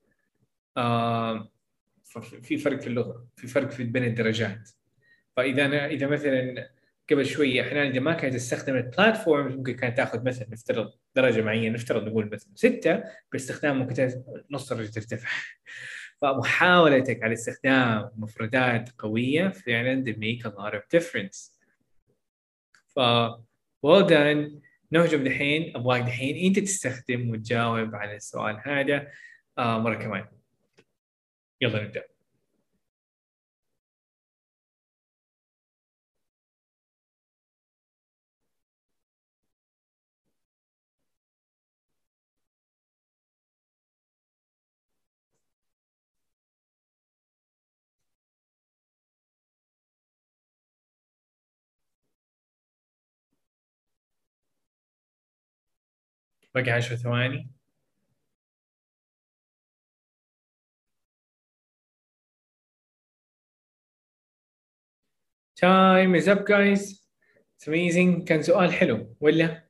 [2.41, 4.69] في فرق في اللغة في فرق في بين الدرجات.
[5.35, 6.69] فإذا أنا إذا مثلا
[7.09, 11.73] قبل شوية أحيانا إذا ما كانت تستخدم البلاتفورمز ممكن كانت تأخذ مثلا نفترض درجة معينة
[11.73, 15.29] نفترض نقول مثلا ستة باستخدام ممكن نص درجة ترتفع.
[16.21, 21.51] فمحاولتك على استخدام مفردات قوية فعلا they make a lot of difference.
[22.87, 22.99] ف
[23.85, 24.61] well done
[24.91, 29.07] نهجم دحين ابغاك دحين أنت تستخدم وتجاوب على السؤال هذا
[29.57, 30.25] آه مرة كمان.
[31.61, 32.14] يلا نبدأ.
[56.55, 57.49] باقي 10 ثواني.
[65.55, 67.09] time is up guys
[67.67, 69.67] amazing كان سؤال حلو ولا؟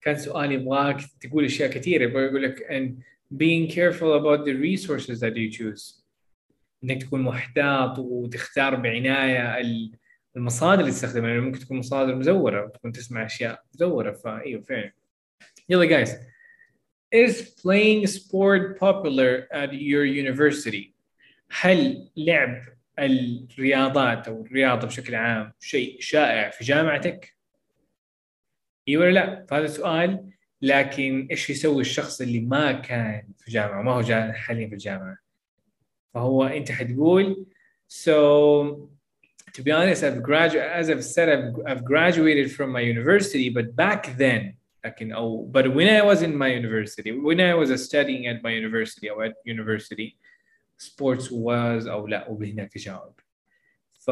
[0.00, 2.04] كان سؤال يبغاك تقول أشياء كثيرة.
[2.04, 3.02] يبغى يقول لك and
[3.34, 6.02] being careful about the resources that you choose.
[6.84, 9.62] إنك تكون محتاط وتختار بعناية
[10.36, 11.28] المصادر اللي تستخدمها.
[11.28, 15.05] يعني ممكن تكون مصادر مزورة تكون تسمع أشياء مزورة فايوه فعلا.
[15.68, 16.16] يلا جايز
[17.14, 20.96] is playing sport popular at your university
[21.50, 22.62] هل لعب
[22.98, 27.36] الرياضات أو الرياضة بشكل عام شيء شائع في جامعتك؟
[28.88, 30.30] اي ولا لا؟ فهذا سؤال
[30.62, 35.18] لكن إيش يسوي الشخص اللي ما كان في جامعة ما هو جا حاليا في الجامعة؟
[36.14, 37.46] فهو أنت حتقول
[37.88, 38.88] so
[39.52, 43.76] to be honest I've graduated as I've said I've, I've graduated from my university but
[43.76, 48.27] back then لكن او but when I was in my university when I was studying
[48.27, 50.17] at my university or at university
[50.77, 53.19] sports was او لا وبهناك تجاوب
[53.99, 54.09] ف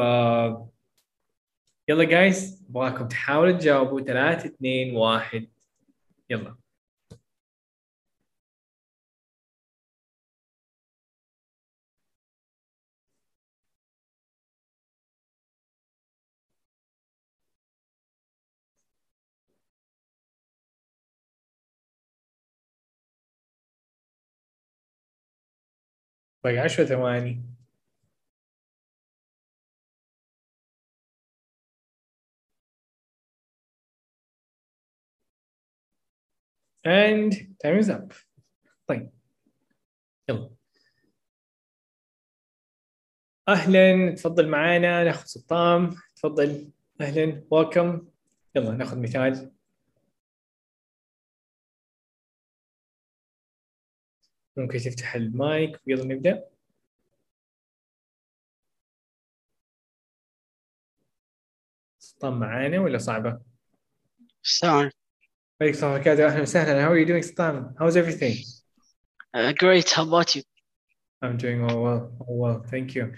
[1.88, 5.48] يلا جايز ابغاكم تحاولوا تجاوبوا 3 2 1
[6.30, 6.56] يلا
[26.45, 27.41] باقي 10 ثواني
[36.85, 38.13] and time is up.
[38.87, 39.09] طيب.
[40.29, 40.49] يلا.
[43.47, 44.15] أهلا.
[44.15, 45.03] تفضل معانا.
[45.03, 46.71] ناخذ سطام تفضل.
[47.01, 47.43] أهلا.
[47.53, 48.01] Welcome.
[48.55, 49.54] يلا ناخذ مثال.
[54.56, 56.44] ممكن تفتح المايك ويلا نبدا
[61.98, 63.40] سطام معانا ولا صعبه؟
[64.42, 64.90] Stan,
[65.62, 68.34] عليكم السلام ورحمه الله اهلا وسهلا how are you doing سطام how's everything
[69.36, 69.90] uh, great.
[69.90, 70.42] How about you?
[71.22, 73.12] I'm doing all well all well thank you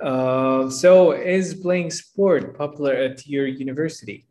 [0.00, 4.26] uh, so is playing sport popular at your university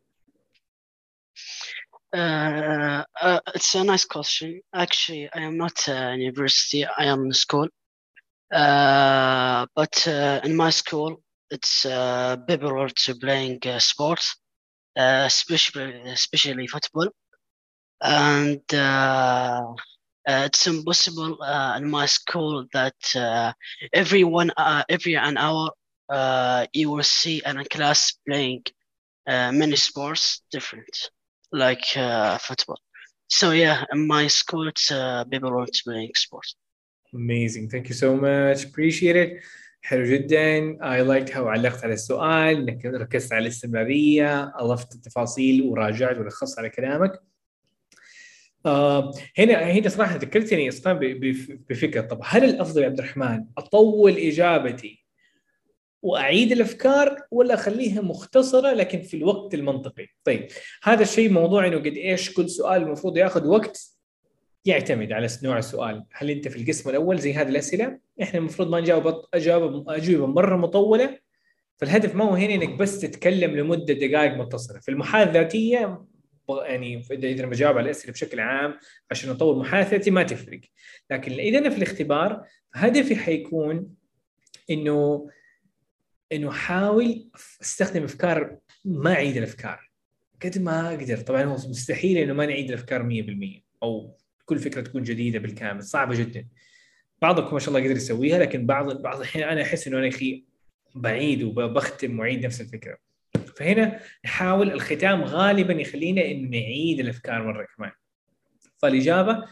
[2.13, 4.61] Uh, uh, it's a nice question.
[4.73, 6.85] Actually, I am not a university.
[6.85, 7.67] I am in school.
[8.53, 11.21] Uh, but uh, in my school,
[11.51, 14.37] it's uh, popular to playing uh, sports,
[14.97, 17.09] uh, especially especially football,
[18.01, 18.61] and
[20.27, 21.37] it's impossible
[21.77, 23.55] in my school that
[23.93, 24.51] every one
[24.89, 25.69] every an hour
[26.73, 28.63] you will see in a class playing
[29.27, 31.09] many sports different
[31.51, 32.79] like uh, football.
[33.27, 36.55] So yeah, in my school uh, popular to playing sports.
[37.13, 37.69] Amazing.
[37.69, 38.65] Thank you so much.
[38.65, 39.43] Appreciate it.
[39.83, 40.77] حلو جدا.
[40.81, 46.69] I liked how علقت على السؤال إنك ركزت على الاستمرارية، اضفت التفاصيل وراجعت ولخصت على
[46.69, 47.19] كلامك.
[48.65, 55.00] آه هنا هنا صراحة ذكرتني بف- بفكرة طب هل الأفضل يا عبد الرحمن أطول إجابتي
[56.01, 60.47] وأعيد الأفكار ولا أخليها مختصرة لكن في الوقت المنطقي؟ طيب
[60.83, 63.91] هذا الشيء موضوع إنه قد إيش كل سؤال المفروض يأخذ وقت
[64.65, 66.03] يعتمد على نوع السؤال.
[66.11, 70.55] هل أنت في القسم الأول زي هذه الأسئلة؟ إحنا المفروض ما نجاوب اجابه اجوبه مرة
[70.55, 71.19] مطولة.
[71.77, 74.79] فالهدف ما هو هنا إنك بس تتكلم لمدة دقائق متصلة.
[74.79, 76.05] في المحادثة الذاتيه
[76.49, 78.77] يعني اذا بجاوب على الأسئلة بشكل عام
[79.11, 80.61] عشان اطور محادثتي ما تفرق.
[81.11, 83.89] لكن إذا أنا في الاختبار هدفي حيكون
[84.69, 85.27] إنه
[86.31, 87.29] إنه احاول
[87.61, 89.91] أستخدم أفكار ما أعيد الأفكار.
[90.43, 91.17] قد ما أقدر.
[91.17, 95.83] طبعا هو مستحيل إنه ما نعيد الأفكار 100% أو كل فكرة تكون جديدة بالكامل.
[95.83, 96.47] صعبة جدا.
[97.21, 100.43] بعضكم ما شاء الله قدر يسويها لكن بعض بعض الأحيان أنا أحس إنه أنا أخي
[100.95, 102.97] بعيد وبختم وأعيد نفس الفكرة.
[103.55, 107.91] فهنا نحاول الختام غالبا يخلينا إنه نعيد الأفكار مرة كمان.
[108.77, 109.47] فالإجابة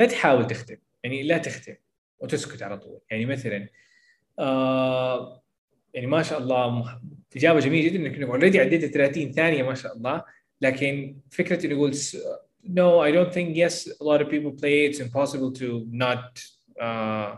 [0.00, 0.76] لا تحاول تختم.
[1.04, 1.74] يعني لا تختم.
[2.18, 3.00] وتسكت على طول.
[3.10, 3.68] يعني مثلا
[4.38, 5.42] آه
[5.94, 7.00] يعني ما شاء الله
[7.36, 10.24] اجابه جميله جدا انك اوريدي عديت 30 ثانية ما شاء الله
[10.60, 11.94] لكن فكره انه يقول
[12.64, 16.42] no I don't think yes a lot of people play it's impossible to not
[16.80, 17.36] uh,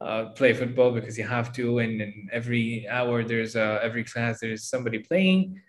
[0.00, 4.40] uh, play football because you have to and, and every hour there's uh, every class
[4.40, 5.60] there's somebody playing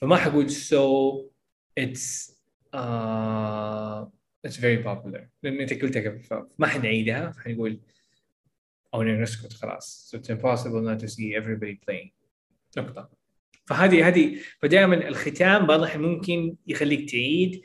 [0.00, 1.24] فما حقول so
[1.76, 2.32] it's
[2.74, 4.04] uh,
[4.46, 7.80] it's very popular لأن انت قلتها قبل فما حنعيدها فحنقول
[8.94, 10.14] أو نسكت خلاص.
[10.14, 12.10] So it's impossible not to see everybody playing.
[12.78, 13.10] نقطة.
[13.66, 17.62] فهذه هذه فدائما الختام بعض الأحيان ممكن يخليك تعيد.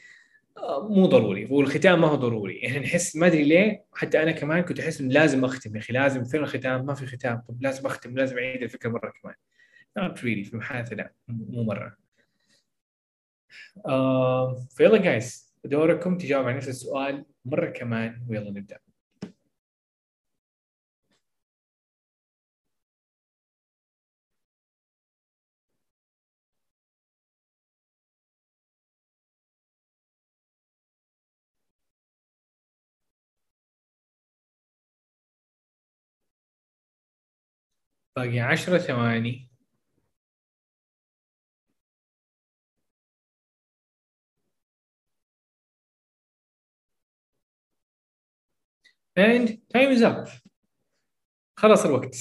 [0.57, 1.45] آه، مو ضروري.
[1.45, 2.55] والختام ما هو ضروري.
[2.57, 5.75] يعني نحس ما أدري ليه حتى أنا كمان كنت أحس إنه لازم أختم.
[5.75, 7.43] يا أخي لازم فين الختام؟ ما في ختام.
[7.47, 8.17] طب لازم أختم.
[8.17, 9.35] لازم أعيد الفكرة مرة كمان.
[9.99, 10.49] Not really.
[10.49, 11.13] في محادثة لا.
[11.27, 11.97] مو مرة.
[13.85, 18.25] آه فيلا جايز دوركم تجاوب على نفس السؤال مرة كمان.
[18.29, 18.79] ويلا نبدأ.
[38.17, 39.49] باقي 10 ثواني.
[49.15, 50.29] And time is up.
[51.57, 52.15] خلص الوقت.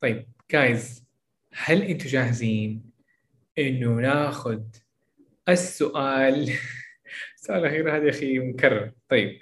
[0.00, 1.06] طيب جايز
[1.52, 2.90] هل أنتم جاهزين
[3.58, 4.62] انه ناخذ
[5.48, 6.52] السؤال؟
[7.36, 8.92] السؤال الاخير هذا يا أخي مكرر.
[9.08, 9.40] طيب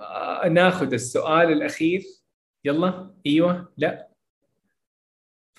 [0.00, 2.02] آه ناخذ السؤال الأخير.
[2.64, 4.11] يلا أيوه لا.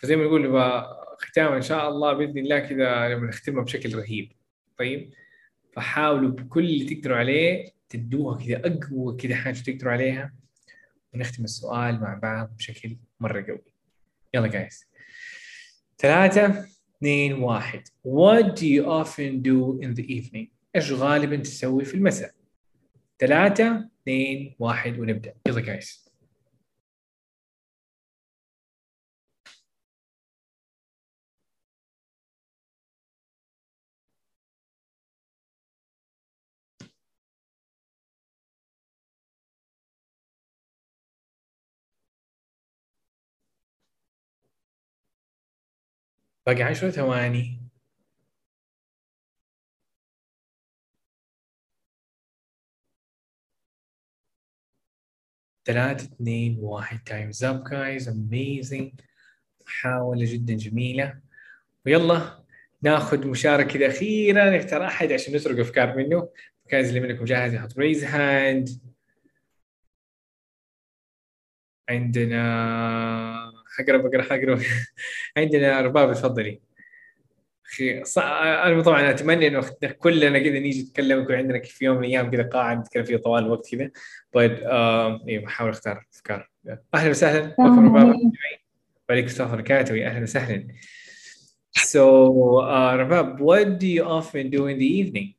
[0.03, 0.61] فزي ما نقول
[1.17, 4.31] ختام إن شاء الله بإذن الله كذا لما نختمها بشكل رهيب.
[4.79, 5.13] طيب
[5.73, 10.33] فحاولوا بكل اللي تقدروا عليه تدوها كذا أقوى كذا حاجة تقدروا عليها
[11.13, 13.73] ونختم السؤال مع بعض بشكل مرة قوي.
[14.33, 14.85] يلا جايز
[15.97, 16.65] ثلاثة
[16.97, 17.87] اثنين واحد.
[18.07, 22.31] What do you often do in the evening؟ إيش غالبا تسوي في المساء؟
[23.19, 25.33] ثلاثة اثنين واحد ونبدأ.
[25.47, 26.02] يلا جايز
[46.45, 47.59] باقي عشر ثواني.
[55.65, 57.03] ثلاثة اثنين واحد.
[57.03, 58.91] time's up guys amazing
[59.65, 61.21] محاولة جدا جميلة.
[61.85, 62.43] ويلا
[62.81, 66.29] ناخذ مشاركة كذا أخيرا نختار أحد عشان نسرق أفكار منه.
[66.71, 68.69] guys اللي منكم جاهز يحط raise hand
[71.89, 73.42] عندنا
[73.77, 74.59] حقرب أقرأ حقرب.
[75.37, 76.61] عندنا رباب تفضلي
[77.73, 78.17] أخي ص...
[78.17, 79.61] أنا طبعا أتمنى إنه
[79.99, 83.43] كلنا كذا نيجي نتكلم يكون عندنا في يوم من الأيام كذا قاعه نتكلم فيها طوال
[83.43, 83.91] الوقت كذا.
[84.37, 86.49] But uh, أيوه بحاول أختار أفكار.
[86.93, 87.55] أهلا وسهلا.
[87.59, 90.05] وعليكم السلام ورحمة الله وبركاته.
[90.05, 90.67] أهلا وسهلا.
[91.75, 95.33] So, uh, Rabab, what do you often do in the evening?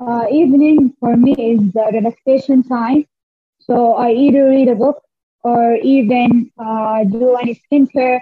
[0.00, 3.04] Uh, evening for me is the relaxation time.
[3.58, 5.02] So I either read a book
[5.43, 8.21] or even uh, do any skincare.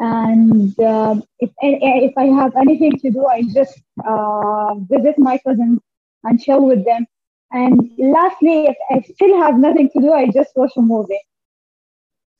[0.00, 5.80] And uh, if if I have anything to do, I just uh, visit my cousins
[6.24, 7.06] and chill with them.
[7.50, 11.20] And lastly, if I still have nothing to do, I just watch a movie.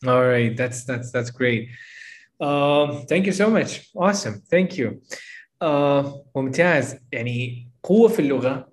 [0.06, 1.70] All right, that's that's that's great.
[2.40, 3.88] Um, thank you so much.
[3.96, 4.42] Awesome.
[4.50, 5.00] Thank you.
[5.60, 8.72] Uh, ممتاز يعني قوة في اللغة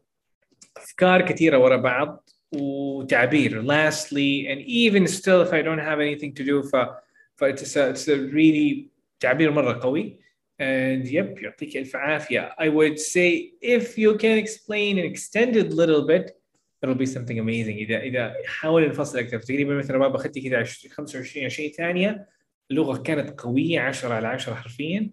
[0.78, 6.44] أفكار كثيرة ورا بعض وتعبير lastly and even still if I don't have anything to
[6.44, 6.76] do ف,
[7.36, 8.90] ف it's, a, it's a really
[9.20, 10.20] تعبير مرة قوي
[10.62, 15.74] and yep يعطيك ألف عافية I would say if you can explain and extend it
[15.74, 16.32] a little bit
[16.82, 21.46] it'll be something amazing إذا إذا حاول نفصل أكثر تقريبا مثلا ما أخذت كذا 25
[21.46, 22.28] 20 ثانية
[22.72, 25.12] اللغة كانت قوية 10 على 10 حرفيا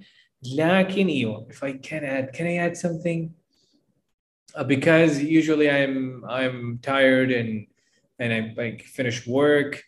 [0.57, 3.36] لكن ايوه if I can add can I add something uh,
[4.64, 7.68] Because usually I'm I'm tired and
[8.20, 9.84] and I like finish work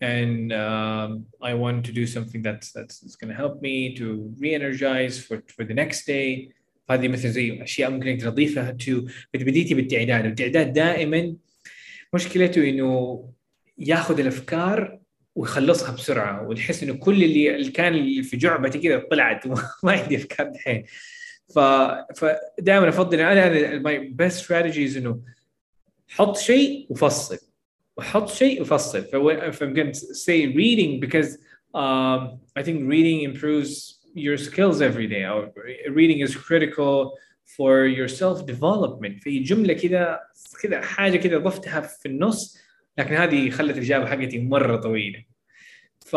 [0.00, 4.34] and um, I want to do something that's that's, that's going to help me to
[4.38, 6.50] re-energize for for the next day.
[6.90, 10.24] هذه مثل زي أشياء ممكن تضيفها تو بديتي بالتعداد.
[10.26, 11.36] التعداد دائما
[12.14, 13.24] مشكلته إنه
[13.78, 14.98] ياخذ الأفكار
[15.34, 20.48] ويخلصها بسرعة ونحس إنه كل اللي, اللي كان في جعبتي كذا طلعت وما عندي أفكار
[20.48, 20.84] دحين.
[21.48, 21.58] ف
[22.16, 25.20] فدائما أفضل أنا أنا my best strategies إنه
[26.08, 27.38] حط شيء وفصل.
[27.96, 29.04] وحط شيء وفصل.
[29.04, 29.16] ف
[29.62, 31.38] I'm going to say reading because
[31.74, 35.24] um, I think reading improves your skills every day.
[35.24, 35.52] Or
[35.90, 37.16] reading is critical
[37.56, 40.20] for your self development في جملة كذا
[40.62, 42.58] كذا حاجة كذا ضفتها في النص
[42.98, 45.24] لكن هذه خلت الإجابة حقتي مرة طويلة.
[46.00, 46.16] ف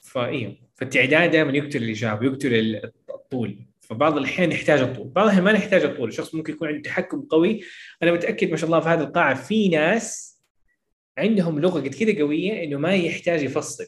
[0.00, 2.80] فايوه فالتعداد دائما يقتل الإجابة يقتل
[3.10, 3.69] الطول.
[3.90, 5.08] فبعض الأحيان يحتاج الطول.
[5.08, 6.08] بعض الأحيان ما نحتاج الطول.
[6.08, 7.60] الشخص ممكن يكون عنده تحكم قوي.
[8.02, 10.40] أنا متأكد ما شاء الله في هذه القاعة في ناس
[11.18, 13.86] عندهم لغة قد كذا قوية إنه ما يحتاج يفصل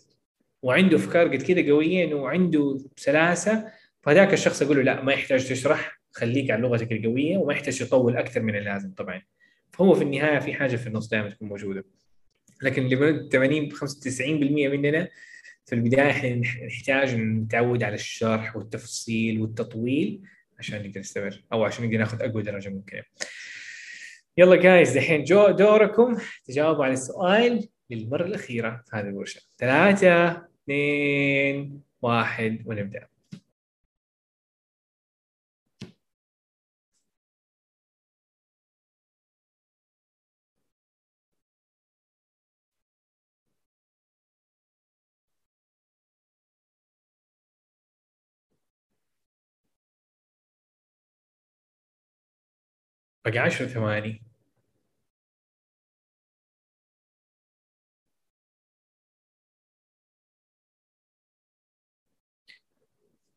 [0.62, 3.64] وعنده أفكار قد كذا قوية إنه عنده سلاسة.
[4.02, 8.16] فهذاك الشخص أقول له لا ما يحتاج تشرح خليك على لغتك القوية وما يحتاج يطول
[8.16, 9.22] أكثر من اللازم طبعا.
[9.72, 11.84] فهو في النهاية في حاجة في النص دائما تكون موجودة.
[12.62, 15.08] لكن اللي 80 95% مننا
[15.66, 16.34] في البداية إحنا
[16.66, 20.22] نحتاج نتعود على الشرح والتفصيل والتطويل
[20.58, 23.02] عشان نقدر نستمر أو عشان نقدر ناخذ أقوى درجة ممكنة.
[24.38, 29.40] يلا جايز دحين جو دوركم تجاوبوا على السؤال للمرة الأخيرة في هذه الورشة.
[29.58, 33.11] ثلاثة اثنين واحد ونبدأ.
[53.24, 54.22] باقي 10 ثواني.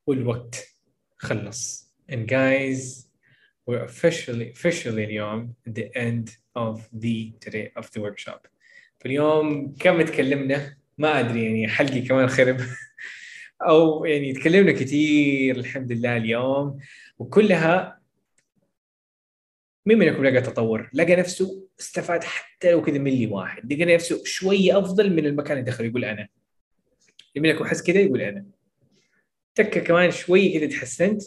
[0.07, 0.75] والوقت
[1.17, 1.85] خلص.
[2.11, 3.07] And guys
[3.67, 8.47] we're officially officially اليوم at the end of the today of the workshop.
[8.99, 12.57] فاليوم كم تكلمنا؟ ما أدري يعني حلقي كمان خرب.
[13.69, 16.79] أو يعني تكلمنا كثير الحمد لله اليوم.
[17.17, 18.04] وكلها
[19.85, 24.79] مين منكم لقى تطور؟ لقى نفسه استفاد حتى لو كذا ملي واحد، لقى نفسه شوية
[24.79, 25.85] أفضل من المكان اللي دخل.
[25.85, 26.27] يقول أنا.
[27.35, 28.45] اللي منكم حس كذا؟ يقول أنا.
[29.55, 31.21] تكة كمان شوي كذا تحسنت.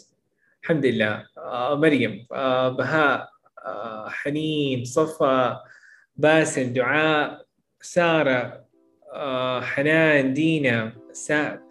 [0.63, 1.25] الحمد لله.
[1.37, 2.27] آه مريم.
[2.31, 3.29] آه بهاء.
[3.65, 4.85] آه حنين.
[4.85, 5.59] صفا.
[6.15, 6.73] باسل.
[6.73, 7.45] دعاء.
[7.81, 8.65] سارة.
[9.13, 10.33] آه حنان.
[10.33, 10.97] دينا.
[11.11, 11.61] سا.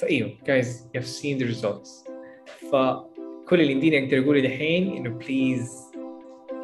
[0.00, 2.04] فايوه guys you've seen the results
[2.70, 5.87] فكل اللي يمديني أقدر اقوله دحين إنه please